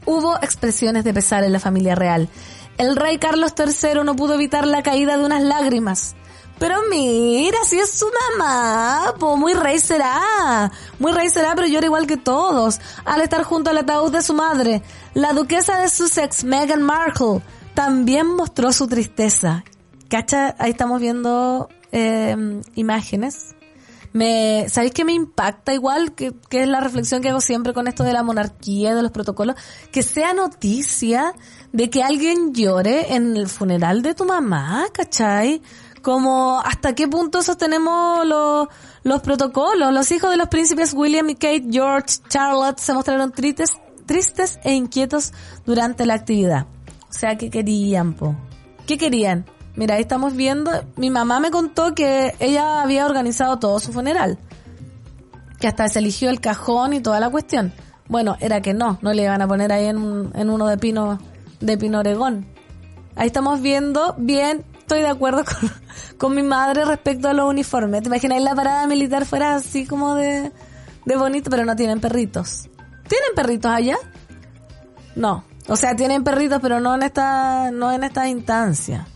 Hubo 0.06 0.38
expresiones 0.38 1.04
de 1.04 1.14
pesar 1.14 1.44
en 1.44 1.52
la 1.52 1.60
familia 1.60 1.96
real 1.96 2.30
el 2.78 2.96
rey 2.96 3.18
Carlos 3.18 3.54
III 3.58 4.04
no 4.04 4.16
pudo 4.16 4.36
evitar 4.36 4.68
la 4.68 4.84
caída 4.84 5.18
de 5.18 5.26
unas 5.26 5.42
lágrimas. 5.42 6.16
Pero 6.60 6.76
mira, 6.90 7.58
si 7.66 7.78
es 7.78 7.92
su 7.92 8.08
mamá, 8.38 9.14
pues 9.20 9.38
muy 9.38 9.54
rey 9.54 9.80
será. 9.80 10.72
Muy 10.98 11.12
rey 11.12 11.30
será, 11.30 11.54
pero 11.56 11.68
llora 11.68 11.86
igual 11.86 12.08
que 12.08 12.18
todos. 12.18 12.80
Al 13.06 13.22
estar 13.22 13.44
junto 13.44 13.70
al 13.70 13.78
ataúd 13.78 14.12
de 14.12 14.24
su 14.24 14.34
madre, 14.34 14.82
la 15.14 15.34
duquesa 15.34 15.78
de 15.80 15.90
Sussex, 15.90 16.44
Meghan 16.44 16.82
Markle, 16.82 17.42
también 17.76 18.28
mostró 18.28 18.72
su 18.72 18.88
tristeza. 18.88 19.64
¿Cacha? 20.10 20.56
Ahí 20.58 20.72
estamos 20.72 21.00
viendo 21.00 21.70
eh, 21.92 22.62
imágenes. 22.74 23.57
Me, 24.14 24.68
¿Sabéis 24.70 24.94
que 24.94 25.06
me 25.06 25.14
impacta 25.14 25.74
igual? 25.74 26.14
Que, 26.16 26.34
que 26.50 26.64
es 26.64 26.68
la 26.68 26.80
reflexión 26.80 27.22
que 27.22 27.30
hago 27.30 27.42
siempre 27.42 27.74
con 27.74 27.88
esto 27.88 28.04
de 28.04 28.14
la 28.14 28.24
monarquía, 28.24 28.96
de 28.96 29.02
los 29.02 29.12
protocolos. 29.12 29.56
Que 29.92 30.04
sea 30.04 30.34
noticia 30.34 31.34
de 31.72 31.90
que 31.90 32.04
alguien 32.04 32.54
llore 32.54 33.14
en 33.14 33.36
el 33.38 33.48
funeral 33.48 34.02
de 34.02 34.16
tu 34.16 34.26
mamá, 34.26 34.86
¿cachai? 34.94 35.62
Como 36.02 36.60
hasta 36.60 36.96
qué 36.96 37.08
punto 37.08 37.44
sostenemos 37.44 38.26
los, 38.26 38.68
los 39.04 39.22
protocolos. 39.22 39.94
Los 39.94 40.12
hijos 40.12 40.32
de 40.32 40.38
los 40.38 40.48
príncipes 40.48 40.94
William 40.94 41.30
y 41.30 41.36
Kate, 41.36 41.68
George, 41.70 42.20
Charlotte 42.30 42.80
se 42.80 42.94
mostraron 42.94 43.32
tristes, 43.32 43.72
tristes 44.06 44.60
e 44.64 44.74
inquietos 44.74 45.34
durante 45.66 46.06
la 46.06 46.14
actividad. 46.14 46.68
O 47.10 47.14
sea, 47.14 47.38
¿qué 47.38 47.50
querían, 47.50 48.14
po? 48.14 48.36
¿Qué 48.86 48.98
querían? 48.98 49.46
Mira, 49.78 49.96
ahí 49.96 50.02
estamos 50.02 50.36
viendo, 50.36 50.72
mi 50.98 51.10
mamá 51.10 51.40
me 51.40 51.52
contó 51.52 51.96
que 51.96 52.36
ella 52.40 52.82
había 52.82 53.06
organizado 53.06 53.60
todo 53.60 53.80
su 53.80 53.94
funeral. 53.94 54.38
Que 55.60 55.68
hasta 55.68 55.88
se 55.88 56.00
eligió 56.00 56.30
el 56.30 56.42
cajón 56.42 56.94
y 56.94 57.00
toda 57.00 57.20
la 57.22 57.30
cuestión. 57.30 57.72
Bueno, 58.10 58.36
era 58.42 58.62
que 58.62 58.74
no, 58.74 59.00
no 59.02 59.14
le 59.14 59.24
iban 59.24 59.42
a 59.42 59.48
poner 59.48 59.72
ahí 59.72 59.86
en, 59.86 60.32
en 60.34 60.50
uno 60.50 60.68
de 60.68 60.78
pino 60.78 61.20
de 61.60 61.78
Pino 61.78 62.00
Oregón. 62.00 62.48
Ahí 63.16 63.28
estamos 63.28 63.62
viendo 63.62 64.16
bien, 64.18 64.64
estoy 64.80 65.02
de 65.02 65.08
acuerdo 65.08 65.44
con, 66.18 66.36
mi 66.36 66.44
madre 66.44 66.86
respecto 66.86 67.28
a 67.28 67.34
los 67.34 67.50
uniformes. 67.50 68.02
¿Te 68.02 68.08
imaginas 68.08 68.42
la 68.42 68.56
parada 68.56 68.88
militar 68.88 69.26
fuera 69.26 69.56
así 69.56 69.86
como 69.86 70.16
de, 70.16 70.52
de 71.06 71.16
bonito, 71.16 71.50
pero 71.50 71.66
no 71.66 71.76
tienen 71.76 72.00
perritos? 72.00 72.70
¿Tienen 73.08 73.36
perritos 73.36 73.72
allá? 73.72 73.98
No. 75.16 75.44
O 75.68 75.76
sea, 75.76 75.96
tienen 75.96 76.24
perritos, 76.24 76.60
pero 76.62 76.80
no 76.80 76.96
en 76.96 77.04
esta, 77.04 77.72
no 77.72 77.92
en 77.92 78.04
esta 78.04 78.28
instancia. 78.28 79.08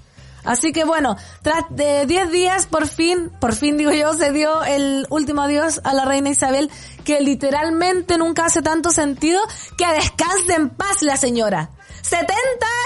Así 0.43 0.71
que 0.71 0.83
bueno, 0.83 1.17
tras 1.41 1.63
de 1.69 2.05
10 2.05 2.31
días, 2.31 2.65
por 2.65 2.87
fin, 2.87 3.31
por 3.39 3.53
fin 3.53 3.77
digo 3.77 3.91
yo, 3.91 4.13
se 4.13 4.31
dio 4.31 4.63
el 4.63 5.05
último 5.09 5.41
adiós 5.41 5.81
a 5.83 5.93
la 5.93 6.05
reina 6.05 6.29
Isabel, 6.29 6.69
que 7.03 7.21
literalmente 7.21 8.17
nunca 8.17 8.45
hace 8.45 8.61
tanto 8.61 8.91
sentido 8.91 9.41
que 9.77 9.87
descanse 9.87 10.53
en 10.53 10.69
paz 10.69 11.01
la 11.01 11.17
señora. 11.17 11.69
70 12.01 12.33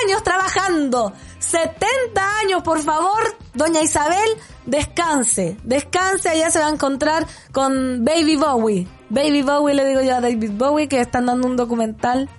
años 0.03 0.24
trabajando. 0.24 1.14
70 1.39 2.38
años, 2.39 2.64
por 2.64 2.82
favor, 2.82 3.22
doña 3.53 3.82
Isabel, 3.82 4.30
descanse. 4.66 5.58
Descanse, 5.64 6.30
allá 6.30 6.49
se 6.49 6.60
va 6.60 6.68
a 6.68 6.72
encontrar 6.72 7.26
con 7.51 8.03
Baby 8.03 8.36
Bowie. 8.36 8.88
Baby 9.10 9.43
Bowie, 9.43 9.76
le 9.76 9.86
digo 9.86 10.01
yo 10.01 10.16
a 10.16 10.22
David 10.22 10.51
Bowie, 10.53 10.88
que 10.88 10.99
están 10.99 11.28
dando 11.28 11.47
un 11.47 11.56
documental 11.56 12.30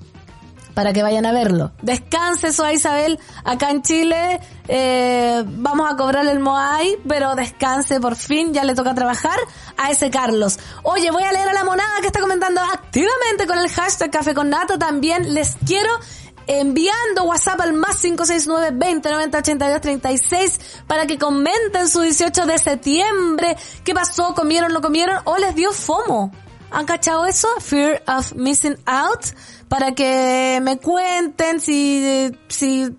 para 0.77 0.93
que 0.93 1.03
vayan 1.03 1.25
a 1.25 1.33
verlo. 1.33 1.73
Descanse 1.81 2.49
eso 2.49 2.63
a 2.63 2.71
Isabel 2.71 3.19
acá 3.45 3.71
en 3.71 3.81
Chile. 3.81 4.39
Eh, 4.69 5.43
vamos 5.47 5.91
a 5.91 5.97
cobrar 5.97 6.27
el 6.27 6.39
Moai, 6.39 6.99
pero 7.09 7.35
descanse 7.35 7.99
por 7.99 8.15
fin, 8.15 8.53
ya 8.53 8.63
le 8.63 8.75
toca 8.75 8.95
trabajar 8.95 9.39
a 9.79 9.91
ese 9.91 10.11
Carlos. 10.11 10.59
Oye, 10.83 11.11
voy 11.11 11.23
a 11.23 11.33
leer 11.33 11.49
a 11.49 11.55
la 11.55 11.65
monada 11.65 12.03
que 12.03 12.09
está 12.09 12.21
comentando 12.21 12.61
activamente 12.61 13.47
con 13.47 13.57
el 13.57 13.71
hashtag 13.71 14.11
Café. 14.11 14.35
También 14.79 15.33
les 15.33 15.57
quiero 15.67 15.89
enviando 16.47 17.25
WhatsApp 17.25 17.63
al 17.63 17.73
más 17.73 17.97
569 18.03 18.77
20 18.77 19.11
90 19.11 19.39
82 19.39 19.81
36 19.81 20.61
para 20.87 21.07
que 21.07 21.17
comenten 21.19 21.89
su 21.89 22.03
18 22.03 22.45
de 22.45 22.59
septiembre. 22.59 23.57
¿Qué 23.83 23.95
pasó? 23.95 24.35
¿Comieron, 24.35 24.75
lo 24.75 24.83
comieron? 24.83 25.23
¿O 25.25 25.39
les 25.39 25.55
dio 25.55 25.73
FOMO? 25.73 26.33
¿Han 26.77 26.85
cachado 26.85 27.25
eso? 27.25 27.49
Fear 27.59 28.03
of 28.07 28.35
Missing 28.35 28.77
Out. 28.85 29.29
Para 29.67 29.93
que 29.93 30.61
me 30.63 30.77
cuenten 30.77 31.59
si, 31.59 32.31
si 32.49 32.95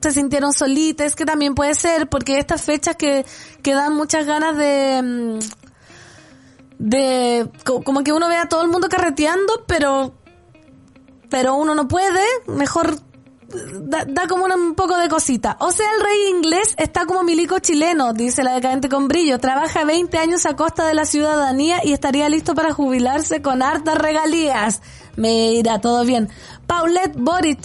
se 0.00 0.10
sintieron 0.10 0.52
solitas, 0.52 1.14
que 1.14 1.24
también 1.24 1.54
puede 1.54 1.76
ser, 1.76 2.08
porque 2.08 2.40
estas 2.40 2.62
fechas 2.62 2.96
que, 2.96 3.24
que 3.62 3.72
dan 3.72 3.94
muchas 3.94 4.26
ganas 4.26 4.56
de, 4.56 5.00
mm, 5.00 5.38
de, 6.80 7.48
como 7.64 8.02
que 8.02 8.12
uno 8.12 8.28
ve 8.28 8.34
a 8.34 8.48
todo 8.48 8.62
el 8.62 8.68
mundo 8.68 8.88
carreteando, 8.88 9.64
pero 9.64 10.12
pero 11.28 11.54
uno 11.54 11.76
no 11.76 11.86
puede, 11.86 12.24
mejor 12.48 12.96
da, 13.82 14.26
como 14.28 14.44
un 14.46 14.74
poco 14.74 14.96
de 14.96 15.08
cosita. 15.08 15.56
O 15.60 15.70
sea, 15.70 15.86
el 15.96 16.04
rey 16.04 16.18
inglés 16.30 16.74
está 16.76 17.06
como 17.06 17.22
milico 17.22 17.58
chileno, 17.58 18.12
dice 18.12 18.42
la 18.42 18.54
decadente 18.54 18.88
con 18.88 19.08
brillo. 19.08 19.38
Trabaja 19.38 19.84
20 19.84 20.16
años 20.18 20.46
a 20.46 20.56
costa 20.56 20.86
de 20.86 20.94
la 20.94 21.04
ciudadanía 21.04 21.84
y 21.84 21.92
estaría 21.92 22.28
listo 22.28 22.54
para 22.54 22.72
jubilarse 22.72 23.42
con 23.42 23.62
hartas 23.62 23.98
regalías. 23.98 24.82
Mira, 25.16 25.80
todo 25.80 26.04
bien. 26.04 26.28
Paulette 26.66 27.16
Boric, 27.16 27.60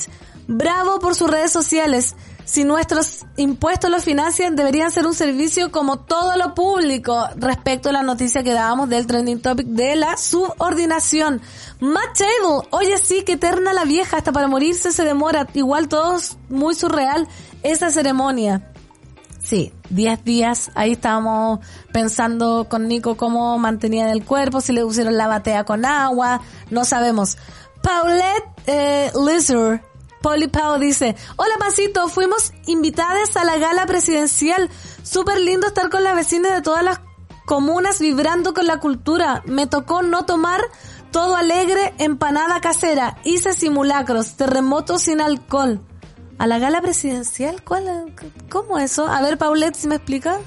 bravo 0.48 1.00
por 1.00 1.16
sus 1.16 1.30
redes 1.30 1.52
sociales. 1.52 2.16
Si 2.46 2.64
nuestros 2.64 3.26
impuestos 3.38 3.90
los 3.90 4.06
financian, 4.06 4.56
deberían 4.56 4.92
ser 4.92 5.08
un 5.08 5.16
servicio 5.16 5.72
como 5.72 6.00
todo 6.00 6.38
lo 6.38 6.54
público 6.54 7.28
respecto 7.36 7.90
a 7.90 7.92
la 7.92 8.04
noticia 8.04 8.44
que 8.44 8.54
dábamos 8.54 8.88
del 8.88 9.08
trending 9.08 9.42
topic 9.42 9.68
de 9.68 9.96
la 9.96 10.16
subordinación. 10.16 11.42
Matt 11.80 12.18
Table, 12.18 12.68
oye 12.70 12.98
sí, 13.00 13.24
que 13.24 13.34
eterna 13.34 13.74
la 13.74 13.84
vieja, 13.84 14.18
hasta 14.18 14.32
para 14.32 14.48
morirse 14.48 14.92
se 14.92 15.04
demora, 15.04 15.48
igual 15.54 15.88
todos 15.88 16.38
muy 16.50 16.76
surreal 16.76 17.28
esa 17.64 17.90
ceremonia. 17.90 18.72
Sí, 19.40 19.74
10 19.90 20.24
días, 20.24 20.72
ahí 20.74 20.94
estábamos 20.94 21.60
pensando 21.92 22.68
con 22.70 22.88
Nico 22.88 23.16
cómo 23.16 23.58
mantenían 23.60 24.10
el 24.10 24.24
cuerpo, 24.24 24.62
si 24.62 24.74
le 24.74 24.84
pusieron 24.84 25.18
la 25.18 25.28
batea 25.28 25.66
con 25.66 25.86
agua, 25.86 26.42
no 26.72 26.86
sabemos. 26.86 27.38
Paulette 27.84 28.50
eh, 28.66 29.12
Lizard, 29.14 29.82
Polly 30.26 30.48
Pau 30.48 30.80
dice, 30.80 31.16
hola 31.36 31.54
Pasito, 31.60 32.08
fuimos 32.08 32.52
invitadas 32.66 33.38
a 33.38 33.46
la 33.46 33.60
gala 33.60 33.86
presidencial. 33.86 34.72
Súper 35.04 35.40
lindo 35.40 35.68
estar 35.68 35.92
con 35.92 36.04
las 36.04 36.16
vecinas 36.16 36.52
de 36.52 36.64
todas 36.64 36.84
las 36.84 37.00
comunas 37.46 38.00
vibrando 38.00 38.56
con 38.56 38.66
la 38.66 38.80
cultura. 38.80 39.44
Me 39.46 39.68
tocó 39.68 40.02
no 40.02 40.26
tomar 40.26 40.62
todo 41.12 41.36
alegre, 41.36 41.94
empanada 42.00 42.60
casera. 42.60 43.20
Hice 43.24 43.54
simulacros, 43.54 44.36
terremotos 44.36 45.04
sin 45.04 45.22
alcohol. 45.22 45.80
¿A 46.40 46.48
la 46.48 46.58
gala 46.58 46.82
presidencial? 46.82 47.64
¿Cuál? 47.64 48.16
¿Cómo 48.50 48.80
eso? 48.80 49.06
A 49.06 49.22
ver, 49.22 49.38
Paulette, 49.38 49.76
si 49.76 49.88
me 49.88 49.94
explica. 49.94 50.40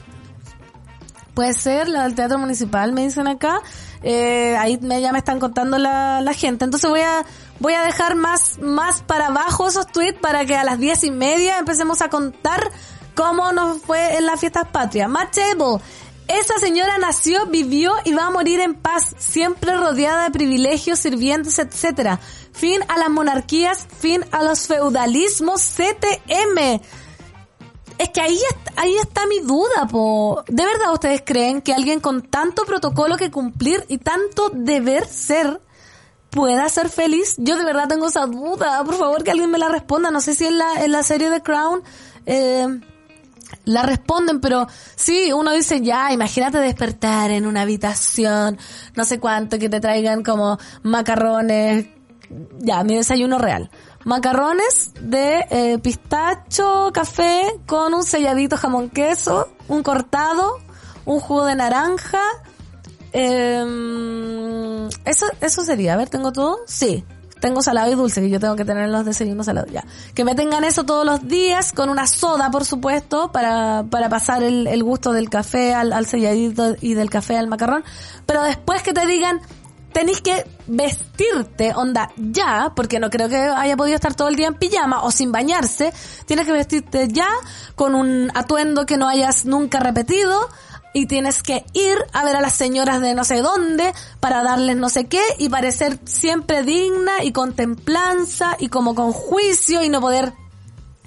Puede 1.35 1.55
ser 1.55 1.89
la 1.89 2.03
del 2.03 2.17
Teatro 2.17 2.37
Municipal, 2.37 2.93
me 2.93 3.03
dicen 3.03 3.29
acá. 3.29 3.61
Eh, 4.03 4.57
ahí 4.57 4.77
me, 4.83 5.01
ya 5.01 5.13
me 5.13 5.19
están 5.19 5.39
contando 5.39 5.79
la, 5.79 6.21
la 6.21 6.33
gente. 6.33 6.65
Entonces 6.65 6.91
voy 6.91 7.03
a, 7.03 7.25
voy 7.61 7.75
a 7.75 7.83
dejar 7.83 8.15
más, 8.15 8.59
más 8.59 9.03
para 9.03 9.27
abajo 9.27 9.69
esos 9.69 9.87
tweets 9.87 10.19
para 10.21 10.45
que 10.47 10.57
a 10.57 10.65
las 10.65 10.79
diez 10.79 11.05
y 11.05 11.11
media 11.11 11.59
empecemos 11.59 12.03
a 12.03 12.09
contar 12.09 12.71
cómo 13.15 13.53
nos 13.53 13.83
fue 13.83 14.17
en 14.17 14.27
las 14.27 14.41
fiestas 14.41 14.69
patrias. 14.69 15.09
Matt 15.09 15.35
Table. 15.35 15.83
Esa 16.29 16.59
señora 16.59 16.99
nació, 16.99 17.47
vivió 17.47 17.95
y 18.05 18.13
va 18.13 18.27
a 18.27 18.31
morir 18.31 18.61
en 18.61 18.75
paz, 18.75 19.15
siempre 19.17 19.75
rodeada 19.75 20.25
de 20.25 20.31
privilegios, 20.31 20.99
sirvientes, 20.99 21.59
etcétera. 21.59 22.21
Fin 22.53 22.83
a 22.89 22.99
las 22.99 23.09
monarquías, 23.09 23.87
fin 23.99 24.27
a 24.31 24.43
los 24.43 24.67
feudalismos, 24.67 25.63
CTM. 25.63 26.83
Es 27.97 28.11
que 28.11 28.21
ahí, 28.21 28.39
ahí 28.77 28.95
está 28.99 29.27
mi 29.27 29.41
duda, 29.41 29.89
po. 29.91 30.45
¿De 30.49 30.67
verdad 30.67 30.93
ustedes 30.93 31.23
creen 31.25 31.63
que 31.63 31.73
alguien 31.73 31.99
con 31.99 32.21
tanto 32.21 32.67
protocolo 32.67 33.17
que 33.17 33.31
cumplir 33.31 33.87
y 33.89 33.97
tanto 33.97 34.51
deber 34.53 35.07
ser 35.07 35.63
pueda 36.31 36.69
ser 36.69 36.89
feliz? 36.89 37.35
Yo 37.39 37.57
de 37.57 37.65
verdad 37.65 37.89
tengo 37.89 38.09
esa 38.09 38.27
duda. 38.27 38.83
Por 38.85 38.97
favor, 38.97 39.25
que 39.25 39.31
alguien 39.31 39.51
me 39.51 39.59
la 39.59 39.69
responda. 39.69 40.11
No 40.11 40.21
sé 40.21 40.35
si 40.35 40.47
en 40.47 40.59
la, 40.59 40.85
en 40.85 40.93
la 40.93 41.03
serie 41.03 41.31
de 41.31 41.43
Crown, 41.43 41.83
eh, 42.27 42.67
la 43.65 43.83
responden, 43.83 44.41
pero 44.41 44.67
sí, 44.97 45.33
uno 45.33 45.53
dice, 45.53 45.81
ya, 45.81 46.13
imagínate 46.13 46.59
despertar 46.59 47.31
en 47.31 47.47
una 47.47 47.63
habitación, 47.63 48.59
no 48.95 49.05
sé 49.05 49.19
cuánto, 49.19 49.59
que 49.59 49.69
te 49.69 49.81
traigan 49.81 50.23
como 50.23 50.59
macarrones, 50.83 51.87
ya, 52.59 52.83
mi 52.85 52.97
desayuno 52.97 53.39
real. 53.39 53.71
Macarrones 54.05 54.93
de 55.01 55.45
eh, 55.51 55.79
pistacho, 55.79 56.91
café, 56.95 57.43
con 57.67 57.95
un 57.95 58.05
selladito 58.05 58.57
jamón 58.57 58.91
queso, 58.91 59.49
un 59.69 59.83
cortado, 59.83 60.59
un 61.05 61.21
jugo 61.21 61.45
de 61.45 61.57
naranja. 61.57 62.23
Eh, 63.21 64.89
eso, 65.05 65.27
eso 65.41 65.65
sería, 65.65 65.95
a 65.95 65.97
ver, 65.97 66.09
¿tengo 66.09 66.33
todo? 66.33 66.59
Sí, 66.67 67.05
tengo 67.41 67.63
salado 67.63 67.91
y 67.91 67.95
dulce, 67.95 68.21
que 68.21 68.31
yo 68.31 68.39
tengo 68.39 68.55
que 68.55 68.65
tener 68.65 68.89
los 68.89 69.05
desayunos 69.05 69.47
salados 69.47 69.73
ya. 69.73 69.85
Que 70.15 70.25
me 70.25 70.35
tengan 70.35 70.63
eso 70.63 70.85
todos 70.85 71.05
los 71.05 71.27
días, 71.27 71.73
con 71.73 71.89
una 71.89 72.07
soda, 72.07 72.51
por 72.51 72.65
supuesto, 72.65 73.33
para, 73.33 73.85
para 73.91 74.09
pasar 74.09 74.43
el, 74.43 74.85
gusto 74.85 75.13
del 75.13 75.31
café 75.31 75.75
al, 75.75 75.93
al 75.93 76.07
selladito 76.07 76.77
y 76.81 76.95
del 76.95 77.11
café 77.11 77.37
al 77.37 77.49
macarrón. 77.49 77.85
Pero 78.25 78.43
después 78.43 78.83
que 78.83 78.93
te 78.93 79.07
digan, 79.07 79.41
tenéis 79.93 80.21
que 80.21 80.45
vestirte, 80.67 81.75
onda, 81.75 82.11
ya, 82.17 82.73
porque 82.77 83.01
no 83.01 83.11
creo 83.11 83.29
que 83.29 83.37
haya 83.37 83.77
podido 83.77 83.97
estar 83.97 84.15
todo 84.15 84.29
el 84.29 84.37
día 84.37 84.47
en 84.47 84.55
pijama 84.55 85.03
o 85.03 85.11
sin 85.11 85.33
bañarse, 85.33 85.93
tienes 86.27 86.47
que 86.47 86.53
vestirte 86.53 87.09
ya 87.09 87.29
con 87.75 87.95
un 87.95 88.31
atuendo 88.35 88.87
que 88.87 88.97
no 88.97 89.09
hayas 89.09 89.45
nunca 89.45 89.81
repetido 89.81 90.49
y 90.99 91.07
tienes 91.07 91.45
que 91.45 91.65
ir 91.75 91.97
a 92.13 92.25
ver 92.25 92.35
a 92.35 92.41
las 92.41 92.55
señoras 92.55 93.01
de 93.01 93.15
no 93.15 93.25
sé 93.25 93.41
dónde 93.41 93.93
para 94.19 94.43
darles 94.43 94.77
no 94.77 94.89
sé 94.89 95.07
qué 95.07 95.23
y 95.39 95.49
parecer 95.49 96.01
siempre 96.05 96.65
digna 96.65 97.23
y 97.23 97.31
con 97.31 97.55
templanza 97.55 98.57
y 98.59 98.69
como 98.69 98.97
con 98.97 99.13
juicio 99.13 99.85
y 99.85 99.89
no 99.89 100.01
poder 100.01 100.33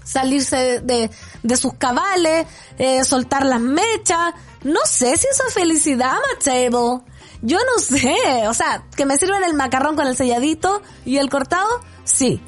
salirse 0.03 0.79
de, 0.79 1.11
de, 1.43 1.57
sus 1.57 1.73
cabales, 1.73 2.47
eh, 2.77 3.03
soltar 3.03 3.45
las 3.45 3.59
mechas. 3.59 4.33
No 4.63 4.79
sé 4.85 5.15
si 5.17 5.27
eso 5.27 5.43
es 5.47 5.53
felicidad, 5.53 6.15
Matable. 6.33 7.05
Yo 7.43 7.57
no 7.57 7.81
sé, 7.81 8.15
o 8.47 8.53
sea, 8.53 8.83
que 8.95 9.05
me 9.05 9.17
sirven 9.17 9.43
el 9.43 9.53
macarrón 9.53 9.95
con 9.95 10.07
el 10.07 10.15
selladito 10.15 10.81
y 11.05 11.17
el 11.17 11.29
cortado, 11.29 11.67
sí. 12.03 12.41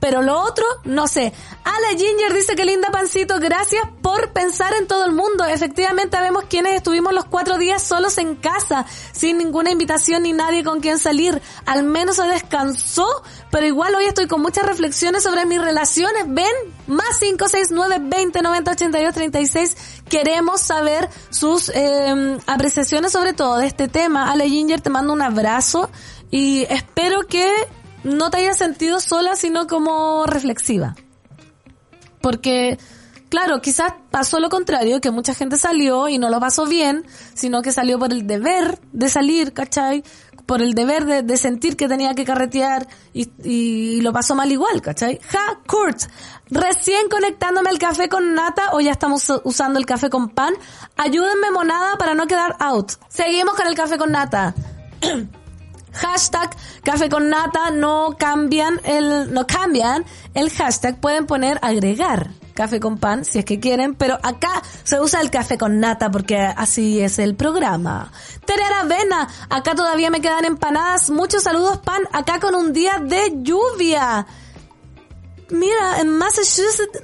Pero 0.00 0.22
lo 0.22 0.40
otro, 0.40 0.64
no 0.84 1.06
sé. 1.06 1.32
Ala 1.62 1.88
Ginger 1.90 2.32
dice 2.32 2.56
que 2.56 2.64
linda 2.64 2.90
pancito, 2.90 3.38
gracias 3.38 3.82
por 4.00 4.32
pensar 4.32 4.72
en 4.74 4.86
todo 4.86 5.04
el 5.04 5.12
mundo. 5.12 5.44
Efectivamente, 5.44 6.18
vemos 6.20 6.44
quienes 6.48 6.74
estuvimos 6.74 7.12
los 7.12 7.26
cuatro 7.26 7.58
días 7.58 7.82
solos 7.82 8.16
en 8.18 8.34
casa, 8.36 8.86
sin 9.12 9.38
ninguna 9.38 9.70
invitación 9.70 10.22
ni 10.22 10.32
nadie 10.32 10.64
con 10.64 10.80
quien 10.80 10.98
salir. 10.98 11.40
Al 11.66 11.84
menos 11.84 12.16
se 12.16 12.24
descansó, 12.24 13.06
pero 13.50 13.66
igual 13.66 13.94
hoy 13.94 14.06
estoy 14.06 14.26
con 14.26 14.40
muchas 14.40 14.64
reflexiones 14.64 15.22
sobre 15.22 15.44
mis 15.44 15.60
relaciones. 15.60 16.24
Ven, 16.28 16.46
más 16.86 17.18
569 17.18 17.98
20 18.00 18.42
90 18.42 18.70
82 18.70 19.14
36. 19.14 19.76
Queremos 20.08 20.62
saber 20.62 21.10
sus 21.28 21.70
eh, 21.74 22.38
apreciaciones 22.46 23.12
sobre 23.12 23.34
todo 23.34 23.58
de 23.58 23.66
este 23.66 23.88
tema. 23.88 24.32
Ale 24.32 24.48
Ginger, 24.48 24.80
te 24.80 24.88
mando 24.88 25.12
un 25.12 25.20
abrazo 25.20 25.90
y 26.30 26.62
espero 26.70 27.26
que 27.26 27.50
no 28.04 28.30
te 28.30 28.38
hayas 28.38 28.58
sentido 28.58 29.00
sola, 29.00 29.36
sino 29.36 29.66
como 29.66 30.26
reflexiva. 30.26 30.94
Porque, 32.20 32.78
claro, 33.28 33.60
quizás 33.60 33.94
pasó 34.10 34.40
lo 34.40 34.48
contrario, 34.48 35.00
que 35.00 35.10
mucha 35.10 35.34
gente 35.34 35.56
salió 35.56 36.08
y 36.08 36.18
no 36.18 36.30
lo 36.30 36.40
pasó 36.40 36.66
bien, 36.66 37.04
sino 37.34 37.62
que 37.62 37.72
salió 37.72 37.98
por 37.98 38.12
el 38.12 38.26
deber 38.26 38.78
de 38.92 39.08
salir, 39.08 39.52
¿cachai? 39.52 40.02
Por 40.46 40.62
el 40.62 40.74
deber 40.74 41.04
de, 41.06 41.22
de 41.22 41.36
sentir 41.36 41.76
que 41.76 41.88
tenía 41.88 42.14
que 42.14 42.24
carretear 42.24 42.88
y, 43.12 44.00
lo 44.00 44.12
pasó 44.12 44.34
mal 44.34 44.50
igual, 44.50 44.82
¿cachai? 44.82 45.20
Ja, 45.28 45.60
Kurt, 45.66 46.02
recién 46.50 47.08
conectándome 47.08 47.70
al 47.70 47.78
café 47.78 48.08
con 48.08 48.34
nata 48.34 48.70
o 48.72 48.80
ya 48.80 48.90
estamos 48.90 49.30
usando 49.44 49.78
el 49.78 49.86
café 49.86 50.10
con 50.10 50.30
pan. 50.30 50.54
Ayúdenme 50.96 51.50
monada 51.52 51.96
para 51.96 52.14
no 52.14 52.26
quedar 52.26 52.56
out. 52.58 52.92
Seguimos 53.08 53.54
con 53.54 53.66
el 53.66 53.74
café 53.74 53.96
con 53.96 54.10
nata. 54.10 54.54
hashtag 55.92 56.50
café 56.82 57.08
con 57.08 57.28
nata 57.28 57.70
no 57.70 58.16
cambian 58.18 58.80
el 58.84 59.32
no 59.32 59.46
cambian 59.46 60.04
el 60.34 60.50
hashtag. 60.50 61.00
Pueden 61.00 61.26
poner 61.26 61.58
agregar 61.62 62.30
café 62.54 62.80
con 62.80 62.98
pan 62.98 63.24
si 63.24 63.38
es 63.38 63.44
que 63.44 63.58
quieren 63.58 63.94
pero 63.94 64.18
acá 64.22 64.62
se 64.84 65.00
usa 65.00 65.20
el 65.20 65.30
café 65.30 65.56
con 65.56 65.80
nata 65.80 66.10
porque 66.10 66.36
así 66.38 67.00
es 67.00 67.18
el 67.18 67.34
programa. 67.34 68.12
Terera 68.44 68.80
Avena 68.80 69.28
acá 69.48 69.74
todavía 69.74 70.10
me 70.10 70.20
quedan 70.20 70.44
empanadas. 70.44 71.10
Muchos 71.10 71.42
saludos 71.42 71.78
pan 71.78 72.02
acá 72.12 72.40
con 72.40 72.54
un 72.54 72.72
día 72.72 72.98
de 72.98 73.32
lluvia. 73.42 74.26
Mira 75.50 76.00
en 76.00 76.16
Massachusetts 76.16 77.00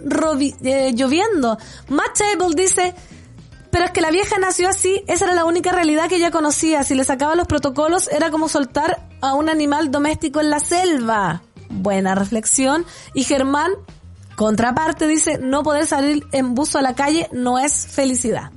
eh, 0.62 0.92
lloviendo. 0.94 1.58
Matt 1.88 2.18
Table 2.18 2.54
dice 2.54 2.94
pero 3.76 3.84
es 3.84 3.92
que 3.92 4.00
la 4.00 4.10
vieja 4.10 4.38
nació 4.38 4.70
así, 4.70 5.04
esa 5.06 5.26
era 5.26 5.34
la 5.34 5.44
única 5.44 5.70
realidad 5.70 6.08
que 6.08 6.16
ella 6.16 6.30
conocía. 6.30 6.82
Si 6.82 6.94
le 6.94 7.04
sacaba 7.04 7.34
los 7.34 7.46
protocolos 7.46 8.08
era 8.08 8.30
como 8.30 8.48
soltar 8.48 9.06
a 9.20 9.34
un 9.34 9.50
animal 9.50 9.90
doméstico 9.90 10.40
en 10.40 10.48
la 10.48 10.60
selva. 10.60 11.42
Buena 11.68 12.14
reflexión. 12.14 12.86
Y 13.12 13.24
Germán, 13.24 13.72
contraparte, 14.34 15.06
dice, 15.06 15.36
no 15.36 15.62
poder 15.62 15.86
salir 15.86 16.26
en 16.32 16.54
buzo 16.54 16.78
a 16.78 16.80
la 16.80 16.94
calle 16.94 17.28
no 17.32 17.58
es 17.58 17.86
felicidad. 17.86 18.50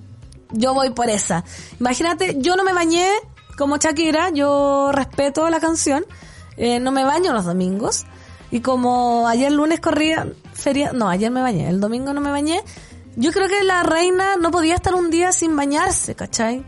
Yo 0.51 0.73
voy 0.73 0.91
por 0.91 1.09
esa. 1.09 1.43
Imagínate, 1.81 2.37
yo 2.39 2.55
no 2.55 2.63
me 2.63 2.71
bañé 2.71 3.09
como 3.57 3.75
Shakira, 3.75 4.29
yo 4.29 4.93
respeto 4.93 5.49
la 5.49 5.59
canción, 5.59 6.05
eh, 6.55 6.79
no 6.79 6.93
me 6.93 7.03
baño 7.03 7.33
los 7.33 7.43
domingos. 7.43 8.05
Y 8.51 8.61
como 8.61 9.27
ayer 9.27 9.51
lunes 9.51 9.81
corría 9.81 10.31
feria, 10.53 10.93
no, 10.93 11.09
ayer 11.09 11.29
me 11.29 11.41
bañé, 11.41 11.67
el 11.67 11.81
domingo 11.81 12.13
no 12.13 12.21
me 12.21 12.31
bañé, 12.31 12.63
yo 13.19 13.33
creo 13.33 13.49
que 13.49 13.65
la 13.65 13.83
reina 13.83 14.37
no 14.37 14.49
podía 14.49 14.75
estar 14.75 14.95
un 14.95 15.09
día 15.09 15.33
sin 15.33 15.53
bañarse, 15.53 16.15
¿cachai? 16.15 16.65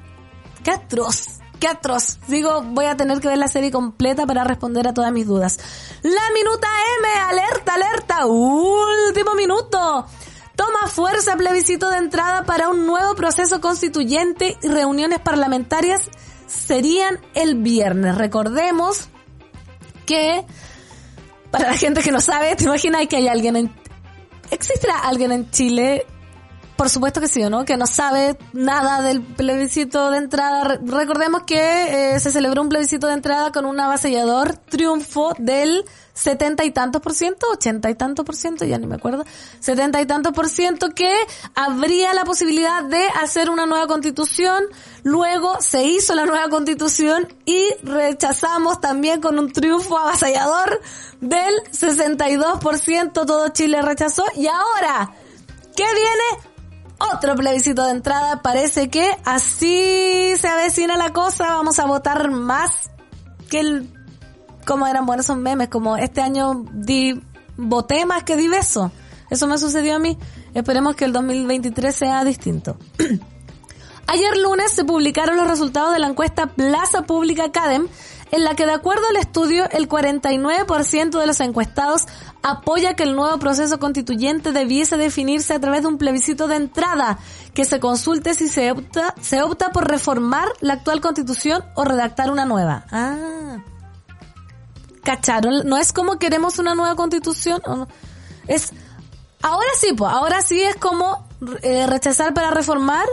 Qué 0.65 0.71
atroz, 0.71 1.39
qué 1.61 1.67
atroz. 1.69 2.19
Digo, 2.27 2.61
voy 2.61 2.87
a 2.87 2.97
tener 2.97 3.21
que 3.21 3.29
ver 3.29 3.37
la 3.37 3.47
serie 3.47 3.71
completa 3.71 4.27
para 4.27 4.43
responder 4.43 4.85
a 4.85 4.93
todas 4.93 5.13
mis 5.13 5.25
dudas. 5.25 5.59
La 6.03 6.21
minuta 6.33 6.67
M, 6.99 7.07
alerta, 7.29 7.75
alerta, 7.75 8.25
último 8.25 9.33
minuto. 9.33 10.05
Toma 10.57 10.87
fuerza 10.87 11.37
plebiscito 11.37 11.89
de 11.89 11.99
entrada 11.99 12.43
para 12.43 12.67
un 12.67 12.85
nuevo 12.85 13.15
proceso 13.15 13.61
constituyente 13.61 14.57
y 14.61 14.67
reuniones 14.67 15.21
parlamentarias 15.21 16.09
serían 16.47 17.21
el 17.33 17.55
viernes. 17.55 18.17
Recordemos 18.17 19.07
que, 20.05 20.45
para 21.49 21.69
la 21.69 21.77
gente 21.77 22.01
que 22.01 22.11
no 22.11 22.19
sabe, 22.19 22.57
te 22.57 22.65
imaginas 22.65 23.07
que 23.07 23.15
hay 23.15 23.29
alguien 23.29 23.55
en 23.55 23.81
¿existirá 24.51 24.99
alguien 24.99 25.31
en 25.31 25.49
Chile? 25.49 26.05
Por 26.81 26.89
supuesto 26.89 27.21
que 27.21 27.27
sí, 27.27 27.43
¿o 27.43 27.49
no? 27.51 27.63
Que 27.63 27.77
no 27.77 27.85
sabe 27.85 28.35
nada 28.53 29.03
del 29.03 29.21
plebiscito 29.21 30.09
de 30.09 30.17
entrada. 30.17 30.63
Re- 30.63 30.79
Recordemos 30.83 31.43
que 31.45 32.15
eh, 32.15 32.19
se 32.19 32.31
celebró 32.31 32.59
un 32.63 32.69
plebiscito 32.69 33.05
de 33.05 33.13
entrada 33.13 33.51
con 33.51 33.67
un 33.67 33.79
avasallador 33.79 34.57
triunfo 34.57 35.31
del 35.37 35.85
setenta 36.15 36.63
y 36.65 36.71
tantos 36.71 36.99
por 37.03 37.13
ciento, 37.13 37.45
ochenta 37.53 37.87
y 37.91 37.93
tantos 37.93 38.25
por 38.25 38.35
ciento, 38.35 38.65
ya 38.65 38.79
ni 38.79 38.87
me 38.87 38.95
acuerdo, 38.95 39.25
setenta 39.59 40.01
y 40.01 40.07
tantos 40.07 40.33
por 40.33 40.49
ciento 40.49 40.89
que 40.89 41.13
habría 41.53 42.15
la 42.15 42.23
posibilidad 42.23 42.83
de 42.83 43.05
hacer 43.21 43.51
una 43.51 43.67
nueva 43.67 43.85
constitución. 43.85 44.63
Luego 45.03 45.61
se 45.61 45.83
hizo 45.83 46.15
la 46.15 46.25
nueva 46.25 46.49
constitución 46.49 47.27
y 47.45 47.63
rechazamos 47.83 48.81
también 48.81 49.21
con 49.21 49.37
un 49.37 49.53
triunfo 49.53 49.99
avasallador 49.99 50.81
del 51.19 51.53
62%, 51.73 53.11
todo 53.13 53.49
Chile 53.49 53.83
rechazó. 53.83 54.23
Y 54.35 54.47
ahora, 54.47 55.11
¿qué 55.75 55.83
viene? 55.83 56.50
Otro 57.13 57.35
plebiscito 57.35 57.85
de 57.85 57.91
entrada. 57.91 58.41
Parece 58.41 58.89
que 58.89 59.09
así 59.25 60.33
se 60.37 60.47
avecina 60.47 60.97
la 60.97 61.13
cosa. 61.13 61.47
Vamos 61.47 61.79
a 61.79 61.85
votar 61.85 62.31
más 62.31 62.91
que 63.49 63.59
el 63.59 63.89
como 64.65 64.87
eran 64.87 65.05
buenos 65.05 65.25
esos 65.25 65.37
memes, 65.37 65.69
como 65.69 65.97
este 65.97 66.21
año 66.21 66.65
di, 66.71 67.19
voté 67.57 68.05
más 68.05 68.23
que 68.23 68.37
di 68.37 68.47
beso. 68.47 68.91
Eso 69.29 69.47
me 69.47 69.57
sucedió 69.57 69.95
a 69.95 69.99
mí. 69.99 70.17
Esperemos 70.53 70.95
que 70.95 71.05
el 71.05 71.13
2023 71.13 71.95
sea 71.95 72.23
distinto. 72.23 72.77
Ayer 74.07 74.37
lunes 74.37 74.71
se 74.71 74.83
publicaron 74.83 75.37
los 75.37 75.47
resultados 75.47 75.93
de 75.93 75.99
la 75.99 76.07
encuesta 76.07 76.47
Plaza 76.47 77.03
Pública 77.03 77.45
Academ, 77.45 77.87
en 78.31 78.43
la 78.43 78.55
que 78.55 78.65
de 78.65 78.73
acuerdo 78.73 79.03
al 79.09 79.17
estudio, 79.17 79.69
el 79.71 79.89
49% 79.89 81.19
de 81.19 81.27
los 81.27 81.39
encuestados 81.41 82.07
apoya 82.41 82.95
que 82.95 83.03
el 83.03 83.15
nuevo 83.15 83.37
proceso 83.39 83.79
constituyente 83.79 84.51
debiese 84.51 84.97
definirse 84.97 85.53
a 85.53 85.59
través 85.59 85.81
de 85.81 85.89
un 85.89 85.97
plebiscito 85.97 86.47
de 86.47 86.55
entrada, 86.55 87.19
que 87.53 87.65
se 87.65 87.79
consulte 87.79 88.33
si 88.33 88.47
se 88.47 88.71
opta, 88.71 89.13
se 89.21 89.41
opta 89.41 89.71
por 89.71 89.87
reformar 89.87 90.47
la 90.61 90.73
actual 90.73 91.01
constitución 91.01 91.63
o 91.75 91.83
redactar 91.83 92.31
una 92.31 92.45
nueva. 92.45 92.85
Ah. 92.91 93.57
¿Cacharon? 95.03 95.67
No 95.67 95.77
es 95.77 95.93
como 95.93 96.17
queremos 96.17 96.57
una 96.59 96.73
nueva 96.73 96.95
constitución. 96.95 97.61
Es, 98.47 98.71
ahora 99.41 99.69
sí, 99.77 99.93
pues, 99.97 100.11
ahora 100.11 100.41
sí 100.41 100.61
es 100.61 100.75
como 100.75 101.27
eh, 101.63 101.85
rechazar 101.87 102.33
para 102.33 102.51
reformar 102.51 103.05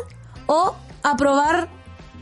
o 0.47 0.75
aprobar 1.03 1.69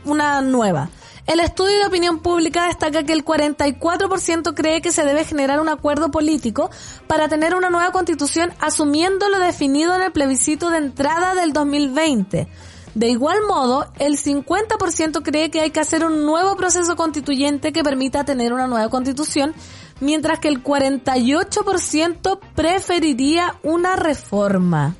una 0.05 0.41
nueva. 0.41 0.89
El 1.27 1.41
estudio 1.41 1.77
de 1.79 1.87
opinión 1.87 2.19
pública 2.19 2.67
destaca 2.67 3.03
que 3.03 3.11
el 3.11 3.25
44% 3.25 4.53
cree 4.55 4.81
que 4.81 4.93
se 4.93 5.03
debe 5.03 5.25
generar 5.25 5.59
un 5.59 5.67
acuerdo 5.67 6.09
político 6.09 6.71
para 7.05 7.27
tener 7.27 7.53
una 7.53 7.69
nueva 7.69 7.91
constitución 7.91 8.53
asumiendo 8.61 9.27
lo 9.27 9.39
definido 9.39 9.93
en 9.93 10.03
el 10.03 10.13
plebiscito 10.13 10.69
de 10.69 10.77
entrada 10.77 11.35
del 11.35 11.51
2020. 11.51 12.47
De 12.95 13.09
igual 13.09 13.39
modo, 13.45 13.91
el 13.99 14.17
50% 14.17 15.21
cree 15.21 15.51
que 15.51 15.59
hay 15.59 15.71
que 15.71 15.81
hacer 15.81 16.05
un 16.05 16.25
nuevo 16.25 16.55
proceso 16.55 16.95
constituyente 16.95 17.73
que 17.73 17.83
permita 17.83 18.23
tener 18.23 18.53
una 18.53 18.67
nueva 18.67 18.89
constitución, 18.89 19.53
mientras 19.99 20.39
que 20.39 20.47
el 20.47 20.63
48% 20.63 22.39
preferiría 22.55 23.55
una 23.63 23.97
reforma. 23.97 24.95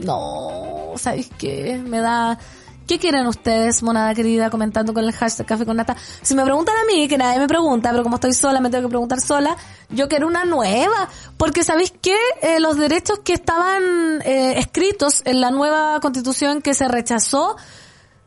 No, 0.00 0.94
¿sabéis 0.96 1.30
qué? 1.38 1.80
Me 1.86 2.00
da... 2.00 2.36
¿Qué 2.88 2.98
quieren 2.98 3.26
ustedes, 3.26 3.82
monada 3.82 4.14
querida, 4.14 4.48
comentando 4.48 4.94
con 4.94 5.04
el 5.04 5.12
hashtag 5.12 5.44
Café 5.46 5.66
con 5.66 5.76
Nata? 5.76 5.94
Si 6.22 6.34
me 6.34 6.42
preguntan 6.42 6.74
a 6.74 6.86
mí, 6.86 7.06
que 7.06 7.18
nadie 7.18 7.38
me 7.38 7.46
pregunta, 7.46 7.90
pero 7.90 8.02
como 8.02 8.14
estoy 8.14 8.32
sola, 8.32 8.60
me 8.60 8.70
tengo 8.70 8.84
que 8.84 8.88
preguntar 8.88 9.20
sola, 9.20 9.54
yo 9.90 10.08
quiero 10.08 10.26
una 10.26 10.46
nueva. 10.46 11.06
Porque 11.36 11.64
¿sabéis 11.64 11.92
qué? 12.00 12.16
Eh, 12.40 12.60
los 12.60 12.78
derechos 12.78 13.18
que 13.18 13.34
estaban 13.34 14.22
eh, 14.24 14.58
escritos 14.58 15.20
en 15.26 15.42
la 15.42 15.50
nueva 15.50 16.00
constitución 16.00 16.62
que 16.62 16.72
se 16.72 16.88
rechazó, 16.88 17.56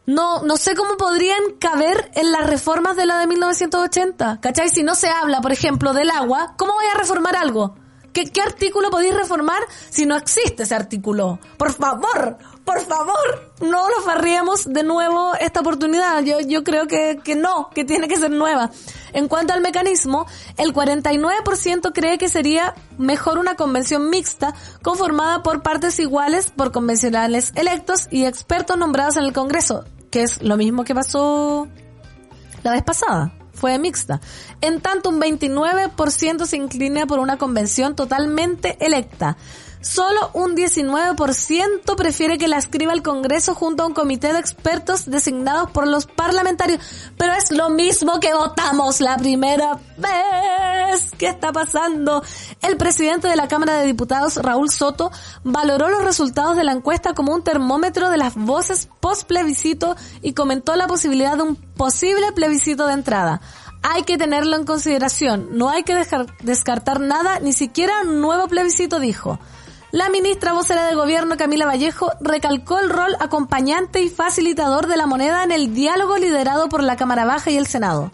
no, 0.06 0.44
no 0.44 0.58
sé 0.58 0.76
cómo 0.76 0.96
podrían 0.96 1.42
caber 1.60 2.12
en 2.14 2.32
las 2.32 2.48
reformas 2.48 2.96
de 2.96 3.08
la 3.08 3.18
de 3.18 3.26
1980. 3.26 4.42
¿Cachai? 4.42 4.70
Si 4.70 4.84
no 4.84 4.94
se 4.94 5.10
habla, 5.10 5.42
por 5.42 5.52
ejemplo, 5.52 5.92
del 5.94 6.12
agua, 6.12 6.54
¿cómo 6.56 6.74
voy 6.74 6.86
a 6.86 7.00
reformar 7.00 7.36
algo? 7.36 7.74
¿Qué, 8.14 8.26
qué 8.26 8.42
artículo 8.42 8.92
podéis 8.92 9.16
reformar 9.16 9.64
si 9.90 10.06
no 10.06 10.16
existe 10.18 10.64
ese 10.64 10.76
artículo? 10.76 11.40
Por 11.58 11.74
favor, 11.74 12.38
por 12.66 12.80
favor, 12.82 13.54
no 13.62 13.90
lo 13.90 14.02
farriemos 14.04 14.72
de 14.72 14.84
nuevo 14.84 15.34
esta 15.40 15.62
oportunidad. 15.62 16.24
Yo, 16.24 16.40
yo 16.40 16.64
creo 16.64 16.88
que, 16.88 17.20
que 17.24 17.36
no, 17.36 17.70
que 17.74 17.84
tiene 17.84 18.08
que 18.08 18.18
ser 18.18 18.32
nueva. 18.32 18.72
En 19.14 19.28
cuanto 19.28 19.54
al 19.54 19.62
mecanismo, 19.62 20.26
el 20.58 20.74
49% 20.74 21.92
cree 21.94 22.18
que 22.18 22.30
sería 22.30 22.76
mejor 22.98 23.38
una 23.38 23.56
convención 23.56 24.10
mixta 24.10 24.54
conformada 24.82 25.44
por 25.44 25.64
partes 25.64 26.00
iguales 26.00 26.52
por 26.52 26.72
convencionales 26.72 27.52
electos 27.56 28.08
y 28.12 28.26
expertos 28.26 28.78
nombrados 28.78 29.18
en 29.18 29.24
el 29.24 29.34
Congreso, 29.34 29.86
que 30.10 30.24
es 30.24 30.42
lo 30.42 30.58
mismo 30.58 30.84
que 30.84 30.96
pasó 30.96 31.68
la 32.64 32.72
vez 32.72 32.84
pasada. 32.84 33.34
Fue 33.54 33.78
mixta. 33.78 34.22
En 34.62 34.82
tanto, 34.82 35.10
un 35.10 35.20
29% 35.20 36.46
se 36.46 36.58
inclina 36.58 37.06
por 37.06 37.20
una 37.20 37.38
convención 37.38 37.96
totalmente 37.96 38.78
electa. 38.84 39.38
Solo 39.82 40.30
un 40.34 40.56
19% 40.56 41.96
prefiere 41.96 42.38
que 42.38 42.48
la 42.48 42.58
escriba 42.58 42.94
el 42.94 43.02
Congreso 43.02 43.56
junto 43.56 43.82
a 43.82 43.88
un 43.88 43.94
comité 43.94 44.32
de 44.32 44.38
expertos 44.38 45.10
designados 45.10 45.72
por 45.72 45.88
los 45.88 46.06
parlamentarios. 46.06 46.80
Pero 47.18 47.34
es 47.34 47.52
lo 47.52 47.72
mismo 47.72 48.20
que 48.20 48.32
votamos 48.32 49.02
la 49.02 49.18
primera 49.18 49.80
vez. 49.98 51.12
¿Qué 51.18 51.28
está 51.28 51.52
pasando? 51.52 52.24
El 52.62 52.78
presidente 52.78 53.28
de 53.28 53.36
la 53.36 53.48
Cámara 53.48 53.80
de 53.80 53.88
Diputados, 53.88 54.38
Raúl 54.38 54.70
Soto, 54.70 55.12
valoró 55.44 55.90
los 55.90 56.04
resultados 56.04 56.56
de 56.56 56.64
la 56.64 56.74
encuesta 56.74 57.16
como 57.16 57.34
un 57.34 57.44
termómetro 57.44 58.12
de 58.12 58.18
las 58.18 58.36
voces 58.36 58.88
post 59.00 59.28
plebiscito 59.28 59.96
y 60.22 60.34
comentó 60.34 60.76
la 60.76 60.86
posibilidad 60.86 61.38
de 61.38 61.44
un 61.44 61.56
posible 61.56 62.32
plebiscito 62.34 62.86
de 62.86 62.94
entrada. 62.94 63.42
Hay 63.82 64.04
que 64.04 64.20
tenerlo 64.20 64.58
en 64.58 64.66
consideración. 64.66 65.58
No 65.58 65.70
hay 65.70 65.82
que 65.82 65.96
descartar 66.44 67.00
nada, 67.00 67.40
ni 67.40 67.52
siquiera 67.52 68.02
un 68.04 68.22
nuevo 68.22 68.48
plebiscito, 68.48 69.00
dijo. 69.00 69.40
La 69.92 70.08
ministra 70.08 70.54
vocera 70.54 70.88
de 70.88 70.96
gobierno 70.96 71.36
Camila 71.36 71.66
Vallejo 71.66 72.14
recalcó 72.22 72.80
el 72.80 72.90
rol 72.90 73.14
acompañante 73.20 74.02
y 74.02 74.08
facilitador 74.08 74.88
de 74.88 74.96
la 74.96 75.06
moneda 75.06 75.44
en 75.44 75.52
el 75.52 75.74
diálogo 75.74 76.18
liderado 76.18 76.70
por 76.70 76.82
la 76.82 76.96
Cámara 76.96 77.26
Baja 77.26 77.52
y 77.52 77.58
el 77.58 77.68
Senado. 77.68 78.10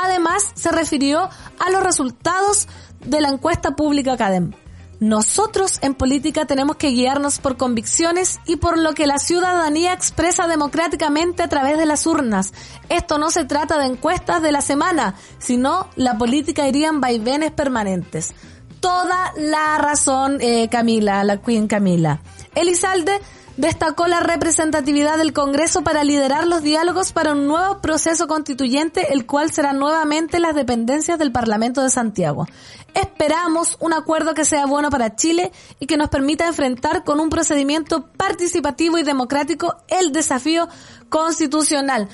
Además, 0.00 0.52
se 0.54 0.70
refirió 0.70 1.28
a 1.58 1.70
los 1.70 1.82
resultados 1.82 2.68
de 3.04 3.20
la 3.20 3.30
encuesta 3.30 3.74
pública 3.74 4.12
Academ. 4.12 4.52
Nosotros 5.00 5.80
en 5.82 5.94
política 5.94 6.46
tenemos 6.46 6.76
que 6.76 6.90
guiarnos 6.90 7.40
por 7.40 7.56
convicciones 7.56 8.38
y 8.46 8.56
por 8.56 8.78
lo 8.78 8.94
que 8.94 9.08
la 9.08 9.18
ciudadanía 9.18 9.92
expresa 9.92 10.46
democráticamente 10.46 11.42
a 11.42 11.48
través 11.48 11.76
de 11.76 11.86
las 11.86 12.06
urnas. 12.06 12.52
Esto 12.88 13.18
no 13.18 13.32
se 13.32 13.44
trata 13.44 13.78
de 13.78 13.86
encuestas 13.86 14.42
de 14.42 14.52
la 14.52 14.60
semana, 14.60 15.16
sino 15.38 15.88
la 15.96 16.16
política 16.16 16.68
iría 16.68 16.88
en 16.88 17.00
vaivenes 17.00 17.50
permanentes 17.50 18.32
toda 18.80 19.32
la 19.36 19.78
razón, 19.78 20.38
eh, 20.40 20.68
Camila, 20.68 21.24
la 21.24 21.38
Queen 21.38 21.68
Camila. 21.68 22.20
Elizalde 22.54 23.20
destacó 23.56 24.06
la 24.06 24.20
representatividad 24.20 25.16
del 25.18 25.32
Congreso 25.32 25.82
para 25.82 26.04
liderar 26.04 26.46
los 26.46 26.62
diálogos 26.62 27.12
para 27.12 27.32
un 27.32 27.46
nuevo 27.46 27.80
proceso 27.80 28.26
constituyente, 28.26 29.12
el 29.12 29.26
cual 29.26 29.50
será 29.50 29.72
nuevamente 29.72 30.40
las 30.40 30.54
dependencias 30.54 31.18
del 31.18 31.32
Parlamento 31.32 31.82
de 31.82 31.90
Santiago. 31.90 32.46
Esperamos 32.94 33.76
un 33.80 33.92
acuerdo 33.92 34.34
que 34.34 34.44
sea 34.44 34.66
bueno 34.66 34.90
para 34.90 35.16
Chile 35.16 35.52
y 35.80 35.86
que 35.86 35.96
nos 35.96 36.08
permita 36.08 36.46
enfrentar 36.46 37.04
con 37.04 37.20
un 37.20 37.30
procedimiento 37.30 38.06
participativo 38.16 38.98
y 38.98 39.02
democrático 39.02 39.76
el 39.88 40.12
desafío 40.12 40.68
constitucional. 41.08 42.08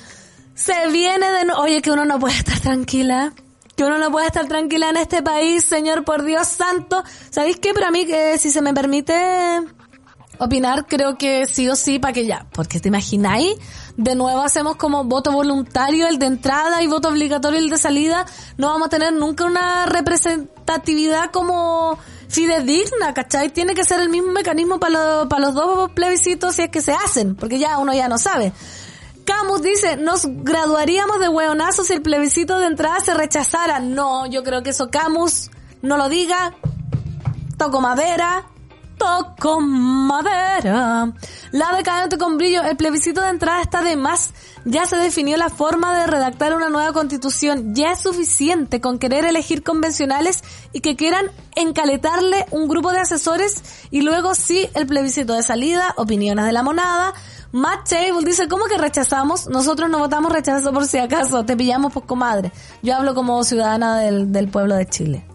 Se 0.55 0.87
viene 0.91 1.31
de 1.31 1.45
no 1.45 1.59
oye 1.59 1.81
que 1.81 1.91
uno 1.91 2.05
no 2.05 2.19
puede 2.19 2.35
estar 2.35 2.59
tranquila 2.59 3.33
que 3.83 3.87
uno 3.87 3.99
no 3.99 4.11
puede 4.11 4.27
estar 4.27 4.47
tranquila 4.47 4.89
en 4.89 4.97
este 4.97 5.21
país, 5.21 5.65
señor, 5.65 6.05
por 6.05 6.23
Dios 6.23 6.47
santo. 6.47 7.03
¿Sabéis 7.29 7.57
qué? 7.57 7.73
Para 7.73 7.91
mí, 7.91 8.05
que 8.05 8.37
si 8.37 8.49
se 8.49 8.61
me 8.61 8.73
permite 8.73 9.13
opinar, 10.37 10.85
creo 10.87 11.17
que 11.17 11.45
sí 11.45 11.67
o 11.69 11.75
sí, 11.75 11.99
para 11.99 12.13
que 12.13 12.25
ya, 12.25 12.47
porque 12.53 12.79
te 12.79 12.87
imagináis, 12.87 13.55
de 13.97 14.15
nuevo 14.15 14.41
hacemos 14.41 14.77
como 14.77 15.03
voto 15.03 15.31
voluntario 15.31 16.07
el 16.07 16.17
de 16.17 16.25
entrada 16.25 16.81
y 16.81 16.87
voto 16.87 17.09
obligatorio 17.09 17.59
el 17.59 17.69
de 17.69 17.77
salida, 17.77 18.25
no 18.57 18.67
vamos 18.67 18.87
a 18.87 18.89
tener 18.89 19.13
nunca 19.13 19.45
una 19.45 19.85
representatividad 19.85 21.31
como 21.31 21.97
fidedigna, 22.29 23.13
¿cachai? 23.13 23.51
Tiene 23.51 23.75
que 23.75 23.83
ser 23.83 23.99
el 23.99 24.09
mismo 24.09 24.31
mecanismo 24.31 24.79
para, 24.79 25.27
para 25.29 25.45
los 25.45 25.53
dos 25.53 25.91
plebiscitos 25.91 26.55
si 26.55 26.63
es 26.63 26.69
que 26.69 26.81
se 26.81 26.93
hacen, 26.93 27.35
porque 27.35 27.59
ya 27.59 27.77
uno 27.77 27.93
ya 27.93 28.07
no 28.07 28.17
sabe. 28.17 28.53
Camus 29.25 29.61
dice, 29.61 29.97
nos 29.97 30.25
graduaríamos 30.25 31.19
de 31.19 31.29
hueonazo 31.29 31.83
si 31.83 31.93
el 31.93 32.01
plebiscito 32.01 32.59
de 32.59 32.67
entrada 32.67 32.99
se 32.99 33.13
rechazara. 33.13 33.79
No, 33.79 34.25
yo 34.25 34.43
creo 34.43 34.63
que 34.63 34.71
eso 34.71 34.89
Camus 34.89 35.49
no 35.81 35.97
lo 35.97 36.09
diga. 36.09 36.53
Toco 37.57 37.81
madera. 37.81 38.45
Toco 38.97 39.59
madera. 39.59 41.11
La 41.51 41.75
decadente 41.75 42.17
con 42.17 42.37
brillo. 42.37 42.63
El 42.63 42.77
plebiscito 42.77 43.21
de 43.21 43.29
entrada 43.29 43.61
está 43.61 43.81
de 43.81 43.95
más. 43.95 44.33
Ya 44.65 44.85
se 44.85 44.95
definió 44.97 45.37
la 45.37 45.49
forma 45.49 45.97
de 45.97 46.07
redactar 46.07 46.55
una 46.55 46.69
nueva 46.69 46.93
constitución. 46.93 47.75
Ya 47.75 47.91
es 47.91 47.99
suficiente 47.99 48.81
con 48.81 48.99
querer 48.99 49.25
elegir 49.25 49.63
convencionales 49.63 50.43
y 50.71 50.81
que 50.81 50.95
quieran 50.95 51.25
encaletarle 51.55 52.45
un 52.51 52.67
grupo 52.67 52.91
de 52.91 52.99
asesores 52.99 53.61
y 53.91 54.01
luego 54.01 54.35
sí 54.35 54.69
el 54.73 54.87
plebiscito 54.87 55.33
de 55.33 55.43
salida, 55.43 55.93
opiniones 55.97 56.45
de 56.45 56.53
la 56.53 56.63
monada. 56.63 57.13
Matt 57.51 57.89
Table 57.89 58.25
dice, 58.25 58.47
¿cómo 58.47 58.65
que 58.65 58.77
rechazamos? 58.77 59.47
Nosotros 59.47 59.89
no 59.89 59.99
votamos 59.99 60.31
rechazo 60.31 60.73
por 60.73 60.87
si 60.87 60.97
acaso, 60.97 61.45
te 61.45 61.55
pillamos 61.55 61.93
por 61.93 62.05
comadre. 62.05 62.51
Yo 62.81 62.95
hablo 62.95 63.13
como 63.13 63.43
ciudadana 63.43 63.99
del, 63.99 64.31
del 64.31 64.47
pueblo 64.47 64.75
de 64.75 64.87
Chile. 64.87 65.25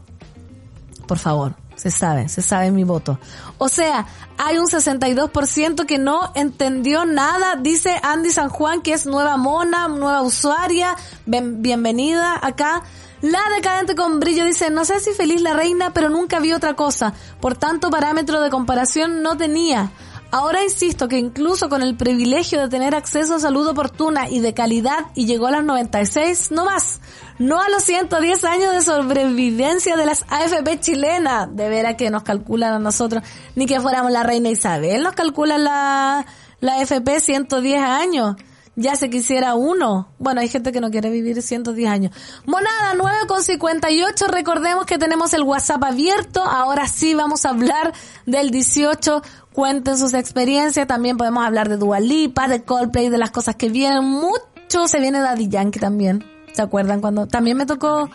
Por 1.07 1.19
favor, 1.19 1.55
se 1.79 1.93
sabe, 1.93 2.29
se 2.29 2.43
sabe 2.43 2.73
mi 2.73 2.83
voto. 2.83 3.19
O 3.57 3.69
sea, 3.69 4.07
hay 4.37 4.59
un 4.59 4.67
62% 4.67 5.87
que 5.87 5.99
no 5.99 6.33
entendió 6.35 7.05
nada, 7.05 7.55
dice 7.55 8.01
Andy 8.03 8.31
San 8.31 8.49
Juan, 8.49 8.83
que 8.83 8.93
es 8.93 9.07
nueva 9.07 9.37
mona, 9.37 9.87
nueva 9.87 10.23
usuaria, 10.23 10.97
bienvenida 11.25 12.39
acá. 12.43 12.83
La 13.21 13.41
decadente 13.55 13.95
con 13.95 14.19
brillo 14.19 14.45
dice, 14.45 14.71
no 14.71 14.85
sé 14.85 14.99
si 14.99 15.13
feliz 15.13 15.41
la 15.41 15.53
reina, 15.53 15.93
pero 15.93 16.09
nunca 16.09 16.41
vi 16.41 16.53
otra 16.53 16.75
cosa. 16.75 17.15
Por 17.41 17.57
tanto, 17.57 17.91
parámetro 17.91 18.41
de 18.41 18.51
comparación 18.51 19.23
no 19.23 19.37
tenía. 19.37 19.91
Ahora 20.31 20.63
insisto 20.63 21.09
que 21.09 21.19
incluso 21.19 21.71
con 21.71 21.83
el 21.83 21.97
privilegio 21.97 22.61
de 22.61 22.69
tener 22.69 22.95
acceso 22.95 23.37
a 23.37 23.41
salud 23.41 23.67
oportuna 23.67 24.29
y 24.29 24.41
de 24.41 24.53
calidad 24.53 25.07
y 25.15 25.25
llegó 25.25 25.47
a 25.47 25.53
los 25.53 25.65
96, 25.65 26.51
no 26.51 26.67
más. 26.67 27.01
No 27.39 27.63
a 27.63 27.71
los 27.71 27.83
110 27.85 28.45
años 28.45 28.75
de 28.75 28.83
sobrevivencia 28.83 29.97
de 29.97 30.05
las 30.05 30.27
AFP 30.29 30.81
chilenas. 30.81 31.49
De 31.57 31.71
veras 31.71 31.95
que 31.95 32.11
nos 32.11 32.25
calculan 32.25 32.75
a 32.75 32.79
nosotros. 32.79 33.23
Ni 33.55 33.65
que 33.65 33.81
fuéramos 33.81 34.13
la 34.13 34.23
reina 34.23 34.51
Isabel, 34.51 35.03
nos 35.03 35.15
calculan 35.15 35.65
la, 35.65 36.27
la 36.61 36.75
AFP 36.75 37.21
110 37.21 37.81
años. 37.81 38.37
Ya 38.81 38.95
se 38.95 39.11
quisiera 39.11 39.57
uno. 39.57 40.07
Bueno, 40.21 40.41
hay 40.41 40.49
gente 40.49 40.71
que 40.71 40.81
no 40.81 40.93
quiere 40.93 41.11
vivir 41.11 41.43
110 41.43 41.91
años. 41.91 42.13
Monada 42.47 42.95
9 42.97 43.17
con 43.27 43.43
58. 43.43 44.29
Recordemos 44.29 44.87
que 44.87 44.99
tenemos 44.99 45.35
el 45.35 45.43
WhatsApp 45.43 45.83
abierto. 45.83 46.45
Ahora 46.45 46.87
sí 46.87 47.13
vamos 47.13 47.45
a 47.45 47.49
hablar 47.49 47.93
del 48.25 48.53
18. 48.53 49.21
Cuenten 49.53 49.99
sus 49.99 50.15
experiencias. 50.15 50.87
También 50.87 51.17
podemos 51.17 51.45
hablar 51.45 51.69
de 51.69 51.77
Dua 51.77 51.99
Lipa, 51.99 52.47
de 52.47 52.63
Coldplay, 52.63 53.09
de 53.09 53.19
las 53.19 53.33
cosas 53.33 53.57
que 53.57 53.69
vienen. 53.69 54.05
Mucho 54.05 54.87
se 54.87 55.01
viene 55.01 55.19
Daddy 55.19 55.49
Yankee 55.49 55.81
también. 55.81 56.25
¿Se 56.53 56.63
acuerdan 56.63 57.01
cuando 57.01 57.27
también 57.27 57.57
me 57.57 57.67
tocó? 57.67 58.09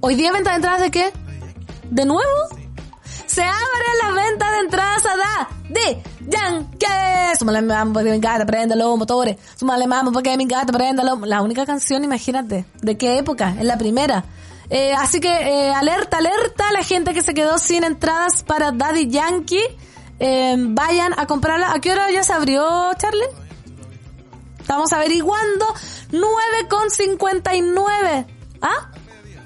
Hoy 0.00 0.16
día 0.16 0.32
venta 0.32 0.50
de 0.50 0.56
entradas 0.56 0.80
de 0.80 0.90
qué? 0.90 1.12
¿De 1.90 2.04
nuevo? 2.04 2.61
Se 3.32 3.42
abre 3.42 3.88
la 4.02 4.10
venta 4.12 4.50
de 4.50 4.58
entradas 4.58 5.06
a 5.06 5.16
da 5.16 5.48
de 5.70 6.02
Yankee. 6.28 7.38
Súmale 7.38 7.62
mambo 7.62 7.94
porque 7.94 8.10
mi 8.10 8.18
gata 8.18 8.44
prende 8.44 8.76
los 8.76 8.98
motores. 8.98 9.38
Súmale 9.56 9.86
mambo 9.86 10.12
porque 10.12 10.36
mi 10.36 10.44
gata 10.44 10.70
prende 10.70 11.02
los... 11.02 11.18
La 11.22 11.40
única 11.40 11.64
canción, 11.64 12.04
imagínate. 12.04 12.66
¿De 12.82 12.98
qué 12.98 13.16
época? 13.16 13.54
Es 13.58 13.64
la 13.64 13.78
primera. 13.78 14.26
Eh, 14.68 14.92
así 14.92 15.18
que 15.18 15.30
eh, 15.30 15.72
alerta, 15.72 16.18
alerta 16.18 16.68
a 16.68 16.72
la 16.72 16.82
gente 16.82 17.14
que 17.14 17.22
se 17.22 17.32
quedó 17.32 17.56
sin 17.56 17.84
entradas 17.84 18.42
para 18.42 18.70
Daddy 18.70 19.08
Yankee. 19.08 19.64
Eh, 20.18 20.56
vayan 20.58 21.18
a 21.18 21.26
comprarla. 21.26 21.72
¿A 21.72 21.80
qué 21.80 21.90
hora 21.90 22.10
ya 22.10 22.24
se 22.24 22.34
abrió, 22.34 22.92
Charlie? 22.98 23.28
Estamos 24.60 24.92
averiguando. 24.92 25.64
9,59. 26.10 28.26
¿Ah? 28.60 28.91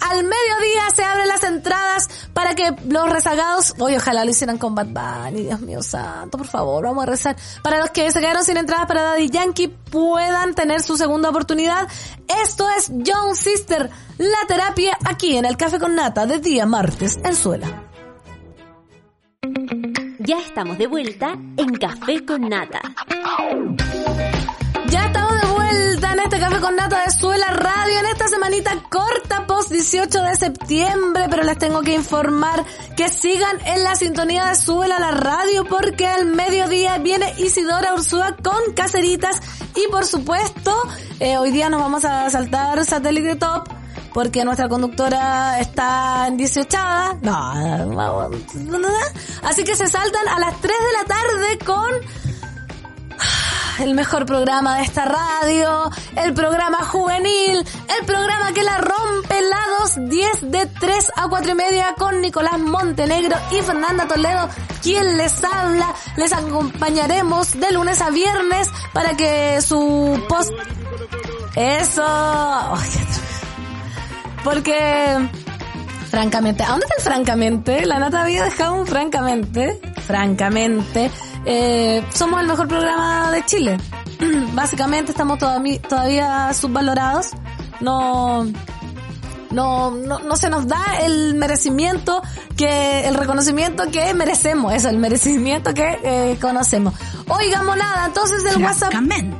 Al 0.00 0.22
mediodía 0.22 0.90
se 0.94 1.04
abren 1.04 1.28
las 1.28 1.42
entradas 1.42 2.08
para 2.32 2.54
que 2.54 2.74
los 2.88 3.10
rezagados, 3.10 3.74
oye, 3.78 3.96
ojalá 3.96 4.24
lo 4.24 4.30
hicieran 4.30 4.58
con 4.58 4.74
Bad 4.74 4.86
Bunny, 4.86 5.42
Dios 5.44 5.60
mío 5.60 5.82
santo, 5.82 6.38
por 6.38 6.46
favor, 6.46 6.84
vamos 6.84 7.02
a 7.04 7.06
rezar. 7.06 7.36
Para 7.62 7.78
los 7.78 7.90
que 7.90 8.10
se 8.10 8.20
quedaron 8.20 8.44
sin 8.44 8.56
entradas 8.56 8.86
para 8.86 9.02
Daddy 9.02 9.30
Yankee 9.30 9.68
puedan 9.68 10.54
tener 10.54 10.82
su 10.82 10.96
segunda 10.96 11.30
oportunidad. 11.30 11.88
Esto 12.44 12.68
es 12.76 12.88
Young 12.90 13.34
Sister, 13.34 13.90
la 14.18 14.46
terapia 14.46 14.96
aquí 15.04 15.36
en 15.36 15.44
el 15.44 15.56
Café 15.56 15.78
con 15.78 15.94
Nata 15.94 16.26
de 16.26 16.38
día 16.38 16.66
martes 16.66 17.18
en 17.24 17.34
Suela. 17.34 17.82
Ya 20.18 20.38
estamos 20.40 20.76
de 20.76 20.86
vuelta 20.88 21.38
en 21.56 21.74
Café 21.76 22.24
con 22.24 22.48
Nata. 22.48 22.80
Ya 24.88 25.06
estamos 25.06 25.25
vuelta 25.76 26.12
en 26.12 26.20
este 26.20 26.38
Café 26.38 26.60
con 26.60 26.76
Nata 26.76 27.04
de 27.04 27.10
Suela 27.10 27.48
Radio 27.48 27.98
en 27.98 28.06
esta 28.06 28.28
semanita 28.28 28.70
corta 28.88 29.46
post 29.46 29.70
18 29.70 30.22
de 30.22 30.36
septiembre, 30.36 31.26
pero 31.28 31.42
les 31.42 31.58
tengo 31.58 31.82
que 31.82 31.94
informar 31.94 32.64
que 32.96 33.08
sigan 33.08 33.58
en 33.66 33.84
la 33.84 33.94
sintonía 33.94 34.46
de 34.46 34.54
Suela 34.54 34.98
la 34.98 35.10
radio 35.10 35.64
porque 35.64 36.06
al 36.06 36.26
mediodía 36.26 36.98
viene 36.98 37.34
Isidora 37.38 37.94
Ursúa 37.94 38.36
con 38.42 38.72
Caceritas 38.74 39.40
y 39.74 39.90
por 39.90 40.06
supuesto 40.06 40.72
eh, 41.20 41.36
hoy 41.36 41.50
día 41.50 41.68
nos 41.68 41.80
vamos 41.80 42.04
a 42.04 42.30
saltar 42.30 42.82
Satélite 42.84 43.36
Top 43.36 43.68
porque 44.14 44.44
nuestra 44.44 44.68
conductora 44.68 45.60
está 45.60 46.26
en 46.28 46.38
18 46.38 46.78
no, 47.22 47.54
no, 47.86 48.78
no, 48.78 48.88
así 49.42 49.62
que 49.62 49.76
se 49.76 49.86
saltan 49.86 50.26
a 50.28 50.40
las 50.40 50.58
3 50.60 50.62
de 50.62 50.92
la 50.92 51.04
tarde 51.04 51.58
con 51.64 51.90
el 53.80 53.94
mejor 53.94 54.26
programa 54.26 54.76
de 54.76 54.82
esta 54.84 55.04
radio, 55.04 55.90
el 56.16 56.32
programa 56.34 56.78
juvenil, 56.84 57.58
el 57.98 58.06
programa 58.06 58.52
que 58.52 58.62
la 58.62 58.78
rompe 58.78 59.40
la 59.42 59.58
210 59.80 60.50
de 60.50 60.66
3 60.66 61.12
a 61.16 61.28
4 61.28 61.52
y 61.52 61.54
media 61.54 61.94
con 61.96 62.20
Nicolás 62.20 62.58
Montenegro 62.58 63.36
y 63.52 63.62
Fernanda 63.62 64.06
Toledo, 64.06 64.48
quien 64.82 65.16
les 65.16 65.42
habla. 65.44 65.94
Les 66.16 66.32
acompañaremos 66.32 67.58
de 67.58 67.72
lunes 67.72 68.00
a 68.00 68.10
viernes 68.10 68.70
para 68.92 69.16
que 69.16 69.60
su 69.60 70.22
post... 70.28 70.52
Eso... 71.54 72.74
Porque... 74.44 75.28
Francamente, 76.10 76.62
¿a 76.62 76.68
dónde 76.68 76.86
está 76.96 77.10
francamente? 77.10 77.84
La 77.84 77.98
nata 77.98 78.22
había 78.22 78.44
dejado 78.44 78.74
un 78.74 78.86
francamente, 78.86 79.80
francamente, 80.06 81.10
eh, 81.46 82.04
somos 82.12 82.40
el 82.40 82.48
mejor 82.48 82.68
programa 82.68 83.30
de 83.30 83.44
Chile. 83.44 83.78
Básicamente 84.52 85.12
estamos 85.12 85.38
todavía, 85.38 85.80
todavía 85.80 86.52
subvalorados. 86.52 87.28
No, 87.80 88.44
no, 89.50 89.90
no, 89.92 90.18
no 90.18 90.36
se 90.36 90.50
nos 90.50 90.66
da 90.66 90.98
el 91.02 91.34
merecimiento 91.34 92.22
que, 92.56 93.06
el 93.06 93.14
reconocimiento 93.14 93.90
que 93.90 94.12
merecemos. 94.12 94.74
Eso, 94.74 94.88
el 94.88 94.98
merecimiento 94.98 95.72
que 95.72 95.98
eh, 96.02 96.38
conocemos. 96.40 96.94
Oigamos 97.28 97.76
nada, 97.76 98.06
entonces 98.06 98.44
el 98.44 98.62
WhatsApp. 98.62 98.90
Francamente. 98.90 99.36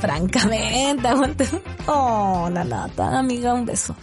Francamente, 0.00 1.08
aguante. 1.08 1.48
Oh, 1.90 2.50
la 2.52 2.64
nata, 2.64 3.18
amiga, 3.18 3.54
un 3.54 3.64
beso. 3.64 3.96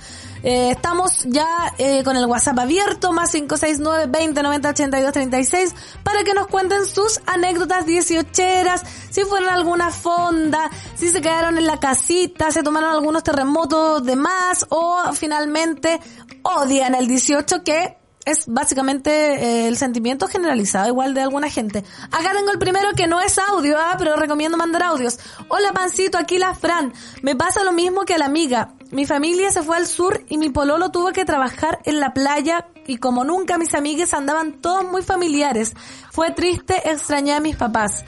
Eh, 0.47 0.69
estamos 0.69 1.23
ya 1.25 1.73
eh, 1.79 2.03
con 2.03 2.15
el 2.15 2.27
WhatsApp 2.27 2.59
abierto, 2.59 3.11
más 3.11 3.31
569 3.31 4.05
20 4.11 4.43
90 4.43 4.69
82 4.69 5.11
36, 5.11 5.75
para 6.03 6.23
que 6.23 6.35
nos 6.35 6.45
cuenten 6.45 6.85
sus 6.85 7.19
anécdotas 7.25 7.87
dieciocheras, 7.87 8.83
si 9.09 9.23
fueron 9.23 9.49
alguna 9.49 9.89
fonda, 9.89 10.69
si 10.93 11.09
se 11.09 11.19
quedaron 11.19 11.57
en 11.57 11.65
la 11.65 11.79
casita, 11.79 12.51
se 12.51 12.61
tomaron 12.61 12.91
algunos 12.91 13.23
terremotos 13.23 14.05
de 14.05 14.15
más, 14.15 14.67
o 14.69 15.13
finalmente 15.13 15.99
odian 16.43 16.93
el 16.93 17.07
18 17.07 17.63
que 17.63 17.97
es 18.25 18.45
básicamente 18.47 19.11
eh, 19.11 19.67
el 19.67 19.77
sentimiento 19.77 20.27
generalizado 20.27 20.87
igual 20.87 21.13
de 21.13 21.21
alguna 21.21 21.49
gente. 21.49 21.83
Acá 22.11 22.33
tengo 22.35 22.51
el 22.51 22.59
primero 22.59 22.89
que 22.95 23.07
no 23.07 23.21
es 23.21 23.37
audio, 23.37 23.77
ah, 23.79 23.95
pero 23.97 24.15
recomiendo 24.15 24.57
mandar 24.57 24.83
audios. 24.83 25.19
Hola 25.47 25.71
pancito, 25.73 26.17
aquí 26.17 26.37
la 26.37 26.55
Fran. 26.55 26.91
Me 27.21 27.35
pasa 27.35 27.63
lo 27.63 27.71
mismo 27.71 28.03
que 28.03 28.15
a 28.15 28.17
la 28.17 28.25
amiga. 28.25 28.73
Mi 28.91 29.05
familia 29.05 29.51
se 29.51 29.61
fue 29.61 29.77
al 29.77 29.87
sur 29.87 30.23
y 30.27 30.37
mi 30.37 30.49
pololo 30.49 30.89
tuvo 30.89 31.11
que 31.11 31.25
trabajar 31.25 31.79
en 31.85 31.99
la 31.99 32.13
playa 32.13 32.67
y 32.87 32.97
como 32.97 33.23
nunca 33.23 33.57
mis 33.57 33.73
amigues 33.73 34.13
andaban 34.13 34.61
todos 34.61 34.83
muy 34.85 35.03
familiares. 35.03 35.73
Fue 36.11 36.31
triste, 36.31 36.89
extrañé 36.89 37.33
a 37.33 37.39
mis 37.39 37.55
papás. 37.55 38.03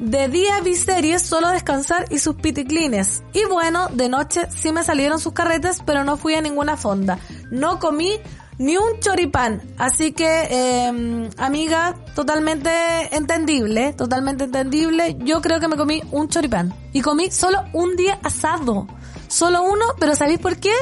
De 0.00 0.28
día 0.28 0.60
vi 0.62 0.76
series, 0.76 1.20
solo 1.20 1.48
descansar 1.48 2.06
y 2.10 2.18
sus 2.18 2.36
piticlines. 2.36 3.22
Y 3.34 3.44
bueno, 3.44 3.88
de 3.88 4.08
noche 4.08 4.48
sí 4.48 4.72
me 4.72 4.82
salieron 4.82 5.20
sus 5.20 5.34
carretes, 5.34 5.82
pero 5.84 6.04
no 6.04 6.16
fui 6.16 6.34
a 6.34 6.40
ninguna 6.40 6.78
fonda. 6.78 7.18
No 7.50 7.78
comí 7.78 8.18
ni 8.60 8.76
un 8.76 9.00
choripán. 9.00 9.62
Así 9.78 10.12
que, 10.12 10.28
eh, 10.50 11.30
amiga, 11.38 11.96
totalmente 12.14 12.70
entendible, 13.10 13.94
totalmente 13.94 14.44
entendible. 14.44 15.16
Yo 15.20 15.40
creo 15.40 15.60
que 15.60 15.66
me 15.66 15.76
comí 15.76 16.02
un 16.10 16.28
choripán. 16.28 16.74
Y 16.92 17.00
comí 17.00 17.30
solo 17.30 17.64
un 17.72 17.96
día 17.96 18.20
asado. 18.22 18.86
Solo 19.28 19.62
uno, 19.62 19.86
pero 19.98 20.14
¿sabéis 20.14 20.40
por 20.40 20.58
qué? 20.58 20.74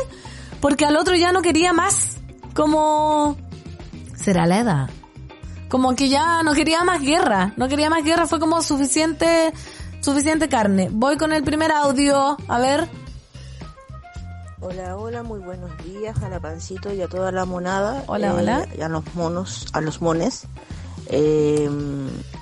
Porque 0.61 0.87
al 0.87 0.97
otro 0.97 1.15
ya 1.15 1.31
no 1.31 1.41
quería 1.41 1.73
más. 1.73 2.17
Como... 2.53 3.37
¿Será 4.17 4.47
la 4.47 4.59
edad? 4.59 4.91
Como 5.69 5.95
que 5.95 6.09
ya 6.09 6.43
no 6.43 6.55
quería 6.55 6.83
más 6.83 7.01
guerra. 7.01 7.53
No 7.57 7.69
quería 7.69 7.91
más 7.91 8.03
guerra, 8.03 8.27
fue 8.27 8.41
como 8.41 8.61
suficiente, 8.61 9.53
suficiente 10.01 10.49
carne. 10.49 10.89
Voy 10.91 11.17
con 11.17 11.33
el 11.33 11.45
primer 11.45 11.71
audio. 11.71 12.39
A 12.49 12.59
ver. 12.59 12.89
Hola, 14.61 14.97
hola, 14.97 15.23
muy 15.23 15.39
buenos 15.39 15.71
días 15.85 16.21
a 16.23 16.29
la 16.29 16.41
pancito 16.41 16.93
y 16.93 17.01
a 17.01 17.07
toda 17.09 17.31
la 17.31 17.45
monada. 17.45 18.03
Hola, 18.09 18.29
eh, 18.29 18.33
hola. 18.33 18.69
Y 18.77 18.81
a 18.81 18.89
los 18.89 19.05
monos, 19.15 19.67
a 19.73 19.81
los 19.81 20.01
mones. 20.03 20.47
Eh, 21.07 21.71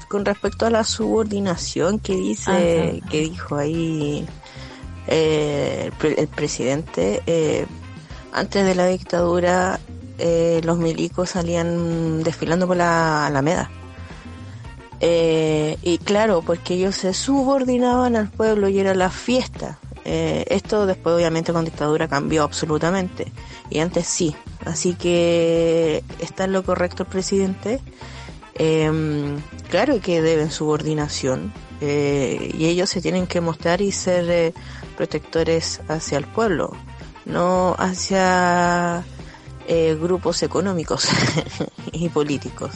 con 0.08 0.24
respecto 0.24 0.66
a 0.66 0.70
la 0.70 0.82
subordinación 0.84 1.98
que 1.98 2.16
dice, 2.16 3.02
que 3.10 3.20
dijo 3.20 3.56
ahí 3.56 4.26
eh, 5.08 5.82
el, 5.86 5.92
pre- 5.92 6.18
el 6.20 6.28
presidente, 6.28 7.22
eh, 7.26 7.66
antes 8.32 8.64
de 8.64 8.74
la 8.74 8.86
dictadura 8.86 9.78
eh, 10.18 10.60
los 10.64 10.78
milicos 10.78 11.30
salían 11.30 12.22
desfilando 12.22 12.66
por 12.66 12.78
la 12.78 13.26
Alameda. 13.26 13.70
Eh, 15.00 15.76
y 15.82 15.98
claro, 15.98 16.40
porque 16.40 16.74
ellos 16.74 16.96
se 16.96 17.12
subordinaban 17.12 18.16
al 18.16 18.30
pueblo 18.30 18.68
y 18.68 18.78
era 18.78 18.94
la 18.94 19.10
fiesta. 19.10 19.78
Eh, 20.08 20.44
esto 20.50 20.86
después 20.86 21.16
obviamente 21.16 21.52
con 21.52 21.64
dictadura 21.64 22.06
cambió 22.06 22.44
absolutamente. 22.44 23.32
Y 23.70 23.80
antes 23.80 24.06
sí. 24.06 24.36
Así 24.64 24.94
que 24.94 26.04
está 26.20 26.44
en 26.44 26.52
lo 26.52 26.62
correcto 26.62 27.02
el 27.02 27.08
presidente. 27.08 27.80
Eh, 28.54 29.36
claro 29.68 30.00
que 30.00 30.22
deben 30.22 30.50
subordinación. 30.50 31.52
eh, 31.80 32.52
y 32.56 32.66
ellos 32.66 32.88
se 32.88 33.02
tienen 33.02 33.26
que 33.26 33.42
mostrar 33.42 33.82
y 33.82 33.92
ser 33.92 34.30
eh, 34.30 34.54
protectores 34.96 35.80
hacia 35.88 36.16
el 36.16 36.24
pueblo, 36.24 36.72
no 37.26 37.74
hacia 37.78 39.04
grupos 40.00 40.44
económicos 40.44 41.08
y 41.92 42.08
políticos. 42.08 42.70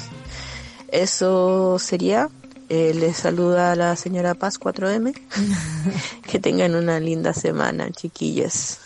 Eso 0.89 1.79
sería. 1.79 2.29
Eh, 2.71 2.93
les 2.95 3.17
saluda 3.17 3.75
la 3.75 3.97
señora 3.97 4.35
Paz 4.35 4.61
4M. 4.61 5.13
que 6.31 6.39
tengan 6.39 6.77
una 6.77 7.01
linda 7.01 7.35
semana, 7.35 7.91
chiquillas. 7.91 8.79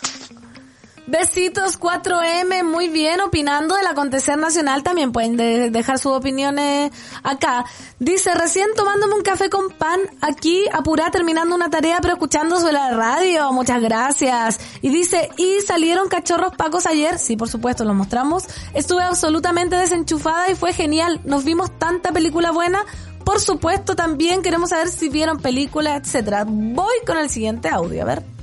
Besitos 1.07 1.79
4M, 1.79 2.65
muy 2.65 2.89
bien, 2.89 3.21
opinando 3.21 3.75
del 3.77 3.87
acontecer 3.87 4.39
nacional, 4.39 4.83
también 4.83 5.13
pueden 5.13 5.37
de- 5.37 5.69
dejar 5.71 5.99
sus 5.99 6.13
opiniones 6.13 6.93
acá. 7.23 7.67
Dice, 7.99 8.33
recién 8.33 8.69
tomándome 8.75 9.15
un 9.17 9.23
café 9.23 9.51
con 9.51 9.69
pan, 9.69 10.01
aquí 10.23 10.65
apurá 10.73 11.11
terminando 11.11 11.55
una 11.55 11.69
tarea 11.69 11.99
pero 12.01 12.15
escuchando 12.15 12.59
sobre 12.59 12.73
la 12.73 12.93
radio, 12.93 13.53
muchas 13.53 13.83
gracias. 13.83 14.59
Y 14.81 14.89
dice, 14.89 15.29
¿y 15.37 15.61
salieron 15.67 16.09
cachorros 16.09 16.57
pacos 16.57 16.87
ayer? 16.87 17.19
Sí, 17.19 17.37
por 17.37 17.51
supuesto, 17.51 17.85
los 17.85 17.95
mostramos. 17.95 18.45
Estuve 18.73 19.03
absolutamente 19.03 19.77
desenchufada 19.77 20.51
y 20.51 20.55
fue 20.55 20.73
genial, 20.73 21.21
nos 21.27 21.45
vimos 21.45 21.79
tanta 21.79 22.13
película 22.13 22.51
buena. 22.51 22.83
Por 23.25 23.41
supuesto, 23.41 23.97
también 23.97 24.43
queremos 24.43 24.71
saber 24.71 24.89
si 24.89 25.09
vieron 25.09 25.39
películas, 25.39 26.01
etcétera. 26.03 26.45
Voy 26.47 26.95
con 27.07 27.19
el 27.19 27.31
siguiente 27.31 27.69
audio, 27.69 28.03
a 28.03 28.05
ver. 28.05 28.35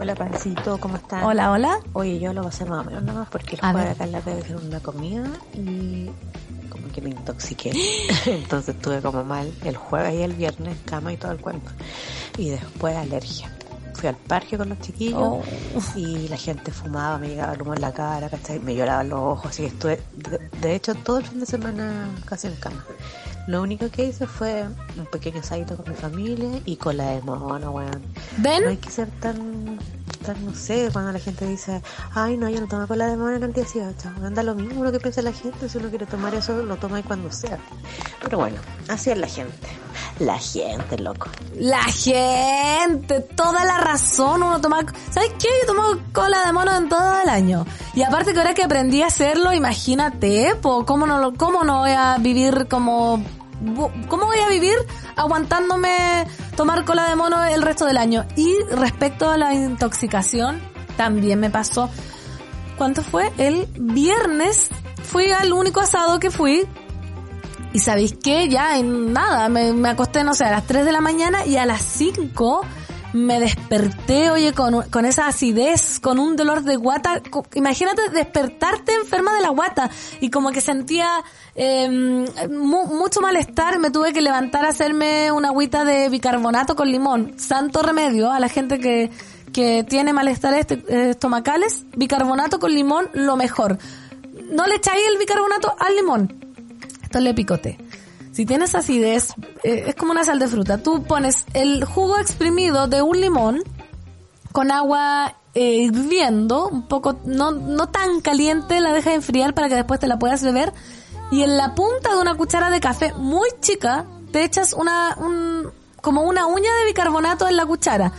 Hola, 0.00 0.14
Pancito, 0.14 0.78
¿cómo 0.78 0.96
estás? 0.96 1.22
Hola, 1.24 1.50
hola. 1.50 1.78
Oye, 1.92 2.18
yo 2.18 2.32
lo 2.32 2.42
pasé 2.42 2.64
más 2.64 2.84
o 2.84 2.88
menos 2.88 3.04
nada 3.04 3.20
más 3.20 3.28
porque 3.28 3.56
el 3.56 3.60
jueves 3.60 3.90
acá 3.90 4.04
en 4.04 4.12
la 4.12 4.18
hicieron 4.18 4.66
una 4.66 4.80
comida 4.80 5.24
y 5.54 6.10
como 6.70 6.88
que 6.88 7.00
me 7.02 7.10
intoxiqué. 7.10 7.70
Entonces 8.26 8.74
estuve 8.74 9.00
como 9.00 9.22
mal 9.22 9.52
el 9.64 9.76
jueves 9.76 10.14
y 10.14 10.22
el 10.22 10.32
viernes, 10.32 10.76
cama 10.86 11.12
y 11.12 11.16
todo 11.16 11.32
el 11.32 11.38
cuento. 11.38 11.70
Y 12.36 12.50
después 12.50 12.96
alergia. 12.96 13.50
Fui 14.02 14.08
al 14.08 14.16
parque 14.16 14.58
con 14.58 14.68
los 14.68 14.80
chiquillos 14.80 15.20
Oh. 15.22 15.42
y 15.94 16.26
la 16.26 16.36
gente 16.36 16.72
fumaba, 16.72 17.18
me 17.18 17.28
llegaba 17.28 17.52
el 17.52 17.62
humo 17.62 17.72
en 17.72 17.80
la 17.80 17.92
cara, 17.92 18.28
¿cachai? 18.28 18.58
Me 18.58 18.74
lloraban 18.74 19.08
los 19.08 19.20
ojos, 19.20 19.46
así 19.52 19.62
que 19.62 19.68
estuve, 19.68 20.00
de, 20.16 20.40
de 20.60 20.74
hecho, 20.74 20.96
todo 20.96 21.18
el 21.18 21.24
fin 21.26 21.38
de 21.38 21.46
semana 21.46 22.08
casi 22.24 22.48
en 22.48 22.56
cama. 22.56 22.84
Lo 23.46 23.62
único 23.62 23.88
que 23.90 24.06
hice 24.06 24.26
fue 24.26 24.64
un 24.98 25.06
pequeño 25.06 25.38
asadito 25.38 25.76
con 25.76 25.88
mi 25.88 25.94
familia 25.94 26.60
y 26.64 26.74
con 26.76 26.96
la 26.96 27.10
de 27.10 27.22
mono, 27.22 27.70
weón. 27.70 28.02
¿Ven? 28.38 28.64
No 28.64 28.70
hay 28.70 28.76
que 28.76 28.90
ser 28.90 29.08
tan, 29.20 29.78
tan, 30.26 30.44
no 30.44 30.52
sé, 30.52 30.88
cuando 30.92 31.12
la 31.12 31.20
gente 31.20 31.46
dice, 31.46 31.80
ay, 32.14 32.36
no, 32.36 32.48
yo 32.48 32.60
no 32.60 32.66
tomo 32.66 32.88
cola 32.88 33.06
de 33.06 33.16
mono 33.16 33.36
en 33.36 33.42
el 33.44 33.52
18. 33.52 34.08
Anda 34.24 34.42
lo 34.42 34.56
mismo 34.56 34.82
lo 34.82 34.90
que 34.90 34.98
piensa 34.98 35.22
la 35.22 35.32
gente, 35.32 35.68
si 35.68 35.78
uno 35.78 35.90
quiere 35.90 36.06
tomar 36.06 36.34
eso, 36.34 36.60
lo 36.64 36.74
toma 36.76 36.98
y 36.98 37.02
cuando 37.04 37.30
sea. 37.30 37.58
Pero 38.20 38.38
bueno, 38.38 38.56
así 38.88 39.10
es 39.10 39.18
la 39.18 39.28
gente. 39.28 39.68
La 40.24 40.38
gente, 40.38 40.98
loco. 40.98 41.28
La 41.58 41.82
gente, 41.84 43.20
toda 43.34 43.64
la 43.64 43.78
razón, 43.78 44.42
uno 44.42 44.60
toma... 44.60 44.80
¿Sabes 45.10 45.30
qué? 45.38 45.48
Yo 45.62 45.74
tomo 45.74 45.82
cola 46.12 46.46
de 46.46 46.52
mono 46.52 46.74
en 46.76 46.88
todo 46.88 47.20
el 47.22 47.28
año. 47.28 47.66
Y 47.94 48.02
aparte 48.02 48.32
que 48.32 48.38
ahora 48.38 48.54
que 48.54 48.62
aprendí 48.62 49.02
a 49.02 49.06
hacerlo, 49.08 49.52
imagínate, 49.52 50.54
po, 50.62 50.86
¿cómo 50.86 51.06
no, 51.06 51.18
lo- 51.18 51.34
cómo 51.34 51.64
no 51.64 51.78
voy 51.80 51.90
a 51.92 52.18
vivir 52.18 52.68
como... 52.68 53.22
¿Cómo 54.08 54.26
voy 54.26 54.38
a 54.40 54.48
vivir 54.48 54.74
aguantándome 55.14 56.26
tomar 56.56 56.84
cola 56.84 57.08
de 57.08 57.14
mono 57.14 57.44
el 57.44 57.62
resto 57.62 57.84
del 57.86 57.96
año? 57.96 58.24
Y 58.36 58.54
respecto 58.72 59.28
a 59.30 59.36
la 59.36 59.54
intoxicación, 59.54 60.60
también 60.96 61.38
me 61.40 61.48
pasó. 61.50 61.88
¿Cuánto 62.76 63.02
fue? 63.02 63.32
El 63.38 63.68
viernes 63.78 64.68
fui 65.04 65.30
al 65.30 65.52
único 65.52 65.78
asado 65.80 66.18
que 66.18 66.30
fui 66.30 66.66
y 67.72 67.78
sabéis 67.80 68.14
qué, 68.22 68.48
ya 68.48 68.78
en 68.78 69.12
nada, 69.12 69.48
me, 69.48 69.72
me 69.72 69.88
acosté, 69.90 70.24
no 70.24 70.34
sé, 70.34 70.44
a 70.44 70.50
las 70.50 70.66
3 70.66 70.84
de 70.84 70.92
la 70.92 71.00
mañana 71.00 71.44
y 71.46 71.56
a 71.56 71.66
las 71.66 71.82
5 71.82 72.64
me 73.14 73.38
desperté, 73.40 74.30
oye, 74.30 74.54
con, 74.54 74.88
con 74.90 75.04
esa 75.04 75.26
acidez, 75.26 76.00
con 76.00 76.18
un 76.18 76.34
dolor 76.34 76.62
de 76.62 76.76
guata. 76.76 77.20
Imagínate 77.54 78.08
despertarte 78.10 78.94
enferma 78.94 79.34
de 79.34 79.42
la 79.42 79.50
guata 79.50 79.90
y 80.20 80.30
como 80.30 80.50
que 80.50 80.62
sentía 80.62 81.22
eh, 81.54 81.90
mu- 82.50 82.86
mucho 82.86 83.20
malestar. 83.20 83.78
Me 83.78 83.90
tuve 83.90 84.14
que 84.14 84.22
levantar 84.22 84.64
a 84.64 84.68
hacerme 84.70 85.30
una 85.30 85.48
agüita 85.48 85.84
de 85.84 86.08
bicarbonato 86.08 86.74
con 86.74 86.90
limón. 86.90 87.34
Santo 87.38 87.82
remedio 87.82 88.30
a 88.30 88.40
la 88.40 88.48
gente 88.48 88.80
que, 88.80 89.10
que 89.52 89.84
tiene 89.84 90.14
malestares 90.14 90.64
est- 90.70 90.88
estomacales. 90.88 91.84
Bicarbonato 91.94 92.58
con 92.58 92.72
limón, 92.72 93.10
lo 93.12 93.36
mejor. 93.36 93.76
No 94.50 94.66
le 94.66 94.76
echáis 94.76 95.02
el 95.12 95.18
bicarbonato 95.18 95.74
al 95.78 95.94
limón 95.96 96.41
le 97.20 97.34
picote. 97.34 97.78
Si 98.32 98.46
tienes 98.46 98.74
acidez, 98.74 99.34
eh, 99.62 99.84
es 99.88 99.94
como 99.94 100.12
una 100.12 100.24
sal 100.24 100.38
de 100.38 100.48
fruta. 100.48 100.78
Tú 100.78 101.02
pones 101.02 101.44
el 101.52 101.84
jugo 101.84 102.18
exprimido 102.18 102.88
de 102.88 103.02
un 103.02 103.20
limón 103.20 103.62
con 104.52 104.70
agua 104.70 105.36
eh, 105.54 105.76
hirviendo, 105.82 106.68
un 106.68 106.88
poco, 106.88 107.18
no, 107.24 107.50
no 107.50 107.88
tan 107.88 108.22
caliente, 108.22 108.80
la 108.80 108.92
dejas 108.92 109.14
enfriar 109.14 109.52
para 109.52 109.68
que 109.68 109.74
después 109.74 110.00
te 110.00 110.06
la 110.06 110.18
puedas 110.18 110.42
beber. 110.42 110.72
Y 111.30 111.42
en 111.42 111.56
la 111.58 111.74
punta 111.74 112.14
de 112.14 112.20
una 112.20 112.34
cuchara 112.34 112.70
de 112.70 112.80
café 112.80 113.12
muy 113.14 113.48
chica, 113.60 114.06
te 114.32 114.44
echas 114.44 114.72
una, 114.72 115.14
un, 115.18 115.70
como 116.00 116.22
una 116.22 116.46
uña 116.46 116.70
de 116.80 116.86
bicarbonato 116.86 117.48
en 117.48 117.56
la 117.56 117.66
cuchara. 117.66 118.12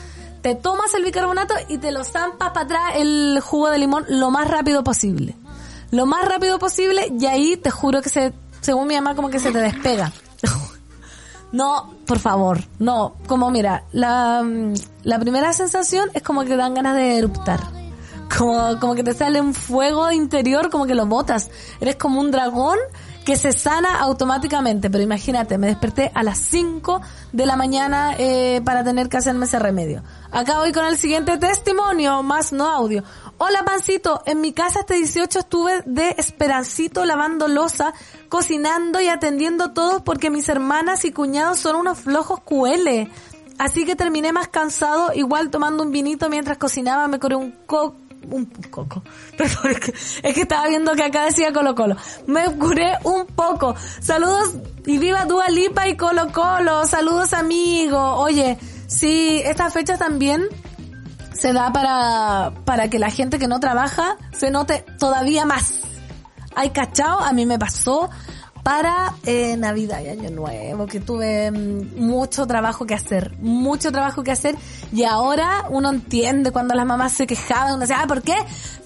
Te 0.44 0.54
tomas 0.54 0.94
el 0.94 1.06
bicarbonato 1.06 1.56
y 1.70 1.80
te 1.80 1.92
lo 1.92 2.04
zampas 2.04 2.52
para 2.52 2.66
atrás 2.66 2.84
el 2.98 3.40
jugo 3.42 3.72
de 3.72 3.80
limón 3.80 4.06
lo 4.10 4.30
más 4.30 4.48
rápido 4.48 4.84
posible 4.84 5.36
lo 5.94 6.08
más 6.08 6.26
rápido 6.26 6.58
posible 6.58 7.14
y 7.20 7.28
ahí 7.28 7.56
te 7.56 7.70
juro 7.70 8.02
que 8.02 8.10
se, 8.10 8.34
según 8.64 8.88
mi 8.88 8.96
mamá, 8.96 9.14
como 9.16 9.30
que 9.30 9.40
se 9.40 9.52
te 9.52 9.60
despega. 9.60 10.12
No, 11.52 11.94
por 12.08 12.18
favor, 12.18 12.64
no. 12.80 13.14
Como 13.28 13.52
mira, 13.52 13.84
la, 13.92 14.42
mm, 14.44 14.74
la 15.04 15.20
primera 15.20 15.54
sensación 15.54 16.10
es 16.16 16.24
como 16.24 16.46
que 16.46 16.56
dan 16.56 16.74
ganas 16.74 16.96
de 16.96 17.20
eruptar. 17.20 17.60
Como, 18.36 18.80
como 18.80 18.96
que 18.96 19.04
te 19.04 19.14
sale 19.14 19.40
un 19.40 19.54
fuego 19.54 20.12
interior, 20.12 20.72
como 20.72 20.88
que 20.88 20.96
lo 20.96 21.06
botas. 21.06 21.52
Eres 21.80 21.96
como 21.98 22.20
un 22.20 22.32
dragón 22.32 22.80
que 23.24 23.38
se 23.38 23.52
sana 23.52 24.00
automáticamente. 24.00 24.90
Pero 24.90 25.04
imagínate, 25.04 25.58
me 25.58 25.68
desperté 25.68 26.12
a 26.14 26.24
las 26.24 26.38
5 26.40 27.02
de 27.32 27.46
la 27.46 27.56
mañana 27.56 28.16
eh, 28.18 28.62
para 28.64 28.84
tener 28.84 29.10
que 29.10 29.18
hacerme 29.18 29.46
ese 29.46 29.60
remedio. 29.60 30.04
Acá 30.32 30.60
voy 30.60 30.72
con 30.72 30.86
el 30.86 30.98
siguiente 30.98 31.38
testimonio, 31.38 32.24
más 32.24 32.52
no 32.54 32.70
audio. 32.70 33.04
Hola 33.38 33.66
pancito, 33.66 34.22
en 34.26 34.42
mi 34.42 34.54
casa 34.54 34.82
este 34.82 34.96
18 34.96 35.40
estuve 35.40 35.82
de 35.86 36.16
esperancito 36.18 37.04
lavando 37.04 37.48
losa, 37.48 37.94
cocinando 38.34 39.00
y 39.00 39.10
atendiendo 39.10 39.74
todo 39.74 40.04
porque 40.04 40.32
mis 40.32 40.50
hermanas 40.50 41.06
y 41.06 41.12
cuñados 41.12 41.60
son 41.60 41.76
unos 41.76 42.00
flojos 42.00 42.40
cuele. 42.40 43.08
Así 43.60 43.86
que 43.86 43.96
terminé 43.96 44.34
más 44.34 44.48
cansado, 44.48 45.12
igual 45.14 45.52
tomando 45.52 45.84
un 45.84 45.92
vinito 45.92 46.32
mientras 46.32 46.58
cocinaba, 46.58 47.08
me 47.08 47.20
coré 47.20 47.36
un 47.36 47.52
coco 47.68 47.96
un 48.32 48.48
que, 49.38 49.94
es 50.24 50.34
que 50.34 50.42
estaba 50.42 50.68
viendo 50.68 50.94
que 50.94 51.04
acá 51.04 51.26
decía 51.26 51.54
Colo 51.54 51.76
Colo. 51.76 51.96
Me 52.26 52.46
curé 52.56 52.98
un 53.04 53.28
poco. 53.28 53.76
Saludos 54.02 54.56
y 54.88 54.98
viva 54.98 55.26
Dua 55.26 55.50
Lipa 55.50 55.88
y 55.88 55.96
Colo 55.96 56.32
Colo. 56.32 56.88
Saludos 56.88 57.34
amigo. 57.34 58.00
Oye, 58.16 58.58
sí, 58.88 59.44
estas 59.46 59.74
fechas 59.74 60.00
también 60.00 60.48
se 61.34 61.54
da 61.54 61.72
para, 61.72 62.52
para 62.66 62.90
que 62.90 62.98
la 62.98 63.12
gente 63.12 63.38
que 63.38 63.48
no 63.48 63.60
trabaja 63.60 64.18
se 64.32 64.50
note 64.50 64.84
todavía 64.98 65.46
más. 65.46 65.93
Hay 66.56 66.70
cachao, 66.72 67.20
a 67.20 67.34
mí 67.34 67.46
me 67.46 67.60
pasó 67.60 68.10
para 68.64 69.14
eh, 69.26 69.58
Navidad 69.58 70.02
y 70.02 70.08
Año 70.08 70.30
Nuevo, 70.32 70.88
que 70.88 71.02
tuve 71.02 71.52
mm, 71.52 72.00
mucho 72.00 72.48
trabajo 72.48 72.86
que 72.86 72.94
hacer, 72.94 73.36
mucho 73.40 73.92
trabajo 73.92 74.24
que 74.24 74.32
hacer, 74.32 74.56
y 74.94 75.04
ahora 75.04 75.66
uno 75.70 75.90
entiende 75.90 76.52
cuando 76.52 76.74
las 76.74 76.86
mamás 76.86 77.12
se 77.12 77.28
quejaban, 77.28 77.74
uno 77.74 77.82
decía, 77.82 78.00
ah, 78.02 78.08
¿por 78.08 78.22
qué? 78.22 78.36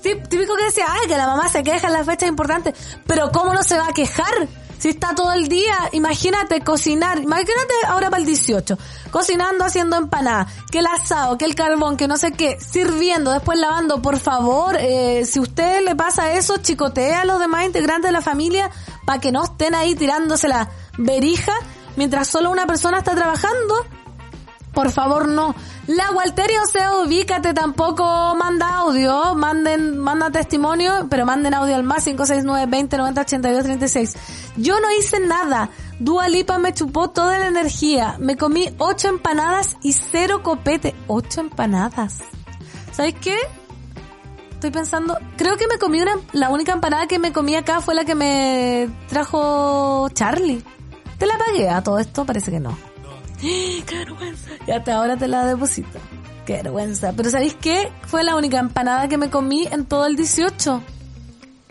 Típico 0.01 0.55
que 0.55 0.65
decía, 0.65 0.85
ay, 0.89 1.07
que 1.07 1.15
la 1.15 1.27
mamá 1.27 1.47
se 1.49 1.63
queja 1.63 1.87
en 1.87 1.93
las 1.93 2.05
fechas 2.07 2.27
importantes, 2.27 2.73
pero 3.05 3.31
¿cómo 3.31 3.53
no 3.53 3.61
se 3.61 3.77
va 3.77 3.87
a 3.89 3.93
quejar? 3.93 4.47
Si 4.77 4.89
está 4.89 5.15
todo 5.15 5.33
el 5.33 5.47
día, 5.47 5.75
imagínate 5.91 6.61
cocinar, 6.61 7.19
imagínate 7.19 7.73
ahora 7.87 8.09
para 8.09 8.21
el 8.21 8.27
18, 8.27 8.77
cocinando, 9.11 9.65
haciendo 9.65 9.95
empanadas, 9.97 10.53
que 10.71 10.79
el 10.79 10.87
asado, 10.87 11.37
que 11.37 11.45
el 11.45 11.55
carbón, 11.55 11.97
que 11.97 12.07
no 12.07 12.17
sé 12.17 12.31
qué, 12.33 12.59
sirviendo, 12.59 13.31
después 13.31 13.59
lavando, 13.59 14.01
por 14.01 14.19
favor, 14.19 14.77
eh, 14.79 15.25
si 15.25 15.39
usted 15.39 15.83
le 15.83 15.95
pasa 15.95 16.33
eso, 16.33 16.57
chicotea 16.57 17.21
a 17.21 17.25
los 17.25 17.39
demás 17.39 17.65
integrantes 17.65 18.09
de 18.09 18.13
la 18.13 18.21
familia 18.21 18.69
para 19.05 19.19
que 19.19 19.31
no 19.31 19.43
estén 19.45 19.73
ahí 19.73 19.95
tirándose 19.95 20.47
la 20.47 20.69
berija 20.97 21.53
mientras 21.95 22.27
solo 22.27 22.49
una 22.49 22.65
persona 22.65 22.99
está 22.99 23.15
trabajando. 23.15 23.85
Por 24.77 24.91
favor, 24.91 25.27
no. 25.27 25.55
La 25.87 26.11
Walteria, 26.11 26.61
o 26.61 26.67
sea, 26.67 26.97
ubícate, 26.97 27.55
tampoco 27.55 28.35
manda 28.35 28.77
audio, 28.77 29.33
manden, 29.33 29.97
manda 29.97 30.29
testimonio, 30.29 31.07
pero 31.09 31.25
manden 31.25 31.55
audio 31.55 31.75
al 31.75 31.81
más 31.81 32.03
569 32.03 32.69
20 32.69 32.97
90 32.97 33.21
82 33.21 33.63
36. 33.63 34.15
Yo 34.57 34.79
no 34.79 34.91
hice 34.91 35.19
nada. 35.19 35.71
Dua 35.97 36.29
Lipa 36.29 36.59
me 36.59 36.75
chupó 36.75 37.09
toda 37.09 37.39
la 37.39 37.47
energía. 37.47 38.17
Me 38.19 38.37
comí 38.37 38.69
ocho 38.77 39.07
empanadas 39.07 39.77
y 39.81 39.93
cero 39.93 40.43
copete. 40.43 40.93
Ocho 41.07 41.41
empanadas. 41.41 42.19
¿Sabes 42.91 43.15
qué? 43.15 43.35
Estoy 44.51 44.69
pensando, 44.69 45.17
creo 45.37 45.57
que 45.57 45.65
me 45.67 45.79
comí 45.79 46.03
una, 46.03 46.17
la 46.33 46.51
única 46.51 46.73
empanada 46.73 47.07
que 47.07 47.17
me 47.17 47.33
comí 47.33 47.55
acá 47.55 47.81
fue 47.81 47.95
la 47.95 48.05
que 48.05 48.13
me 48.13 48.89
trajo 49.09 50.07
Charlie. 50.09 50.63
¿Te 51.17 51.25
la 51.25 51.39
pagué 51.39 51.67
a 51.67 51.81
todo 51.81 51.97
esto? 51.97 52.25
Parece 52.25 52.51
que 52.51 52.59
no. 52.59 52.86
¡Qué 53.85 53.97
vergüenza! 53.97 54.49
Y 54.65 54.71
hasta 54.71 54.95
ahora 54.95 55.17
te 55.17 55.27
la 55.27 55.45
deposito. 55.45 55.99
Qué 56.45 56.53
vergüenza. 56.63 57.13
Pero 57.15 57.29
¿sabéis 57.29 57.55
qué? 57.55 57.91
Fue 58.07 58.23
la 58.23 58.35
única 58.35 58.59
empanada 58.59 59.07
que 59.07 59.17
me 59.17 59.29
comí 59.29 59.67
en 59.69 59.85
todo 59.85 60.05
el 60.05 60.15
18. 60.15 60.81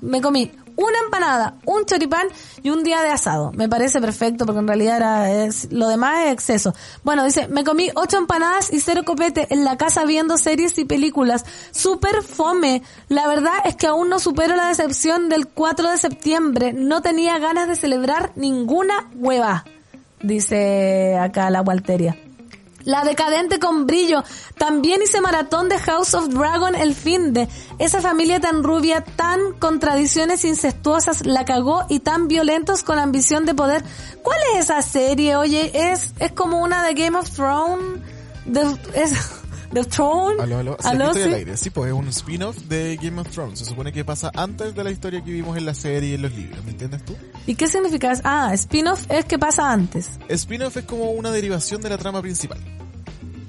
Me 0.03 0.21
comí 0.21 0.51
una 0.77 0.99
empanada, 1.05 1.57
un 1.65 1.87
choripán 1.87 2.27
y 2.63 2.71
un 2.71 2.85
día 2.85 3.03
de 3.03 3.09
asado. 3.09 3.51
Me 3.53 3.69
parece 3.69 4.01
perfecto 4.01 4.45
porque 4.45 4.61
en 4.61 4.69
realidad 4.69 4.97
era 4.99 5.33
es, 5.33 5.73
lo 5.73 5.89
demás 5.89 6.27
es 6.27 6.33
exceso. 6.33 6.75
Bueno, 7.03 7.25
dice, 7.25 7.49
me 7.49 7.65
comí 7.65 7.91
ocho 7.95 8.19
empanadas 8.19 8.73
y 8.73 8.81
cero 8.81 9.03
copete 9.05 9.47
en 9.51 9.65
la 9.65 9.77
casa 9.77 10.05
viendo 10.05 10.37
series 10.37 10.79
y 10.79 10.85
películas. 10.85 11.45
Super 11.71 12.23
fome. 12.23 12.83
La 13.09 13.27
verdad 13.27 13.55
es 13.65 13.77
que 13.77 13.87
aún 13.87 14.09
no 14.11 14.19
supero 14.19 14.55
la 14.55 14.69
decepción 14.69 15.29
del 15.29 15.49
4 15.49 15.91
de 15.91 15.97
septiembre. 15.97 16.73
No 16.75 17.01
tenía 17.01 17.39
ganas 17.39 17.69
de 17.69 17.77
celebrar 17.77 18.33
ninguna 18.37 19.11
hueva. 19.15 19.65
Dice 20.23 21.17
acá 21.19 21.51
la 21.51 21.63
Walteria. 21.63 22.17
La 22.85 23.03
decadente 23.03 23.59
con 23.59 23.87
brillo. 23.87 24.23
También 24.59 25.03
hice 25.03 25.21
maratón 25.21 25.69
de 25.69 25.77
House 25.77 26.15
of 26.15 26.29
Dragon 26.29 26.77
el 26.77 26.95
fin 26.95 27.33
de. 27.33 27.49
Esa 27.81 28.01
familia 28.01 28.39
tan 28.39 28.63
rubia, 28.63 29.03
tan 29.03 29.55
con 29.59 29.81
tradiciones 29.81 30.45
incestuosas, 30.45 31.27
la 31.27 31.45
cagó 31.45 31.85
y 31.89 31.99
tan 31.99 32.29
violentos 32.29 32.85
con 32.85 33.01
ambición 33.01 33.45
de 33.45 33.55
poder. 33.55 33.83
¿Cuál 34.23 34.39
es 34.55 34.61
esa 34.67 34.81
serie? 34.83 35.35
Oye, 35.35 35.73
es, 35.75 36.13
es 36.21 36.31
como 36.31 36.63
una 36.63 36.85
de 36.87 36.95
Game 36.95 37.19
of 37.19 37.29
Thrones. 37.29 38.01
The 39.73 39.85
Throne. 39.85 40.41
Aló, 40.41 40.59
aló. 40.59 40.77
Sí, 40.81 40.89
Aló, 40.89 41.07
estoy 41.07 41.23
sí. 41.23 41.29
al 41.29 41.35
aire. 41.35 41.57
Sí, 41.57 41.71
pues 41.71 41.89
es 41.89 41.95
un 41.95 42.09
spin-off 42.09 42.57
de 42.69 42.97
Game 43.01 43.21
of 43.21 43.29
Thrones. 43.29 43.59
Se 43.59 43.65
supone 43.65 43.93
que 43.93 44.05
pasa 44.05 44.31
antes 44.35 44.75
de 44.75 44.85
la 44.85 44.91
historia 44.91 45.23
que 45.23 45.31
vimos 45.31 45.57
en 45.57 45.67
la 45.67 45.75
serie 45.75 46.11
y 46.11 46.15
en 46.15 46.23
los 46.23 46.33
libros. 46.33 46.65
¿Me 46.65 46.71
entiendes 46.71 47.05
tú? 47.05 47.15
¿Y 47.47 47.55
qué 47.55 47.67
significa? 47.67 48.13
Ah, 48.25 48.51
spin-off 48.55 49.07
es 49.11 49.25
que 49.25 49.39
pasa 49.39 49.73
antes. 49.73 50.11
Spin-off 50.29 50.77
es 50.77 50.85
como 50.85 51.11
una 51.11 51.31
derivación 51.31 51.81
de 51.81 51.91
la 51.91 51.99
trama 51.99 52.23
principal. 52.23 52.59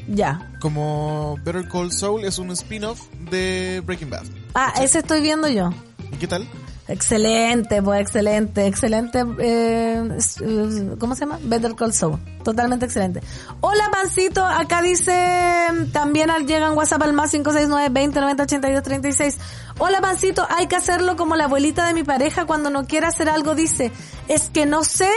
Ya. 0.08 0.52
Como 0.62 1.38
Better 1.44 1.68
Call 1.68 1.92
Saul 1.92 2.24
es 2.24 2.40
un 2.40 2.52
spin-off 2.52 3.02
de 3.30 3.82
Breaking 3.86 4.10
Bad. 4.10 4.26
Ah, 4.56 4.74
ese 4.82 5.00
estoy 5.00 5.22
viendo 5.22 5.48
yo. 5.50 5.72
¿Y 6.12 6.16
qué 6.18 6.28
tal? 6.28 6.48
Excelente, 6.88 7.82
pues 7.82 8.00
excelente, 8.00 8.66
excelente. 8.66 9.24
Eh, 9.40 10.18
eh, 10.42 10.96
¿Cómo 10.98 11.16
se 11.16 11.22
llama? 11.22 11.38
Better 11.42 11.76
Call 11.76 11.92
Saul. 11.92 12.18
Totalmente 12.44 12.86
excelente. 12.86 13.22
Hola, 13.60 13.90
Pancito. 13.92 14.46
Acá 14.46 14.82
dice, 14.82 15.68
también 15.92 16.30
llegan 16.46 16.78
WhatsApp 16.78 17.04
al 17.04 17.14
más 17.14 17.32
569 17.32 17.90
20 17.92 18.22
90 18.22 18.44
82 18.44 18.84
36. 18.84 19.38
Hola, 19.80 20.00
Pancito. 20.00 20.48
Hay 20.50 20.68
que 20.68 20.78
hacerlo 20.78 21.18
como 21.18 21.36
la 21.36 21.46
abuelita 21.46 21.86
de 21.86 21.94
mi 21.94 22.04
pareja 22.04 22.46
cuando 22.46 22.70
no 22.70 22.86
quiere 22.86 23.08
hacer 23.08 23.28
algo. 23.28 23.54
Dice, 23.54 23.92
es 24.30 24.50
que 24.50 24.66
no 24.66 24.86
sé, 24.86 25.12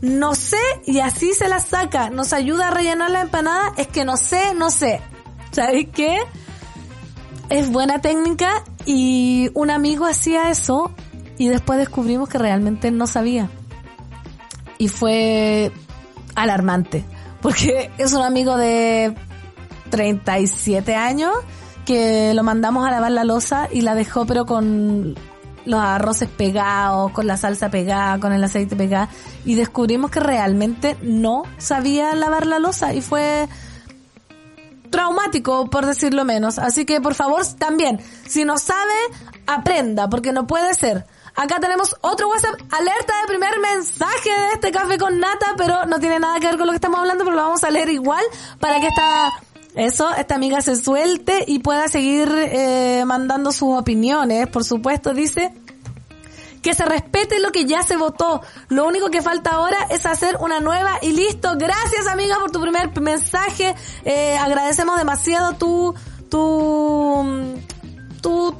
no 0.00 0.36
sé, 0.36 0.60
y 0.86 1.00
así 1.00 1.34
se 1.34 1.48
la 1.48 1.58
saca. 1.58 2.10
Nos 2.10 2.32
ayuda 2.32 2.68
a 2.68 2.70
rellenar 2.70 3.10
la 3.10 3.22
empanada. 3.22 3.72
Es 3.76 3.88
que 3.88 4.04
no 4.04 4.16
sé, 4.16 4.54
no 4.54 4.70
sé. 4.70 5.00
¿Sabéis 5.50 5.88
qué? 5.92 6.16
es 7.50 7.70
buena 7.70 8.00
técnica 8.00 8.62
y 8.84 9.50
un 9.54 9.70
amigo 9.70 10.04
hacía 10.04 10.50
eso 10.50 10.92
y 11.38 11.48
después 11.48 11.78
descubrimos 11.78 12.28
que 12.28 12.38
realmente 12.38 12.90
no 12.90 13.06
sabía. 13.06 13.48
Y 14.76 14.88
fue 14.88 15.72
alarmante, 16.34 17.04
porque 17.40 17.90
es 17.98 18.12
un 18.12 18.22
amigo 18.22 18.56
de 18.56 19.14
37 19.90 20.94
años 20.94 21.32
que 21.86 22.34
lo 22.34 22.42
mandamos 22.42 22.86
a 22.86 22.90
lavar 22.90 23.12
la 23.12 23.24
losa 23.24 23.68
y 23.72 23.80
la 23.80 23.94
dejó 23.94 24.26
pero 24.26 24.44
con 24.44 25.14
los 25.64 25.80
arroces 25.80 26.28
pegados, 26.28 27.12
con 27.12 27.26
la 27.26 27.36
salsa 27.36 27.70
pegada, 27.70 28.18
con 28.20 28.32
el 28.32 28.42
aceite 28.44 28.76
pegado 28.76 29.08
y 29.44 29.54
descubrimos 29.54 30.10
que 30.10 30.20
realmente 30.20 30.96
no 31.02 31.42
sabía 31.58 32.14
lavar 32.14 32.46
la 32.46 32.58
losa 32.58 32.94
y 32.94 33.00
fue 33.00 33.48
traumático, 34.90 35.68
por 35.68 35.86
decirlo 35.86 36.24
menos. 36.24 36.58
Así 36.58 36.84
que, 36.84 37.00
por 37.00 37.14
favor, 37.14 37.42
también, 37.58 38.00
si 38.26 38.44
no 38.44 38.58
sabe, 38.58 38.94
aprenda, 39.46 40.08
porque 40.08 40.32
no 40.32 40.46
puede 40.46 40.74
ser. 40.74 41.06
Acá 41.38 41.60
tenemos 41.60 41.94
otro 42.00 42.28
WhatsApp, 42.28 42.60
alerta 42.68 43.12
de 43.20 43.28
primer 43.28 43.60
mensaje 43.60 44.28
de 44.28 44.48
este 44.54 44.72
café 44.72 44.98
con 44.98 45.20
nata, 45.20 45.54
pero 45.56 45.86
no 45.86 46.00
tiene 46.00 46.18
nada 46.18 46.40
que 46.40 46.48
ver 46.48 46.58
con 46.58 46.66
lo 46.66 46.72
que 46.72 46.78
estamos 46.78 46.98
hablando, 46.98 47.22
pero 47.22 47.36
lo 47.36 47.42
vamos 47.42 47.62
a 47.62 47.70
leer 47.70 47.90
igual 47.90 48.24
para 48.58 48.80
que 48.80 48.88
esta, 48.88 49.32
eso, 49.76 50.12
esta 50.16 50.34
amiga 50.34 50.60
se 50.62 50.74
suelte 50.74 51.44
y 51.46 51.60
pueda 51.60 51.86
seguir 51.86 52.28
eh, 52.28 53.04
mandando 53.06 53.52
sus 53.52 53.78
opiniones. 53.78 54.48
Por 54.48 54.64
supuesto, 54.64 55.14
dice, 55.14 55.52
que 56.60 56.74
se 56.74 56.84
respete 56.84 57.38
lo 57.38 57.52
que 57.52 57.66
ya 57.66 57.84
se 57.84 57.96
votó. 57.96 58.42
Lo 58.68 58.88
único 58.88 59.08
que 59.08 59.22
falta 59.22 59.52
ahora 59.52 59.78
es 59.90 60.06
hacer 60.06 60.38
una 60.40 60.58
nueva 60.58 60.98
y 61.02 61.12
listo. 61.12 61.54
Gracias 61.56 62.08
amiga 62.08 62.40
por 62.40 62.50
tu 62.50 62.60
primer 62.60 63.00
mensaje. 63.00 63.76
Eh, 64.04 64.36
agradecemos 64.36 64.98
demasiado 64.98 65.52
tu, 65.52 65.94
tu, 66.28 67.54
tu, 68.22 68.56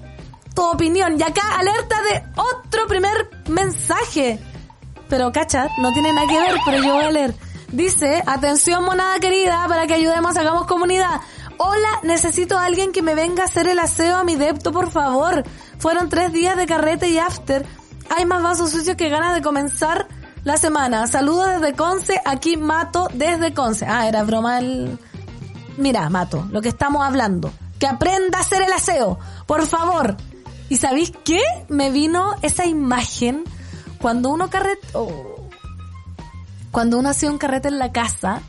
tu 0.59 0.65
opinión. 0.65 1.17
Y 1.17 1.23
acá 1.23 1.43
alerta 1.57 2.03
de 2.03 2.25
otro 2.35 2.89
primer 2.89 3.31
mensaje. 3.49 4.41
Pero 5.09 5.31
cacha, 5.31 5.69
no 5.79 5.93
tiene 5.93 6.13
nada 6.13 6.27
que 6.27 6.39
ver, 6.39 6.57
pero 6.65 6.83
yo 6.83 6.95
voy 6.95 7.05
a 7.05 7.11
leer. 7.13 7.35
Dice, 7.71 8.25
atención 8.27 8.85
monada 8.85 9.21
querida, 9.21 9.67
para 9.69 9.87
que 9.87 9.95
ayudemos, 9.95 10.37
hagamos 10.37 10.67
comunidad. 10.67 11.21
Hola, 11.59 12.01
necesito 12.03 12.59
a 12.59 12.65
alguien 12.65 12.91
que 12.91 13.03
me 13.03 13.15
venga 13.15 13.45
a 13.45 13.47
hacer 13.47 13.69
el 13.69 13.79
aseo 13.79 14.17
a 14.17 14.25
mi 14.25 14.35
depto, 14.35 14.73
por 14.73 14.91
favor. 14.91 15.45
Fueron 15.79 16.09
tres 16.09 16.33
días 16.33 16.57
de 16.57 16.67
carrete 16.67 17.09
y 17.09 17.19
after. 17.19 17.65
Hay 18.17 18.27
más 18.27 18.43
vasos 18.43 18.73
sucios 18.73 18.97
que 18.97 19.11
ganas 19.11 19.37
de 19.37 19.43
comenzar 19.43 20.09
la 20.43 20.57
semana. 20.57 21.07
Saludos 21.07 21.61
desde 21.61 21.75
Conce, 21.75 22.21
aquí 22.25 22.57
Mato 22.57 23.09
desde 23.15 23.55
Conce. 23.55 23.87
Ah, 23.87 24.09
era 24.09 24.25
broma 24.25 24.59
el... 24.59 24.99
Mira, 25.77 26.11
Mato, 26.11 26.49
lo 26.51 26.61
que 26.61 26.69
estamos 26.69 27.07
hablando. 27.07 27.53
Que 27.79 27.87
aprenda 27.87 28.39
a 28.39 28.41
hacer 28.41 28.63
el 28.63 28.73
aseo, 28.73 29.21
por 29.47 29.65
favor. 29.65 30.17
¿Y 30.69 30.77
sabéis 30.77 31.13
qué? 31.25 31.41
Me 31.69 31.91
vino 31.91 32.35
esa 32.43 32.67
imagen 32.67 33.45
cuando 34.01 34.31
uno 34.31 34.51
carrete... 34.51 34.87
oh. 34.95 35.37
Cuando 36.71 36.99
uno 36.99 37.09
hacía 37.09 37.31
un 37.31 37.39
carrete 37.39 37.69
en 37.69 37.79
la 37.79 37.93
casa, 37.93 38.41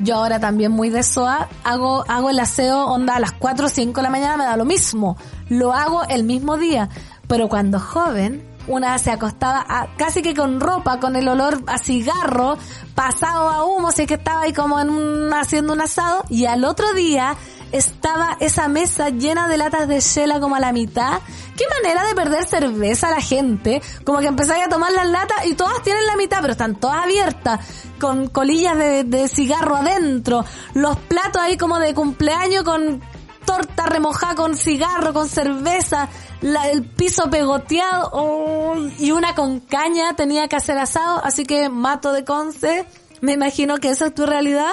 yo 0.00 0.16
ahora 0.16 0.38
también 0.38 0.70
muy 0.72 0.90
de 0.90 1.02
SOA, 1.02 1.48
hago, 1.64 2.04
hago 2.08 2.30
el 2.30 2.38
aseo 2.38 2.84
onda 2.86 3.16
a 3.16 3.20
las 3.20 3.32
4 3.32 3.66
o 3.66 3.68
5 3.70 3.92
de 4.00 4.02
la 4.02 4.10
mañana, 4.10 4.36
me 4.36 4.44
da 4.44 4.56
lo 4.56 4.64
mismo. 4.66 5.16
Lo 5.48 5.72
hago 5.72 6.02
el 6.04 6.24
mismo 6.24 6.56
día. 6.58 6.88
Pero 7.26 7.48
cuando 7.48 7.80
joven, 7.80 8.46
una 8.66 8.98
se 8.98 9.10
acostaba 9.10 9.64
a- 9.66 9.88
casi 9.96 10.20
que 10.20 10.34
con 10.34 10.60
ropa, 10.60 11.00
con 11.00 11.16
el 11.16 11.26
olor 11.26 11.62
a 11.66 11.78
cigarro, 11.78 12.58
pasado 12.94 13.48
a 13.48 13.64
humo, 13.64 13.88
así 13.88 14.06
que 14.06 14.14
estaba 14.14 14.42
ahí 14.42 14.52
como 14.52 14.78
en 14.78 15.32
haciendo 15.32 15.72
un 15.72 15.80
asado, 15.80 16.24
y 16.28 16.44
al 16.44 16.64
otro 16.64 16.92
día 16.92 17.34
estaba 17.76 18.36
esa 18.40 18.68
mesa 18.68 19.10
llena 19.10 19.48
de 19.48 19.56
latas 19.56 19.88
de 19.88 20.00
chela 20.00 20.38
como 20.40 20.54
a 20.56 20.60
la 20.60 20.72
mitad. 20.72 21.18
Qué 21.56 21.64
manera 21.82 22.04
de 22.06 22.14
perder 22.14 22.44
cerveza 22.46 23.08
a 23.08 23.10
la 23.10 23.20
gente. 23.20 23.82
Como 24.04 24.20
que 24.20 24.26
empezáis 24.26 24.64
a 24.66 24.68
tomar 24.68 24.92
las 24.92 25.08
latas 25.08 25.44
y 25.46 25.54
todas 25.54 25.82
tienen 25.82 26.06
la 26.06 26.16
mitad, 26.16 26.38
pero 26.40 26.52
están 26.52 26.76
todas 26.76 27.04
abiertas, 27.04 27.60
con 28.00 28.28
colillas 28.28 28.76
de, 28.78 29.28
cigarro 29.28 29.76
adentro. 29.76 30.44
Los 30.74 30.96
platos 30.96 31.42
ahí 31.42 31.56
como 31.56 31.78
de 31.78 31.94
cumpleaños 31.94 32.62
con 32.62 33.02
torta 33.44 33.86
remojada 33.86 34.34
con 34.36 34.56
cigarro, 34.56 35.12
con 35.12 35.28
cerveza, 35.28 36.08
la- 36.40 36.70
el 36.70 36.82
piso 36.84 37.28
pegoteado 37.28 38.08
oh, 38.12 38.74
y 38.98 39.10
una 39.10 39.34
con 39.34 39.60
caña 39.60 40.14
tenía 40.16 40.48
que 40.48 40.56
hacer 40.56 40.78
asado, 40.78 41.20
así 41.22 41.44
que 41.44 41.68
mato 41.68 42.12
de 42.12 42.24
conce. 42.24 42.86
Me 43.20 43.32
imagino 43.32 43.78
que 43.78 43.90
esa 43.90 44.06
es 44.06 44.14
tu 44.14 44.24
realidad. 44.26 44.72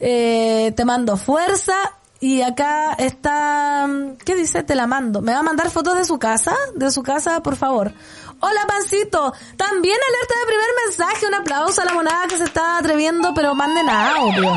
Eh, 0.00 0.72
te 0.76 0.84
mando 0.86 1.16
fuerza 1.16 1.74
y 2.20 2.42
acá 2.42 2.92
está, 2.98 3.88
¿qué 4.26 4.34
dice? 4.34 4.62
Te 4.62 4.74
la 4.74 4.86
mando. 4.86 5.22
¿Me 5.22 5.32
va 5.32 5.38
a 5.38 5.42
mandar 5.42 5.70
fotos 5.70 5.96
de 5.96 6.04
su 6.04 6.18
casa? 6.18 6.54
De 6.74 6.90
su 6.90 7.02
casa, 7.02 7.42
por 7.42 7.56
favor. 7.56 7.92
Hola, 8.40 8.66
pancito. 8.66 9.32
También 9.56 9.96
alerta 9.96 10.34
de 10.38 10.46
primer 10.46 10.68
mensaje. 10.86 11.26
Un 11.26 11.34
aplauso 11.34 11.80
a 11.80 11.86
la 11.86 11.94
monada 11.94 12.26
que 12.28 12.36
se 12.36 12.44
está 12.44 12.76
atreviendo, 12.76 13.32
pero 13.34 13.54
manden 13.54 13.88
audio. 13.88 14.52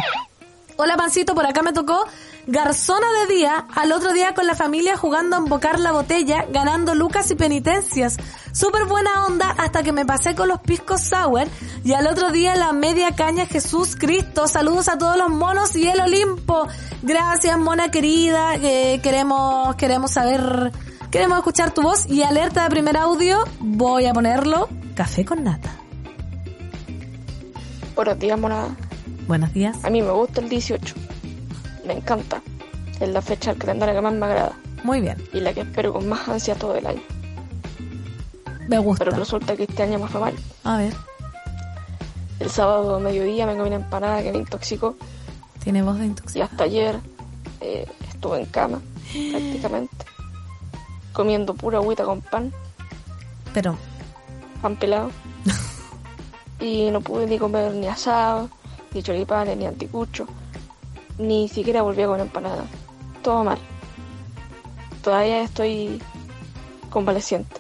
Hola, 0.76 0.98
pancito. 0.98 1.34
Por 1.34 1.46
acá 1.46 1.62
me 1.62 1.72
tocó 1.72 2.06
garzona 2.48 3.08
de 3.22 3.34
día, 3.34 3.66
al 3.74 3.92
otro 3.92 4.14
día 4.14 4.34
con 4.34 4.46
la 4.48 4.56
familia 4.56 4.98
jugando 4.98 5.36
a 5.36 5.40
embocar 5.40 5.80
la 5.80 5.92
botella, 5.92 6.46
ganando 6.50 6.96
lucas 6.96 7.30
y 7.32 7.36
penitencias. 7.36 8.18
Súper 8.52 8.86
buena 8.86 9.26
onda 9.26 9.50
hasta 9.58 9.84
que 9.84 9.92
me 9.92 10.06
pasé 10.06 10.36
con 10.36 10.48
los 10.48 10.60
piscos 10.60 11.02
sour 11.02 11.48
y 11.84 11.94
al 11.94 12.08
otro 12.08 12.32
día 12.32 12.56
la 12.56 12.74
media 12.74 13.16
caña 13.16 13.46
Jesús 13.46 13.96
Cristo. 13.96 14.48
Saludos 14.48 14.90
a 14.90 14.98
todos 14.98 15.18
los 15.18 15.30
monos 15.30 15.76
y 15.76 15.88
el 15.88 16.00
Olimpo. 16.00 16.68
Gracias, 17.02 17.58
mona 17.58 17.90
querida. 17.92 18.56
Eh, 18.56 19.00
queremos, 19.02 19.76
queremos 19.76 20.12
saber, 20.12 20.72
queremos 21.12 21.40
escuchar 21.40 21.72
tu 21.72 21.82
voz 21.82 22.06
y 22.08 22.24
alerta 22.24 22.64
de 22.64 22.70
primer 22.70 22.98
audio. 22.98 23.44
Voy 23.60 24.06
a 24.06 24.14
ponerlo. 24.14 24.70
Café 24.96 25.26
con 25.26 25.44
nata. 25.44 25.76
Buenos 27.96 28.20
días, 28.20 28.40
monada. 28.40 28.76
Buenos 29.28 29.54
días. 29.54 29.78
A 29.84 29.90
mí 29.90 30.02
me 30.02 30.12
gusta 30.12 30.42
el 30.42 30.50
18. 30.50 30.96
Me 31.86 31.94
encanta. 31.94 32.42
Es 33.00 33.10
la 33.10 33.22
fecha 33.22 33.52
del 33.52 33.60
calendario 33.60 33.96
que 33.96 34.02
más 34.02 34.14
me 34.14 34.26
agrada 34.26 34.54
Muy 34.84 35.02
bien. 35.02 35.18
y 35.34 35.40
la 35.40 35.54
que 35.54 35.62
espero 35.62 35.92
con 35.94 36.08
más 36.08 36.28
ansia 36.28 36.56
todo 36.56 36.76
el 36.76 36.86
año. 36.88 37.02
Me 38.68 38.78
gusta. 38.80 39.04
Pero 39.06 39.18
resulta 39.18 39.56
que 39.58 39.64
este 39.64 39.84
año 39.84 40.00
me 40.00 40.08
fue 40.08 40.22
mal. 40.22 40.34
A 40.64 40.78
ver, 40.78 40.94
El 42.40 42.50
sábado 42.50 42.96
a 42.96 43.00
mediodía 43.00 43.46
me 43.46 43.54
comí 43.56 43.68
una 43.68 43.76
empanada 43.78 44.22
que 44.24 44.32
me 44.32 44.38
intoxicó 44.40 44.96
tiene 45.64 45.82
voz 45.82 45.98
de 45.98 46.06
y 46.06 46.08
intoxicación. 46.10 46.50
hasta 46.52 46.64
ayer 46.66 47.00
eh, 47.62 47.88
estuve 48.10 48.40
en 48.42 48.46
cama 48.48 48.82
prácticamente 49.32 50.06
comiendo 51.14 51.54
pura 51.54 51.78
agüita 51.78 52.04
con 52.04 52.22
pan, 52.22 52.52
Pero, 53.54 53.78
pan 54.62 54.76
pelado 54.76 55.12
y 56.60 56.90
no 56.92 57.00
pude 57.02 57.28
ni 57.28 57.38
comer 57.38 57.74
ni 57.76 57.88
asado, 57.88 58.50
ni 58.94 59.04
choripanes, 59.04 59.56
ni 59.58 59.66
anticucho, 59.68 60.26
ni 61.18 61.48
siquiera 61.50 61.82
volví 61.82 62.02
a 62.04 62.08
comer 62.08 62.22
empanada. 62.22 62.64
Todo 63.22 63.44
mal. 63.44 63.58
Todavía 65.04 65.42
estoy 65.44 66.02
convaleciente. 66.90 67.56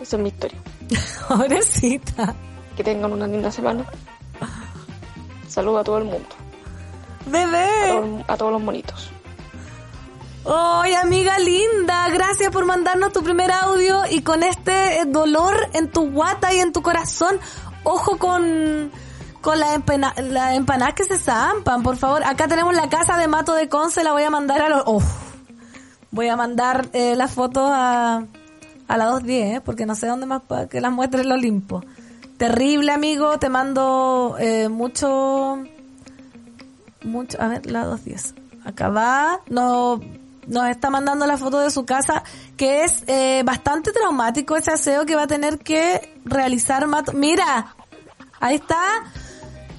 Esa 0.00 0.16
es 0.16 0.22
mi 0.22 0.28
historia. 0.28 0.58
pobrecita. 1.28 2.34
Que 2.76 2.84
tengan 2.84 3.12
una 3.12 3.26
linda 3.26 3.50
semana. 3.50 3.84
Saludo 5.48 5.78
a 5.80 5.84
todo 5.84 5.98
el 5.98 6.04
mundo, 6.04 6.26
a, 7.26 7.30
Bebé. 7.30 7.68
todo- 7.88 8.24
a 8.26 8.36
todos 8.38 8.52
los 8.52 8.62
monitos. 8.62 9.10
¡Ay, 10.46 10.94
amiga 10.94 11.38
linda! 11.38 12.08
Gracias 12.08 12.50
por 12.50 12.64
mandarnos 12.64 13.12
tu 13.12 13.22
primer 13.22 13.52
audio 13.52 14.00
y 14.10 14.22
con 14.22 14.42
este 14.42 15.00
eh, 15.00 15.04
dolor 15.06 15.54
en 15.74 15.90
tu 15.90 16.10
guata 16.10 16.52
y 16.54 16.58
en 16.58 16.72
tu 16.72 16.80
corazón. 16.82 17.38
Ojo 17.84 18.16
con, 18.16 18.90
con 19.42 19.60
la, 19.60 19.74
empena, 19.74 20.14
la 20.16 20.54
empanadas 20.54 20.94
que 20.94 21.04
se 21.04 21.18
zampan, 21.18 21.82
por 21.82 21.96
favor. 21.96 22.24
Acá 22.24 22.48
tenemos 22.48 22.74
la 22.74 22.88
casa 22.88 23.18
de 23.18 23.28
Mato 23.28 23.54
de 23.54 23.68
Conce, 23.68 24.02
la 24.02 24.12
voy 24.12 24.22
a 24.22 24.30
mandar 24.30 24.62
a 24.62 24.68
los... 24.70 24.84
uf. 24.86 25.04
voy 26.10 26.28
a 26.28 26.36
mandar 26.36 26.88
eh, 26.94 27.14
las 27.16 27.32
fotos 27.32 27.68
a, 27.70 28.24
a 28.88 28.96
la 28.96 29.04
210, 29.06 29.56
¿eh? 29.56 29.60
porque 29.62 29.84
no 29.84 29.94
sé 29.94 30.06
dónde 30.06 30.26
más 30.26 30.42
para 30.42 30.68
que 30.68 30.80
las 30.80 30.92
muestre 30.92 31.22
el 31.22 31.32
Olimpo. 31.32 31.82
Terrible, 32.38 32.92
amigo. 32.92 33.38
Te 33.38 33.48
mando 33.48 34.36
eh, 34.38 34.68
mucho 34.68 35.58
mucho, 37.04 37.40
a 37.40 37.48
ver, 37.48 37.66
la 37.66 37.84
210. 37.84 38.34
Acá 38.64 38.88
va, 38.88 39.40
no, 39.48 40.00
nos 40.46 40.68
está 40.68 40.90
mandando 40.90 41.26
la 41.26 41.36
foto 41.36 41.58
de 41.58 41.70
su 41.70 41.84
casa, 41.84 42.22
que 42.56 42.84
es 42.84 43.04
eh, 43.06 43.42
bastante 43.44 43.92
traumático 43.92 44.56
ese 44.56 44.72
aseo 44.72 45.04
que 45.06 45.16
va 45.16 45.22
a 45.22 45.26
tener 45.26 45.58
que 45.58 46.14
realizar 46.24 46.86
Mato. 46.86 47.12
Mira, 47.12 47.74
ahí 48.40 48.56
está. 48.56 48.80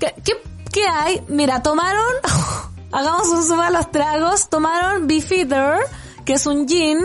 ¿Qué, 0.04 0.14
qué, 0.22 0.34
qué 0.74 0.86
hay? 0.86 1.22
Mira, 1.30 1.64
tomaron, 1.64 2.04
hagamos 2.92 3.30
un 3.30 3.44
zoom 3.46 3.62
a 3.62 3.70
los 3.70 3.90
tragos, 3.90 4.50
tomaron 4.50 5.08
Beefeater, 5.08 5.78
que 6.26 6.34
es 6.34 6.46
un 6.46 6.68
gin, 6.68 6.98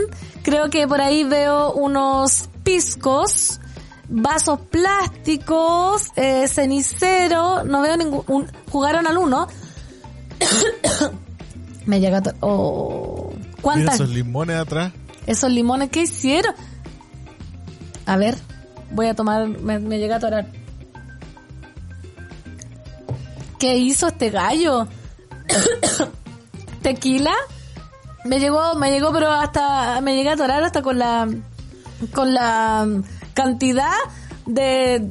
creo 0.42 0.68
que 0.68 0.88
por 0.88 1.00
ahí 1.00 1.22
veo 1.22 1.72
unos 1.74 2.48
piscos, 2.64 3.60
vasos 4.08 4.58
plásticos, 4.70 6.08
eh, 6.16 6.48
cenicero, 6.48 7.62
no 7.62 7.82
veo 7.82 7.96
ningún, 7.96 8.24
un- 8.26 8.50
jugaron 8.68 9.06
al 9.06 9.16
uno, 9.16 9.46
me 11.86 12.00
llega 12.00 12.20
oh, 12.40 13.32
¿Cuántas? 13.62 13.94
esos 13.94 14.08
limones 14.08 14.56
atrás. 14.56 14.92
Esos 15.24 15.52
limones 15.52 15.90
que 15.90 16.02
hicieron. 16.02 16.52
A 18.06 18.16
ver, 18.16 18.36
voy 18.90 19.06
a 19.06 19.14
tomar, 19.14 19.46
me, 19.46 19.78
me 19.78 19.98
llega 19.98 20.16
a 20.16 20.18
atorar. 20.18 20.57
¿Qué 23.58 23.76
hizo 23.76 24.08
este 24.08 24.30
gallo? 24.30 24.86
¿Tequila? 26.82 27.34
Me 28.24 28.40
llegó, 28.40 28.74
me 28.74 28.90
llegó, 28.90 29.12
pero 29.12 29.32
hasta, 29.32 30.00
me 30.00 30.14
llegué 30.14 30.30
a 30.30 30.34
atorar 30.34 30.62
hasta 30.62 30.82
con 30.82 30.98
la, 30.98 31.28
con 32.14 32.34
la 32.34 32.86
cantidad 33.34 33.96
de, 34.46 35.10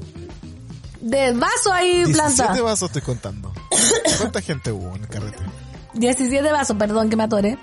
de 1.02 1.32
vaso 1.34 1.74
ahí 1.74 2.04
17 2.06 2.14
plantado. 2.14 2.66
vasos 2.66 2.90
estoy 2.90 3.02
contando. 3.02 3.54
¿Cuánta 4.18 4.42
gente 4.42 4.72
hubo 4.72 4.96
en 4.96 5.04
el 5.04 5.08
carrete? 5.10 5.40
17 5.94 6.52
vasos, 6.52 6.78
perdón 6.78 7.10
que 7.10 7.16
me 7.16 7.24
atoré. 7.24 7.58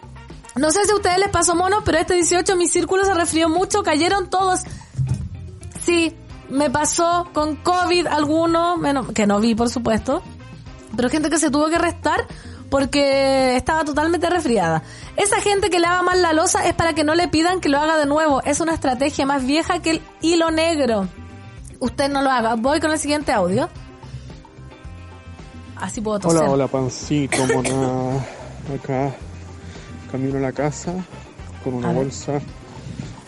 No 0.56 0.70
sé 0.70 0.84
si 0.84 0.92
a 0.92 0.96
ustedes 0.96 1.18
les 1.18 1.30
pasó 1.30 1.54
mono, 1.54 1.82
pero 1.84 1.98
este 1.98 2.14
18 2.14 2.56
mi 2.56 2.68
círculo 2.68 3.04
se 3.04 3.14
resfrió 3.14 3.48
mucho, 3.48 3.82
cayeron 3.82 4.30
todos. 4.30 4.60
Sí, 5.84 6.14
me 6.48 6.70
pasó 6.70 7.28
con 7.32 7.56
COVID 7.56 8.06
alguno, 8.06 8.76
menos, 8.76 9.12
que 9.12 9.26
no 9.26 9.40
vi 9.40 9.54
por 9.54 9.68
supuesto, 9.68 10.22
pero 10.96 11.08
gente 11.10 11.30
que 11.30 11.38
se 11.38 11.50
tuvo 11.50 11.68
que 11.68 11.78
restar 11.78 12.26
porque 12.70 13.56
estaba 13.56 13.84
totalmente 13.84 14.28
resfriada. 14.28 14.82
Esa 15.16 15.40
gente 15.40 15.70
que 15.70 15.78
lava 15.78 16.02
mal 16.02 16.22
la 16.22 16.32
losa 16.32 16.66
es 16.66 16.74
para 16.74 16.92
que 16.92 17.04
no 17.04 17.14
le 17.14 17.28
pidan 17.28 17.60
que 17.60 17.68
lo 17.68 17.78
haga 17.78 17.96
de 17.96 18.06
nuevo. 18.06 18.42
Es 18.42 18.60
una 18.60 18.74
estrategia 18.74 19.26
más 19.26 19.46
vieja 19.46 19.80
que 19.80 19.90
el 19.90 20.02
hilo 20.20 20.50
negro. 20.50 21.08
Usted 21.78 22.08
no 22.10 22.22
lo 22.22 22.30
haga. 22.30 22.54
Voy 22.56 22.80
con 22.80 22.90
el 22.90 22.98
siguiente 22.98 23.32
audio. 23.32 23.68
Así 25.76 26.00
puedo 26.00 26.18
toser. 26.18 26.40
Hola, 26.40 26.50
hola, 26.50 26.66
pancito, 26.66 27.46
mona. 27.46 28.18
Acá, 28.74 29.14
camino 30.10 30.38
a 30.38 30.40
la 30.40 30.52
casa 30.52 30.94
con 31.62 31.74
una 31.74 31.92
bolsa 31.92 32.40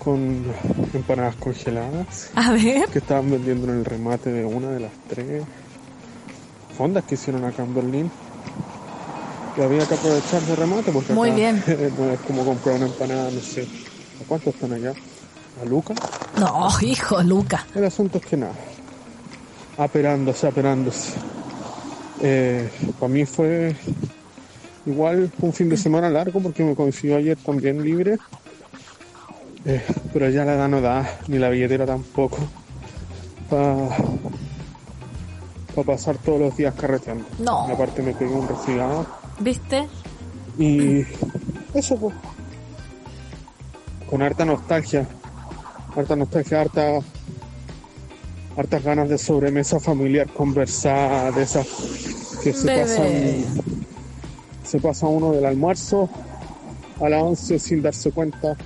con 0.03 0.45
empanadas 0.95 1.35
congeladas 1.37 2.31
A 2.37 2.53
ver. 2.53 2.89
que 2.91 2.99
estaban 3.01 3.29
vendiendo 3.29 3.67
en 3.73 3.79
el 3.81 3.85
remate 3.85 4.31
de 4.31 4.45
una 4.45 4.71
de 4.71 4.81
las 4.81 4.93
tres 5.09 5.43
fondas 6.77 7.05
que 7.05 7.15
hicieron 7.15 7.45
acá 7.45 7.63
en 7.63 7.75
Berlín. 7.75 8.11
Y 9.57 9.63
había 9.63 9.87
que 9.87 9.95
aprovechar 9.95 10.43
de 10.43 10.57
remate 10.57 10.93
porque 10.93 11.13
Muy 11.15 11.31
acá 11.31 11.37
bien. 11.37 11.65
no 11.99 12.11
es 12.13 12.21
como 12.21 12.45
comprar 12.45 12.77
una 12.77 12.87
empanada, 12.87 13.31
no 13.31 13.41
sé. 13.41 13.63
¿A 13.63 14.29
cuánto 14.29 14.51
están 14.51 14.73
allá? 14.73 14.93
¿A 15.63 15.65
Luca? 15.65 15.95
No, 16.39 16.69
hijo, 16.83 17.23
Luca. 17.23 17.67
El 17.75 17.85
asunto 17.85 18.19
es 18.19 18.27
que 18.27 18.37
nada, 18.37 18.55
aperándose, 19.79 20.47
aperándose. 20.47 21.13
Eh, 22.21 22.71
para 22.99 23.13
mí 23.13 23.25
fue 23.25 23.75
igual 24.85 25.31
un 25.41 25.53
fin 25.53 25.69
de 25.69 25.77
semana 25.77 26.09
largo 26.11 26.41
porque 26.41 26.63
me 26.63 26.75
coincidió 26.75 27.17
ayer 27.17 27.37
también 27.39 27.83
libre. 27.83 28.19
Eh, 29.65 29.83
pero 30.13 30.29
ya 30.31 30.45
la 30.45 30.55
edad 30.55 30.69
no 30.69 30.81
da, 30.81 31.19
ni 31.27 31.39
la 31.39 31.49
billetera 31.49 31.85
tampoco, 31.87 32.39
para 33.51 33.89
pasar 35.85 36.17
todos 36.19 36.41
los 36.41 36.57
días 36.57 36.75
carreteando. 36.75 37.25
No. 37.39 37.67
Y 37.69 37.73
aparte 37.73 38.03
me 38.03 38.13
pegué 38.15 38.33
un 38.33 38.49
resfriado 38.49 39.07
¿Viste? 39.41 39.87
y 40.59 41.01
eso 41.75 41.97
pues. 41.97 42.15
Con 44.09 44.23
harta 44.23 44.45
nostalgia. 44.45 45.07
Harta 45.97 46.15
nostalgia, 46.17 46.61
harta. 46.61 46.99
Hartas 48.57 48.83
ganas 48.85 49.09
de 49.09 49.19
sobremesa 49.19 49.79
familiar, 49.81 50.29
conversar, 50.33 51.35
de 51.35 51.43
esas 51.43 51.67
que 52.43 52.53
se 52.53 52.67
Bebé. 52.67 52.83
pasan. 52.83 53.85
Se 54.65 54.81
pasa 54.81 55.07
uno 55.07 55.33
del 55.33 55.45
almuerzo 55.45 56.09
a 57.01 57.09
las 57.09 57.23
11 57.23 57.59
sin 57.59 57.83
darse 57.83 58.11
cuenta 58.13 58.57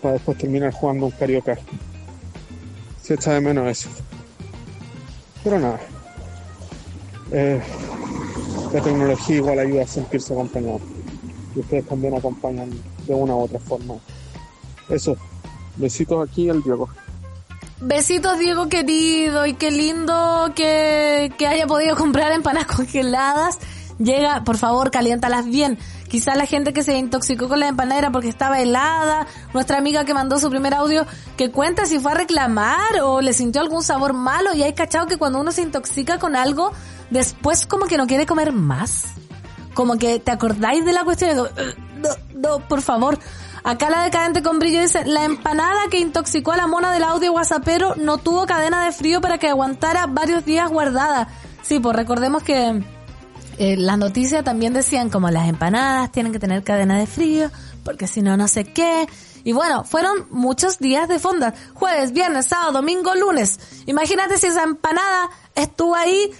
para 0.00 0.14
después 0.14 0.38
terminar 0.38 0.72
jugando 0.72 1.06
un 1.06 1.12
carioca. 1.12 1.58
Se 3.02 3.14
echa 3.14 3.32
de 3.34 3.40
menos 3.40 3.68
eso. 3.68 3.88
Pero 5.42 5.58
nada. 5.58 5.80
Eh, 7.30 7.60
la 8.72 8.80
tecnología 8.80 9.36
igual 9.36 9.58
ayuda 9.58 9.82
a 9.82 9.86
sentirse 9.86 10.32
acompañado. 10.32 10.80
Y 11.54 11.60
ustedes 11.60 11.86
también 11.86 12.14
acompañan 12.14 12.70
de 13.06 13.14
una 13.14 13.34
u 13.34 13.42
otra 13.42 13.58
forma. 13.58 13.94
Eso. 14.88 15.16
Besitos 15.76 16.28
aquí 16.28 16.48
al 16.48 16.62
Diego. 16.62 16.88
Besitos, 17.80 18.38
Diego 18.38 18.68
querido, 18.68 19.46
y 19.46 19.54
qué 19.54 19.70
lindo 19.70 20.52
que, 20.54 21.32
que 21.36 21.46
haya 21.46 21.66
podido 21.66 21.96
comprar 21.96 22.32
empanadas 22.32 22.66
congeladas. 22.76 23.58
Llega, 23.98 24.42
por 24.44 24.56
favor, 24.56 24.90
caliéntalas 24.90 25.46
bien. 25.46 25.78
Quizá 26.14 26.36
la 26.36 26.46
gente 26.46 26.72
que 26.72 26.84
se 26.84 26.96
intoxicó 26.96 27.48
con 27.48 27.58
la 27.58 27.66
empanada 27.66 27.98
era 27.98 28.12
porque 28.12 28.28
estaba 28.28 28.60
helada. 28.60 29.26
Nuestra 29.52 29.78
amiga 29.78 30.04
que 30.04 30.14
mandó 30.14 30.38
su 30.38 30.48
primer 30.48 30.72
audio 30.72 31.04
que 31.36 31.50
cuenta 31.50 31.86
si 31.86 31.98
fue 31.98 32.12
a 32.12 32.14
reclamar 32.14 33.00
o 33.02 33.20
le 33.20 33.32
sintió 33.32 33.60
algún 33.60 33.82
sabor 33.82 34.12
malo 34.12 34.54
y 34.54 34.62
hay 34.62 34.74
cachado 34.74 35.08
que 35.08 35.16
cuando 35.16 35.40
uno 35.40 35.50
se 35.50 35.62
intoxica 35.62 36.20
con 36.20 36.36
algo, 36.36 36.70
después 37.10 37.66
como 37.66 37.86
que 37.86 37.96
no 37.96 38.06
quiere 38.06 38.26
comer 38.26 38.52
más. 38.52 39.06
Como 39.74 39.98
que 39.98 40.20
te 40.20 40.30
acordáis 40.30 40.84
de 40.84 40.92
la 40.92 41.02
cuestión 41.02 41.30
y 41.30 41.32
digo, 41.32 41.48
"Ugh, 41.48 41.74
no, 41.96 42.10
no, 42.48 42.68
por 42.68 42.80
favor. 42.80 43.18
Acá 43.64 43.90
la 43.90 44.04
decadente 44.04 44.40
con 44.40 44.60
brillo 44.60 44.82
dice, 44.82 45.04
la 45.04 45.24
empanada 45.24 45.88
que 45.90 45.98
intoxicó 45.98 46.52
a 46.52 46.56
la 46.56 46.68
mona 46.68 46.92
del 46.92 47.02
audio 47.02 47.32
whatsappero 47.32 47.96
no 47.96 48.18
tuvo 48.18 48.46
cadena 48.46 48.84
de 48.84 48.92
frío 48.92 49.20
para 49.20 49.38
que 49.38 49.48
aguantara 49.48 50.06
varios 50.06 50.44
días 50.44 50.70
guardada. 50.70 51.26
Sí, 51.62 51.80
pues 51.80 51.96
recordemos 51.96 52.44
que 52.44 52.84
eh, 53.58 53.76
las 53.76 53.98
noticias 53.98 54.44
también 54.44 54.72
decían 54.72 55.10
como 55.10 55.30
las 55.30 55.48
empanadas 55.48 56.12
tienen 56.12 56.32
que 56.32 56.38
tener 56.38 56.62
cadena 56.62 56.98
de 56.98 57.06
frío, 57.06 57.50
porque 57.84 58.06
si 58.06 58.22
no, 58.22 58.36
no 58.36 58.48
sé 58.48 58.64
qué. 58.64 59.06
Y 59.44 59.52
bueno, 59.52 59.84
fueron 59.84 60.26
muchos 60.30 60.78
días 60.78 61.08
de 61.08 61.18
fonda. 61.18 61.54
Jueves, 61.74 62.12
viernes, 62.12 62.46
sábado, 62.46 62.72
domingo, 62.72 63.14
lunes. 63.14 63.60
Imagínate 63.86 64.38
si 64.38 64.46
esa 64.46 64.62
empanada 64.62 65.28
estuvo 65.54 65.94
ahí 65.94 66.30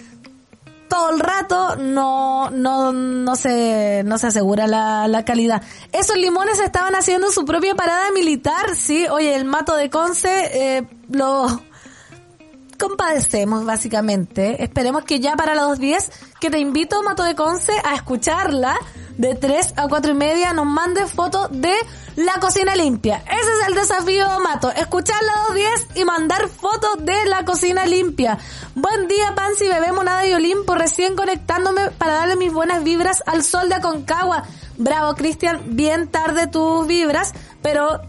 todo 0.89 1.11
el 1.11 1.21
rato, 1.21 1.77
no, 1.77 2.51
no, 2.51 2.93
no 2.93 3.37
se, 3.37 4.03
no 4.05 4.17
se 4.19 4.29
asegura 4.29 4.67
la, 4.67 5.09
la 5.09 5.25
calidad. 5.25 5.63
Esos 5.93 6.17
limones 6.17 6.61
estaban 6.61 6.95
haciendo 6.95 7.31
su 7.31 7.45
propia 7.45 7.75
parada 7.75 8.11
militar, 8.13 8.75
sí. 8.77 9.07
Oye, 9.09 9.35
el 9.35 9.45
mato 9.45 9.77
de 9.77 9.91
Conce, 9.91 10.77
eh, 10.77 10.87
lo, 11.11 11.63
compadecemos 12.77 13.65
básicamente. 13.65 14.63
Esperemos 14.63 15.05
que 15.05 15.21
ya 15.21 15.37
para 15.37 15.55
las 15.55 15.79
2.10, 15.79 16.11
que 16.41 16.51
te 16.51 16.59
invito, 16.59 17.03
Mato 17.03 17.23
de 17.23 17.35
Conce, 17.35 17.73
a 17.85 17.95
escucharla 17.95 18.79
de 19.19 19.35
3 19.35 19.75
a 19.77 19.89
4 19.89 20.13
y 20.13 20.15
media, 20.15 20.53
nos 20.53 20.67
mande 20.67 21.07
fotos 21.07 21.49
de 21.53 21.75
la 22.17 22.35
cocina 22.41 22.75
limpia. 22.75 23.23
Ese 23.27 23.51
es 23.61 23.69
el 23.69 23.75
desafío, 23.75 24.27
Mato. 24.41 24.71
Escuchar 24.71 25.23
la 25.23 25.55
2.10 25.55 26.01
y 26.01 26.05
mandar 26.05 26.49
fotos 26.49 27.05
de 27.05 27.27
la 27.27 27.45
cocina 27.45 27.87
limpia. 27.87 28.39
Buen 28.75 29.09
día, 29.09 29.35
Pansy, 29.35 29.69
bebé 29.69 29.93
monada 29.93 30.27
y 30.27 30.35
Olimpo, 30.35 30.75
recién 30.75 31.17
conectándome 31.17 31.91
para 31.93 32.15
darle 32.15 32.37
mis 32.37 32.53
buenas 32.53 32.83
vibras 32.83 33.23
al 33.27 33.43
sol 33.43 33.69
de 33.69 33.77
Aconcagua. 33.77 34.45
Bravo, 34.77 35.15
Cristian, 35.15 35.77
bien 35.77 36.09
tarde 36.09 36.49
tus 36.49 36.87
vibras, 36.87 37.33
pero 37.63 38.01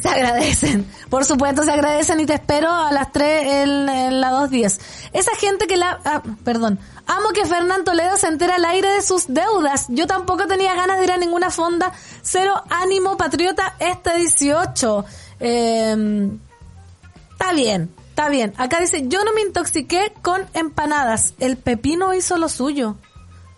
se 0.00 0.08
agradecen. 0.08 0.86
Por 1.08 1.24
supuesto, 1.24 1.62
se 1.62 1.72
agradecen 1.72 2.20
y 2.20 2.26
te 2.26 2.34
espero 2.34 2.72
a 2.72 2.92
las 2.92 3.12
3 3.12 3.42
en, 3.46 3.88
en 3.88 4.20
la 4.20 4.30
2.10. 4.32 4.80
Esa 5.12 5.34
gente 5.36 5.66
que 5.66 5.76
la... 5.76 6.00
ah, 6.04 6.22
perdón. 6.44 6.78
Amo 7.06 7.30
que 7.30 7.44
Fernán 7.44 7.84
Toledo 7.84 8.16
se 8.16 8.28
entera 8.28 8.56
al 8.56 8.64
aire 8.64 8.88
de 8.90 9.02
sus 9.02 9.26
deudas. 9.26 9.86
Yo 9.88 10.06
tampoco 10.06 10.46
tenía 10.46 10.74
ganas 10.74 10.98
de 10.98 11.04
ir 11.04 11.12
a 11.12 11.16
ninguna 11.16 11.50
fonda. 11.50 11.92
Cero 12.22 12.54
ánimo 12.70 13.16
patriota 13.16 13.74
este 13.80 14.16
18. 14.16 15.04
Eh, 15.40 16.30
está 17.32 17.52
bien, 17.52 17.92
está 18.10 18.28
bien. 18.28 18.54
Acá 18.58 18.80
dice, 18.80 19.08
yo 19.08 19.24
no 19.24 19.32
me 19.32 19.40
intoxiqué 19.40 20.12
con 20.22 20.46
empanadas. 20.54 21.34
El 21.40 21.56
pepino 21.56 22.14
hizo 22.14 22.36
lo 22.36 22.48
suyo. 22.48 22.96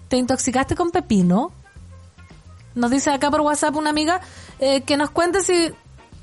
¿Te 0.09 0.17
intoxicaste 0.17 0.75
con 0.75 0.91
pepino? 0.91 1.53
Nos 2.75 2.91
dice 2.91 3.11
acá 3.11 3.31
por 3.31 3.43
WhatsApp 3.43 3.77
una 3.77 3.91
amiga 3.91 4.21
eh, 4.59 4.83
que 4.83 4.97
nos 4.97 5.11
cuente 5.11 5.43
si 5.43 5.73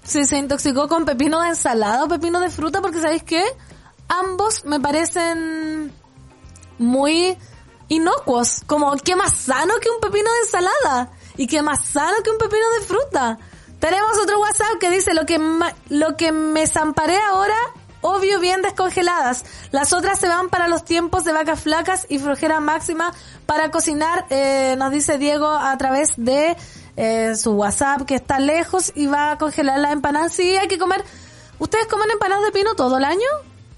si 0.09 0.25
se 0.25 0.37
intoxicó 0.37 0.87
con 0.87 1.05
pepino 1.05 1.39
de 1.41 1.49
ensalada 1.49 2.03
o 2.03 2.07
pepino 2.07 2.39
de 2.39 2.49
fruta, 2.49 2.81
porque 2.81 2.99
¿sabéis 2.99 3.21
qué? 3.21 3.43
Ambos 4.07 4.65
me 4.65 4.79
parecen 4.79 5.93
muy 6.79 7.37
inocuos. 7.89 8.63
Como, 8.65 8.95
¿qué 8.97 9.15
más 9.15 9.37
sano 9.37 9.75
que 9.79 9.89
un 9.91 10.01
pepino 10.01 10.31
de 10.31 10.39
ensalada? 10.39 11.11
¿Y 11.37 11.45
qué 11.45 11.61
más 11.61 11.85
sano 11.85 12.17
que 12.23 12.31
un 12.31 12.39
pepino 12.39 12.65
de 12.79 12.85
fruta? 12.87 13.37
Tenemos 13.79 14.17
otro 14.17 14.39
WhatsApp 14.41 14.79
que 14.79 14.89
dice, 14.89 15.13
lo 15.13 15.27
que, 15.27 15.39
lo 15.89 16.17
que 16.17 16.31
me 16.31 16.65
zamparé 16.65 17.19
ahora, 17.19 17.55
obvio 18.01 18.39
bien 18.39 18.63
descongeladas. 18.63 19.45
Las 19.69 19.93
otras 19.93 20.19
se 20.19 20.27
van 20.27 20.49
para 20.49 20.67
los 20.67 20.85
tiempos 20.85 21.23
de 21.23 21.33
vacas 21.33 21.61
flacas 21.61 22.07
y 22.09 22.17
flojera 22.17 22.59
máxima 22.59 23.13
para 23.45 23.69
cocinar, 23.69 24.25
eh, 24.31 24.73
nos 24.79 24.91
dice 24.91 25.19
Diego 25.19 25.49
a 25.49 25.77
través 25.77 26.13
de 26.17 26.57
eh, 27.01 27.33
su 27.37 27.51
WhatsApp 27.53 28.01
que 28.01 28.15
está 28.15 28.39
lejos 28.39 28.91
y 28.93 29.07
va 29.07 29.31
a 29.31 29.37
congelar 29.37 29.79
la 29.79 29.93
empanada. 29.93 30.27
Sí, 30.27 30.57
hay 30.57 30.67
que 30.67 30.77
comer. 30.77 31.01
¿Ustedes 31.57 31.87
comen 31.87 32.11
empanadas 32.11 32.43
de 32.43 32.51
pino 32.51 32.75
todo 32.75 32.97
el 32.97 33.05
año? 33.05 33.27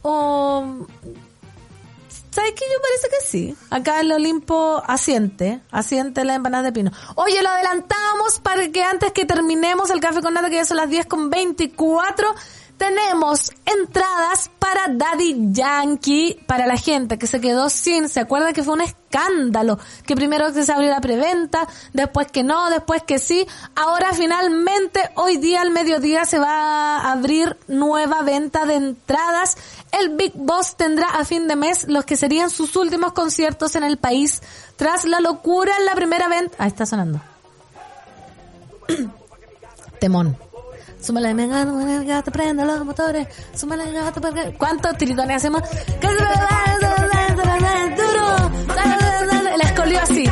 ¿O 0.02 0.88
¿Sabes 2.32 2.54
qué? 2.54 2.66
Yo 2.72 2.82
parece 2.82 3.10
que 3.10 3.28
sí. 3.28 3.56
Acá 3.70 4.00
el 4.00 4.12
Olimpo 4.12 4.82
asiente, 4.88 5.62
asiente 5.70 6.24
la 6.24 6.34
empanada 6.34 6.64
de 6.64 6.72
pino. 6.72 6.92
Oye, 7.16 7.44
lo 7.44 7.50
adelantamos 7.50 8.40
para 8.40 8.70
que 8.70 8.84
antes 8.84 9.12
que 9.12 9.26
terminemos 9.26 9.92
el 9.92 10.00
café 10.00 10.22
con 10.22 10.34
nata, 10.34 10.50
que 10.50 10.56
ya 10.56 10.66
son 10.66 10.78
las 10.78 10.90
10 10.90 11.06
con 11.06 11.30
24, 11.30 12.34
tenemos 12.82 13.52
entradas 13.64 14.50
para 14.58 14.88
Daddy 14.88 15.52
Yankee, 15.52 16.40
para 16.48 16.66
la 16.66 16.78
gente 16.78 17.20
que 17.20 17.28
se 17.28 17.40
quedó 17.40 17.70
sin, 17.70 18.10
se 18.10 18.20
acuerda 18.20 18.54
que 18.54 18.64
fue 18.64 18.74
un 18.74 18.82
escándalo, 18.82 19.78
que 20.08 20.16
primero 20.16 20.52
que 20.52 20.64
se 20.64 20.72
abrió 20.72 20.90
la 20.90 21.00
preventa, 21.00 21.68
después 21.94 22.32
que 22.32 22.42
no, 22.42 22.72
después 22.72 23.04
que 23.04 23.20
sí, 23.20 23.46
ahora 23.76 24.14
finalmente 24.14 25.00
hoy 25.14 25.38
día 25.38 25.62
al 25.62 25.70
mediodía 25.70 26.26
se 26.26 26.40
va 26.40 26.98
a 26.98 27.12
abrir 27.12 27.56
nueva 27.68 28.24
venta 28.24 28.66
de 28.66 28.78
entradas, 28.78 29.58
el 29.92 30.16
Big 30.16 30.34
Boss 30.34 30.76
tendrá 30.76 31.10
a 31.10 31.24
fin 31.24 31.48
de 31.48 31.56
mes 31.56 31.88
los 31.88 32.04
que 32.04 32.16
serían 32.18 32.50
sus 32.50 32.76
últimos 32.76 33.14
conciertos 33.14 33.76
en 33.76 33.84
el 33.84 33.98
país, 33.98 34.42
tras 34.76 35.06
la 35.06 35.20
locura 35.20 35.72
en 35.78 35.86
la 35.86 35.94
primera 35.94 36.28
venta, 36.30 36.56
ahí 36.58 36.70
está 36.70 36.88
sonando. 36.88 37.22
Temón. 40.00 40.51
Súmale 41.02 41.34
mi 41.34 41.48
gato, 41.48 41.72
mi 41.72 42.06
gato, 42.06 42.32
prende 42.32 42.64
los 42.64 42.86
motores. 42.86 43.28
Súmale 43.56 43.86
mi 43.86 43.94
gato, 43.94 44.22
porque... 44.22 44.54
¿Cuántos 44.58 44.96
tiritones 44.98 45.38
hacemos? 45.38 45.62
La 49.58 49.64
escolió 49.64 50.00
así. 50.00 50.24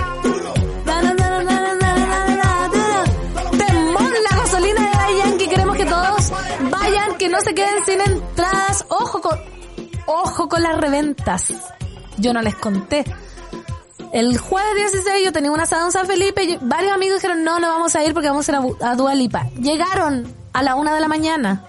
Temón, 3.57 4.13
la 4.29 4.37
gasolina 4.37 4.81
de 4.81 4.91
Daddy 4.91 5.17
Yankee. 5.17 5.47
Queremos 5.47 5.75
que 5.75 5.85
todos 5.85 6.31
vayan, 6.69 7.17
que 7.17 7.29
no 7.29 7.41
se 7.41 7.55
queden 7.55 7.85
sin 7.85 8.01
entradas. 8.01 8.85
Ojo 8.89 9.21
con, 9.21 9.39
ojo 10.05 10.47
con 10.47 10.61
las 10.61 10.77
reventas. 10.77 11.51
Yo 12.17 12.31
no 12.31 12.41
les 12.41 12.55
conté. 12.55 13.03
El 14.11 14.37
jueves 14.37 14.91
16 14.91 15.25
yo 15.25 15.31
tenía 15.31 15.51
una 15.51 15.63
asado 15.63 15.85
en 15.85 15.91
San 15.91 16.07
Felipe 16.07 16.43
y 16.43 16.57
varios 16.61 16.91
amigos 16.93 17.17
dijeron, 17.21 17.43
no, 17.43 17.59
no 17.59 17.67
vamos 17.67 17.95
a 17.95 18.03
ir 18.03 18.13
porque 18.13 18.29
vamos 18.29 18.47
a 18.47 18.51
ir 18.51 18.55
a, 18.57 18.61
Bu- 18.61 18.77
a 18.83 18.95
Dua 18.95 19.13
Lipa. 19.13 19.47
Llegaron 19.61 20.33
a 20.53 20.63
la 20.63 20.75
una 20.75 20.95
de 20.95 20.99
la 21.01 21.07
mañana. 21.07 21.65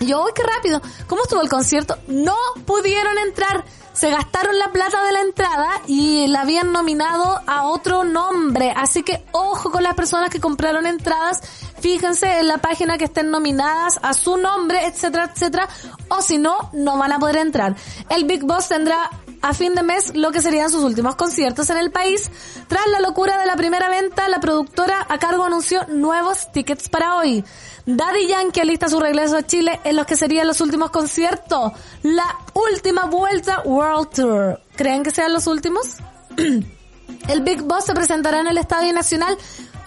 Y 0.00 0.06
yo, 0.06 0.22
uy, 0.24 0.32
qué 0.34 0.42
rápido. 0.42 0.82
¿Cómo 1.06 1.22
estuvo 1.22 1.40
el 1.40 1.48
concierto? 1.48 1.96
No 2.08 2.36
pudieron 2.66 3.16
entrar. 3.18 3.64
Se 3.92 4.10
gastaron 4.10 4.58
la 4.58 4.70
plata 4.70 5.02
de 5.04 5.12
la 5.12 5.20
entrada 5.20 5.68
y 5.86 6.26
la 6.28 6.42
habían 6.42 6.72
nominado 6.72 7.40
a 7.46 7.64
otro 7.64 8.04
nombre. 8.04 8.72
Así 8.74 9.02
que 9.02 9.24
ojo 9.32 9.70
con 9.70 9.82
las 9.82 9.94
personas 9.94 10.30
que 10.30 10.40
compraron 10.40 10.86
entradas. 10.86 11.40
Fíjense 11.80 12.38
en 12.40 12.48
la 12.48 12.58
página 12.58 12.96
que 12.98 13.04
estén 13.06 13.30
nominadas 13.30 13.98
a 14.02 14.14
su 14.14 14.36
nombre, 14.36 14.86
etcétera, 14.86 15.30
etcétera. 15.34 15.68
O 16.08 16.22
si 16.22 16.38
no, 16.38 16.70
no 16.72 16.96
van 16.98 17.12
a 17.12 17.18
poder 17.18 17.36
entrar. 17.38 17.74
El 18.08 18.24
Big 18.24 18.44
Boss 18.44 18.68
tendrá 18.68 19.10
a 19.42 19.54
fin 19.54 19.74
de 19.74 19.82
mes 19.82 20.14
lo 20.14 20.32
que 20.32 20.42
serían 20.42 20.70
sus 20.70 20.82
últimos 20.82 21.16
conciertos 21.16 21.70
en 21.70 21.78
el 21.78 21.90
país. 21.90 22.30
Tras 22.68 22.86
la 22.88 23.00
locura 23.00 23.38
de 23.38 23.46
la 23.46 23.56
primera 23.56 23.88
venta, 23.88 24.28
la 24.28 24.40
productora 24.40 25.06
a 25.08 25.18
cargo 25.18 25.44
anunció 25.44 25.86
nuevos 25.88 26.50
tickets 26.52 26.88
para 26.88 27.16
hoy. 27.16 27.44
Daddy 27.86 28.26
Yankee 28.26 28.60
alista 28.60 28.88
su 28.88 29.00
regreso 29.00 29.36
a 29.36 29.46
Chile 29.46 29.80
en 29.84 29.96
los 29.96 30.06
que 30.06 30.16
serían 30.16 30.46
los 30.46 30.60
últimos 30.60 30.90
conciertos. 30.90 31.72
La 32.02 32.36
última 32.54 33.06
vuelta 33.06 33.62
World 33.64 34.10
Tour. 34.10 34.60
¿Creen 34.76 35.02
que 35.02 35.10
sean 35.10 35.32
los 35.32 35.46
últimos? 35.46 35.96
El 37.28 37.42
Big 37.42 37.62
Boss 37.62 37.86
se 37.86 37.94
presentará 37.94 38.40
en 38.40 38.46
el 38.46 38.58
Estadio 38.58 38.92
Nacional 38.92 39.36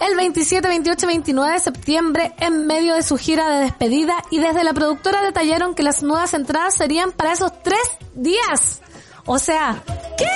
el 0.00 0.16
27, 0.16 0.66
28 0.66 1.04
y 1.04 1.08
29 1.08 1.52
de 1.52 1.60
septiembre 1.60 2.32
en 2.38 2.66
medio 2.66 2.94
de 2.94 3.02
su 3.02 3.16
gira 3.16 3.48
de 3.48 3.64
despedida 3.64 4.14
y 4.30 4.38
desde 4.38 4.64
la 4.64 4.74
productora 4.74 5.22
detallaron 5.22 5.74
que 5.74 5.82
las 5.82 6.02
nuevas 6.02 6.34
entradas 6.34 6.74
serían 6.74 7.12
para 7.12 7.32
esos 7.32 7.52
tres 7.62 7.82
días. 8.14 8.82
O 9.26 9.38
sea, 9.38 9.82
¿qué? 10.18 10.30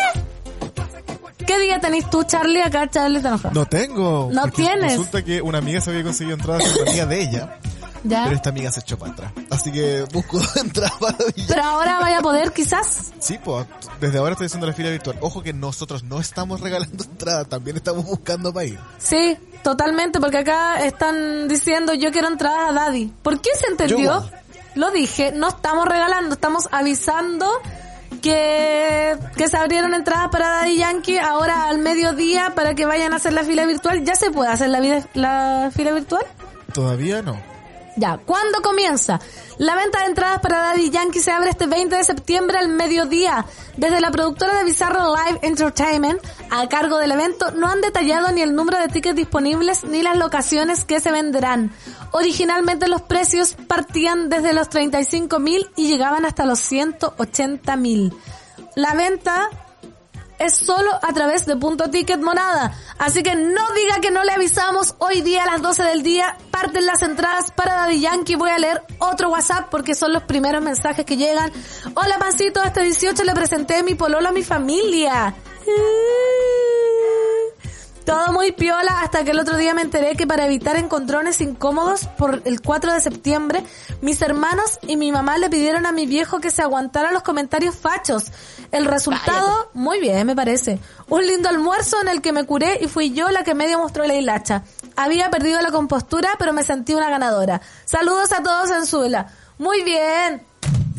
¿Qué 1.47 1.59
día 1.61 1.81
tenéis 1.81 2.09
tú, 2.11 2.25
Charlie? 2.25 2.61
Acá 2.63 2.89
Charlie 2.91 3.19
está 3.19 3.31
enojado. 3.31 3.55
No 3.55 3.67
tengo. 3.67 4.29
No 4.33 4.49
tienes. 4.49 4.93
Resulta 4.93 5.25
que 5.25 5.41
una 5.41 5.59
amiga 5.59 5.81
se 5.81 5.91
había 5.91 6.03
conseguido 6.05 6.37
entradas 6.37 6.63
con 6.65 6.83
una 6.83 6.91
amiga 6.91 7.07
de 7.07 7.21
ella, 7.23 7.59
¿Ya? 8.05 8.25
pero 8.25 8.37
esta 8.37 8.51
amiga 8.51 8.71
se 8.71 8.81
echó 8.81 8.99
para 8.99 9.13
atrás. 9.13 9.33
Así 9.51 9.73
que 9.73 10.05
busco 10.13 10.41
entradas 10.57 10.93
para 11.01 11.17
ella. 11.35 11.47
Pero 11.49 11.63
ahora 11.63 12.01
vaya 12.01 12.19
a 12.19 12.23
poder 12.23 12.53
quizás. 12.53 13.13
Sí, 13.19 13.39
pues, 13.43 13.67
desde 14.01 14.19
ahora 14.19 14.33
estoy 14.33 14.47
haciendo 14.47 14.67
la 14.67 14.73
fila 14.73 14.91
virtual. 14.91 15.17
Ojo 15.21 15.43
que 15.43 15.53
nosotros 15.53 16.03
no 16.05 16.21
estamos 16.21 16.61
regalando 16.61 17.05
entradas, 17.05 17.49
también 17.49 17.77
estamos 17.77 18.05
buscando 18.05 18.53
para 18.53 18.67
ir. 18.67 18.79
Sí, 18.99 19.37
totalmente, 19.63 20.21
porque 20.21 20.39
acá 20.39 20.85
están 20.85 21.49
diciendo 21.49 21.95
yo 21.95 22.11
quiero 22.11 22.29
entradas 22.29 22.71
a 22.71 22.73
Daddy. 22.73 23.13
¿Por 23.23 23.41
qué 23.41 23.51
se 23.59 23.67
entendió? 23.69 23.99
Yo. 23.99 24.31
Lo 24.75 24.91
dije, 24.91 25.33
no 25.33 25.49
estamos 25.49 25.87
regalando, 25.87 26.35
estamos 26.35 26.69
avisando 26.71 27.51
que, 28.19 29.17
que 29.37 29.49
se 29.49 29.57
abrieron 29.57 29.95
entradas 29.95 30.29
para 30.29 30.49
Daddy 30.49 30.79
Yankee 30.79 31.19
ahora 31.19 31.69
al 31.69 31.79
mediodía 31.79 32.53
para 32.55 32.75
que 32.75 32.87
vayan 32.87 33.13
a 33.13 33.17
hacer 33.17 33.33
la 33.33 33.45
fila 33.45 33.67
virtual. 33.67 34.05
¿Ya 34.05 34.15
se 34.15 34.31
puede 34.31 34.51
hacer 34.51 34.71
la, 34.71 34.81
la 35.15 35.71
fila 35.75 35.93
virtual? 35.93 36.25
Todavía 36.73 37.23
no. 37.23 37.48
Ya, 37.99 38.17
¿cuándo 38.19 38.63
comienza? 38.63 39.19
La 39.59 39.75
venta 39.75 40.01
de 40.01 40.07
entradas 40.07 40.39
para 40.41 40.59
Daddy 40.59 40.91
Yankee 40.91 41.19
se 41.19 41.33
abre 41.33 41.51
este 41.51 41.67
20 41.67 41.97
de 41.97 42.05
septiembre 42.05 42.59
al 42.59 42.69
mediodía. 42.69 43.45
Desde 43.77 44.01
la 44.01 44.13
productora 44.13 44.57
de 44.57 44.63
Bizarro 44.63 45.17
Live 45.17 45.41
Entertainment, 45.43 46.21
a 46.51 46.69
cargo 46.69 46.99
del 46.99 47.11
evento, 47.11 47.51
no 47.51 47.67
han 47.67 47.81
detallado 47.81 48.31
ni 48.31 48.43
el 48.43 48.55
número 48.55 48.79
de 48.79 48.87
tickets 48.87 49.17
disponibles 49.17 49.83
ni 49.83 50.03
las 50.03 50.17
locaciones 50.17 50.85
que 50.85 51.01
se 51.01 51.11
venderán. 51.11 51.73
Originalmente 52.13 52.87
los 52.87 53.03
precios 53.03 53.57
partían 53.67 54.29
desde 54.29 54.53
los 54.53 54.69
35 54.69 55.41
mil 55.41 55.69
y 55.75 55.89
llegaban 55.89 56.25
hasta 56.25 56.47
los 56.47 56.61
180 56.61 57.77
mil. 57.77 58.15
La 58.77 58.95
venta 58.95 59.51
es 60.39 60.57
solo 60.57 60.91
a 61.03 61.13
través 61.13 61.47
de 61.47 61.57
punto 61.57 61.91
ticket 61.91 62.21
monada. 62.21 62.73
Así 62.99 63.23
que 63.23 63.35
no 63.35 63.73
diga 63.73 64.01
que 64.01 64.11
no 64.11 64.25
le 64.25 64.33
avisamos. 64.33 64.95
Hoy 64.99 65.21
día 65.21 65.45
a 65.45 65.47
las 65.47 65.63
12 65.63 65.83
del 65.85 66.03
día 66.03 66.37
parten 66.51 66.87
las 66.87 67.03
entradas 67.03 67.51
para 67.51 67.75
Daddy 67.75 68.01
Yankee. 68.01 68.37
Voy 68.37 68.51
a 68.51 68.59
leer 68.59 68.83
otro 68.99 69.31
WhatsApp 69.31 69.69
porque 69.71 69.95
son 69.95 70.13
los 70.13 70.23
primeros 70.23 70.63
mensajes 70.63 71.05
que 71.05 71.17
llegan. 71.17 71.51
Hola 71.95 72.19
pancito, 72.19 72.63
este 72.63 72.83
18 72.83 73.25
le 73.25 73.35
presenté 73.35 73.83
mi 73.83 73.95
pololo 73.95 74.29
a 74.29 74.33
mi 74.33 74.43
familia. 74.43 75.35
Todo 78.09 78.33
muy 78.33 78.53
piola 78.53 79.03
hasta 79.03 79.23
que 79.23 79.33
el 79.33 79.39
otro 79.39 79.59
día 79.59 79.75
me 79.75 79.83
enteré 79.83 80.17
que 80.17 80.27
para 80.27 80.47
evitar 80.47 80.77
encontrones 80.77 81.43
incómodos 81.43 82.07
por 82.07 82.41
el 82.47 82.63
4 82.63 82.95
de 82.95 83.03
septiembre, 83.03 83.63
mis 84.01 84.23
hermanos 84.23 84.79
y 84.87 84.97
mi 84.97 85.13
mamá 85.13 85.37
le 85.37 85.51
pidieron 85.51 85.85
a 85.85 85.93
mi 85.93 86.07
viejo 86.07 86.41
que 86.41 86.51
se 86.51 86.63
aguantara 86.63 87.13
los 87.13 87.23
comentarios 87.23 87.77
fachos. 87.77 88.33
El 88.73 88.87
resultado, 88.87 89.69
muy 89.75 90.01
bien 90.01 90.27
me 90.27 90.35
parece. 90.35 90.79
Un 91.11 91.27
lindo 91.27 91.51
almuerzo 91.51 92.01
en 92.01 92.09
el 92.09 92.23
que 92.23 92.33
me 92.33 92.45
curé 92.45 92.79
y 92.81 92.89
fui 92.89 93.13
yo 93.13 93.29
la 93.29 93.45
que 93.45 93.55
medio 93.55 93.79
mostró 93.79 94.07
la 94.07 94.15
hilacha. 94.15 94.63
Había 94.97 95.29
perdido 95.29 95.61
la 95.61 95.71
compostura, 95.71 96.31
pero 96.39 96.55
me 96.55 96.63
sentí 96.63 96.95
una 96.95 97.11
ganadora. 97.11 97.61
Saludos 97.85 98.33
a 98.33 98.43
todos 98.43 98.71
en 98.71 98.87
Suela. 98.87 99.27
Muy 99.59 99.83
bien. 99.83 100.47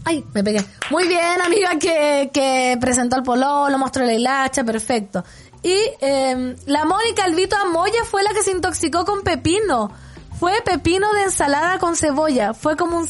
Ay, 0.05 0.23
me 0.33 0.43
pegué. 0.43 0.63
Muy 0.91 1.07
bien, 1.07 1.41
amiga, 1.43 1.77
que, 1.79 2.29
que 2.33 2.77
presentó 2.79 3.15
el 3.15 3.23
pololo, 3.23 3.77
mostró 3.79 4.05
la 4.05 4.13
hilacha, 4.13 4.63
perfecto. 4.63 5.23
Y 5.61 5.75
eh, 6.01 6.55
la 6.65 6.85
Mónica 6.85 7.25
Alvito 7.25 7.55
Amoya 7.57 8.03
fue 8.05 8.23
la 8.23 8.31
que 8.31 8.43
se 8.43 8.51
intoxicó 8.51 9.05
con 9.05 9.21
pepino. 9.21 9.91
Fue 10.39 10.53
pepino 10.63 11.11
de 11.13 11.23
ensalada 11.23 11.79
con 11.79 11.95
cebolla. 11.95 12.53
Fue 12.53 12.77
como 12.77 12.97
un 12.97 13.09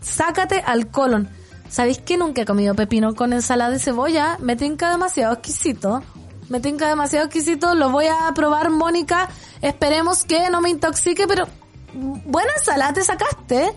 sácate 0.00 0.62
al 0.66 0.88
colon. 0.88 1.28
¿Sabéis 1.68 1.98
que 1.98 2.16
nunca 2.16 2.42
he 2.42 2.44
comido 2.44 2.74
pepino 2.74 3.14
con 3.14 3.32
ensalada 3.32 3.70
de 3.70 3.78
cebolla? 3.78 4.36
Me 4.40 4.56
tinca 4.56 4.90
demasiado 4.90 5.34
exquisito. 5.34 6.02
Me 6.48 6.60
tinca 6.60 6.88
demasiado 6.88 7.26
exquisito. 7.26 7.74
Lo 7.74 7.90
voy 7.90 8.06
a 8.06 8.32
probar, 8.34 8.70
Mónica. 8.70 9.28
Esperemos 9.62 10.24
que 10.24 10.50
no 10.50 10.60
me 10.60 10.70
intoxique, 10.70 11.26
pero 11.28 11.46
buena 11.94 12.52
ensalada 12.58 12.92
te 12.92 13.04
sacaste. 13.04 13.72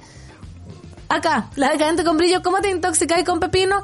Acá, 1.08 1.52
la 1.56 1.70
decadente 1.70 2.04
con 2.04 2.18
brillo, 2.18 2.42
¿cómo 2.42 2.60
te 2.62 2.72
intoxicáis 2.72 3.24
con 3.24 3.40
pepino? 3.40 3.84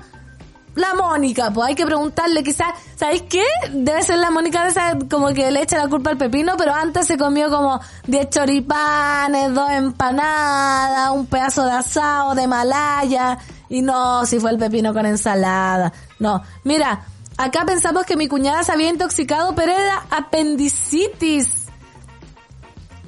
La 0.76 0.93
Mónica, 0.93 1.52
pues 1.52 1.68
hay 1.68 1.76
que 1.76 1.85
preguntarle, 1.85 2.43
quizás, 2.43 2.69
¿sabéis 2.95 3.23
qué? 3.23 3.43
Debe 3.72 4.02
ser 4.03 4.19
la 4.19 4.31
Mónica 4.31 4.64
de 4.64 4.69
esa, 4.69 4.98
como 5.10 5.34
que 5.34 5.52
le 5.52 5.64
echa 5.64 5.77
la 5.77 5.89
culpa 5.89 6.11
al 6.11 6.18
pepino, 6.18 6.56
pero 6.57 6.73
antes 6.73 7.07
se 7.07 7.18
comió 7.18 7.49
como 7.49 7.81
10 8.07 8.30
choripanes, 8.30 9.53
dos 9.53 9.69
empanadas, 9.69 11.11
un 11.11 11.26
pedazo 11.26 11.65
de 11.65 11.72
asado 11.73 12.35
de 12.35 12.48
malaya, 12.48 13.38
y 13.68 13.81
no, 13.81 14.26
si 14.26 14.39
fue 14.39 14.52
el 14.52 14.57
pepino 14.57 14.93
con 14.93 15.06
ensalada. 15.06 15.91
No, 16.19 16.41
mira, 16.64 17.03
acá 17.38 17.65
pensamos 17.65 18.06
que 18.06 18.15
mi 18.15 18.30
cuñada 18.30 18.64
se 18.64 18.72
había 18.72 18.89
intoxicado, 18.89 19.53
pero 19.53 19.73
era 19.73 20.06
apendicitis. 20.10 21.68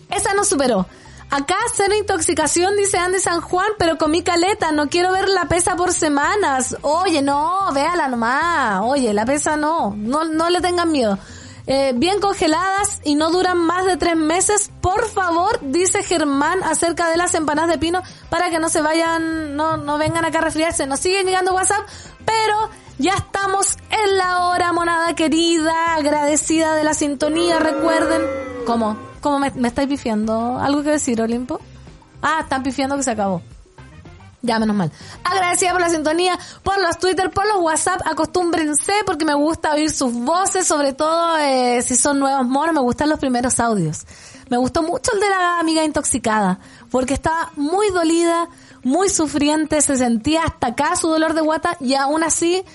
Esa 0.09 0.33
no 0.33 0.43
superó. 0.43 0.85
Acá 1.35 1.55
cero 1.73 1.95
intoxicación, 1.95 2.77
dice 2.77 2.99
Andy 2.99 3.19
San 3.19 3.41
Juan, 3.41 3.65
pero 3.79 3.97
comí 3.97 4.21
caleta, 4.21 4.71
no 4.71 4.87
quiero 4.87 5.11
ver 5.11 5.27
la 5.29 5.45
pesa 5.45 5.75
por 5.75 5.91
semanas. 5.91 6.77
Oye, 6.83 7.23
no, 7.23 7.71
véala 7.73 8.07
nomás. 8.07 8.81
Oye, 8.83 9.11
la 9.15 9.25
pesa 9.25 9.57
no, 9.57 9.95
no, 9.97 10.25
no 10.25 10.51
le 10.51 10.61
tengan 10.61 10.91
miedo. 10.91 11.17
Eh, 11.65 11.93
bien 11.95 12.19
congeladas 12.19 13.01
y 13.03 13.15
no 13.15 13.31
duran 13.31 13.57
más 13.57 13.87
de 13.87 13.97
tres 13.97 14.15
meses. 14.15 14.69
Por 14.79 15.09
favor, 15.09 15.59
dice 15.63 16.03
Germán 16.03 16.61
acerca 16.63 17.09
de 17.09 17.17
las 17.17 17.33
empanadas 17.33 17.71
de 17.71 17.79
pino 17.79 18.03
para 18.29 18.51
que 18.51 18.59
no 18.59 18.69
se 18.69 18.83
vayan, 18.83 19.55
no, 19.55 19.77
no 19.77 19.97
vengan 19.97 20.25
acá 20.25 20.37
a 20.37 20.41
resfriarse. 20.43 20.85
Nos 20.85 20.99
siguen 20.99 21.25
llegando 21.25 21.55
WhatsApp, 21.55 21.81
pero 22.25 22.69
ya 22.99 23.15
estamos 23.15 23.75
en 23.89 24.19
la 24.19 24.49
hora, 24.49 24.71
monada 24.71 25.15
querida, 25.15 25.95
agradecida 25.95 26.75
de 26.75 26.83
la 26.83 26.93
sintonía. 26.93 27.57
Recuerden, 27.57 28.21
¿cómo? 28.67 29.12
¿Cómo 29.23 29.39
me, 29.39 29.49
me 29.51 29.69
estáis 29.69 29.87
pifiando? 29.87 30.59
¿Algo 30.59 30.83
que 30.83 30.89
decir, 30.91 31.21
Olimpo? 31.21 31.59
Ah, 32.21 32.41
están 32.41 32.61
pifiando 32.61 32.97
que 32.97 33.03
se 33.03 33.11
acabó. 33.11 33.41
Ya, 34.41 34.59
menos 34.59 34.75
mal. 34.75 34.91
Agradecida 35.23 35.71
por 35.71 35.79
la 35.79 35.89
sintonía, 35.89 36.37
por 36.63 36.77
los 36.81 36.99
Twitter, 36.99 37.31
por 37.31 37.47
los 37.47 37.61
WhatsApp. 37.61 38.01
Acostúmbrense 38.05 38.91
porque 39.05 39.23
me 39.23 39.33
gusta 39.33 39.71
oír 39.71 39.89
sus 39.89 40.13
voces, 40.13 40.67
sobre 40.67 40.91
todo 40.91 41.37
eh, 41.37 41.81
si 41.81 41.95
son 41.95 42.19
nuevos 42.19 42.45
monos. 42.45 42.75
Me 42.75 42.81
gustan 42.81 43.07
los 43.07 43.19
primeros 43.19 43.61
audios. 43.61 44.05
Me 44.49 44.57
gustó 44.57 44.83
mucho 44.83 45.13
el 45.13 45.21
de 45.21 45.29
la 45.29 45.59
amiga 45.59 45.85
intoxicada 45.85 46.59
porque 46.91 47.13
estaba 47.13 47.53
muy 47.55 47.89
dolida, 47.91 48.49
muy 48.83 49.07
sufriente, 49.07 49.81
se 49.81 49.95
sentía 49.95 50.43
hasta 50.43 50.67
acá 50.67 50.97
su 50.97 51.07
dolor 51.07 51.33
de 51.33 51.41
guata 51.41 51.77
y 51.79 51.95
aún 51.95 52.23
así 52.23 52.65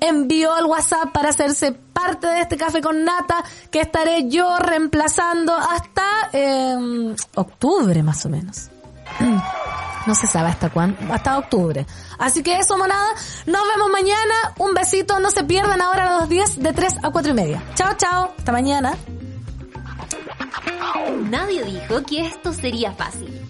envió 0.00 0.56
el 0.56 0.64
WhatsApp 0.64 1.12
para 1.12 1.30
hacerse 1.30 1.72
parte 1.72 2.26
de 2.26 2.40
este 2.40 2.56
café 2.56 2.80
con 2.80 3.04
nata 3.04 3.44
que 3.70 3.80
estaré 3.80 4.28
yo 4.28 4.56
reemplazando 4.58 5.54
hasta 5.54 6.30
eh, 6.32 7.14
octubre 7.34 8.02
más 8.02 8.24
o 8.26 8.28
menos. 8.28 8.70
No 10.06 10.14
se 10.14 10.26
sabe 10.26 10.48
hasta 10.48 10.70
cuándo, 10.70 10.96
hasta 11.12 11.38
octubre. 11.38 11.86
Así 12.18 12.42
que 12.42 12.58
eso, 12.58 12.78
monada. 12.78 13.10
Nos 13.46 13.62
vemos 13.68 13.90
mañana. 13.90 14.54
Un 14.56 14.72
besito. 14.72 15.20
No 15.20 15.30
se 15.30 15.44
pierdan 15.44 15.82
ahora 15.82 16.16
a 16.16 16.20
los 16.20 16.28
10 16.28 16.62
de 16.62 16.72
3 16.72 16.96
a 17.02 17.10
4 17.10 17.30
y 17.30 17.34
media. 17.34 17.62
Chao, 17.74 17.94
chao. 17.98 18.32
Hasta 18.36 18.50
mañana. 18.50 18.94
Nadie 21.28 21.64
dijo 21.64 22.02
que 22.02 22.26
esto 22.26 22.52
sería 22.52 22.92
fácil. 22.92 23.49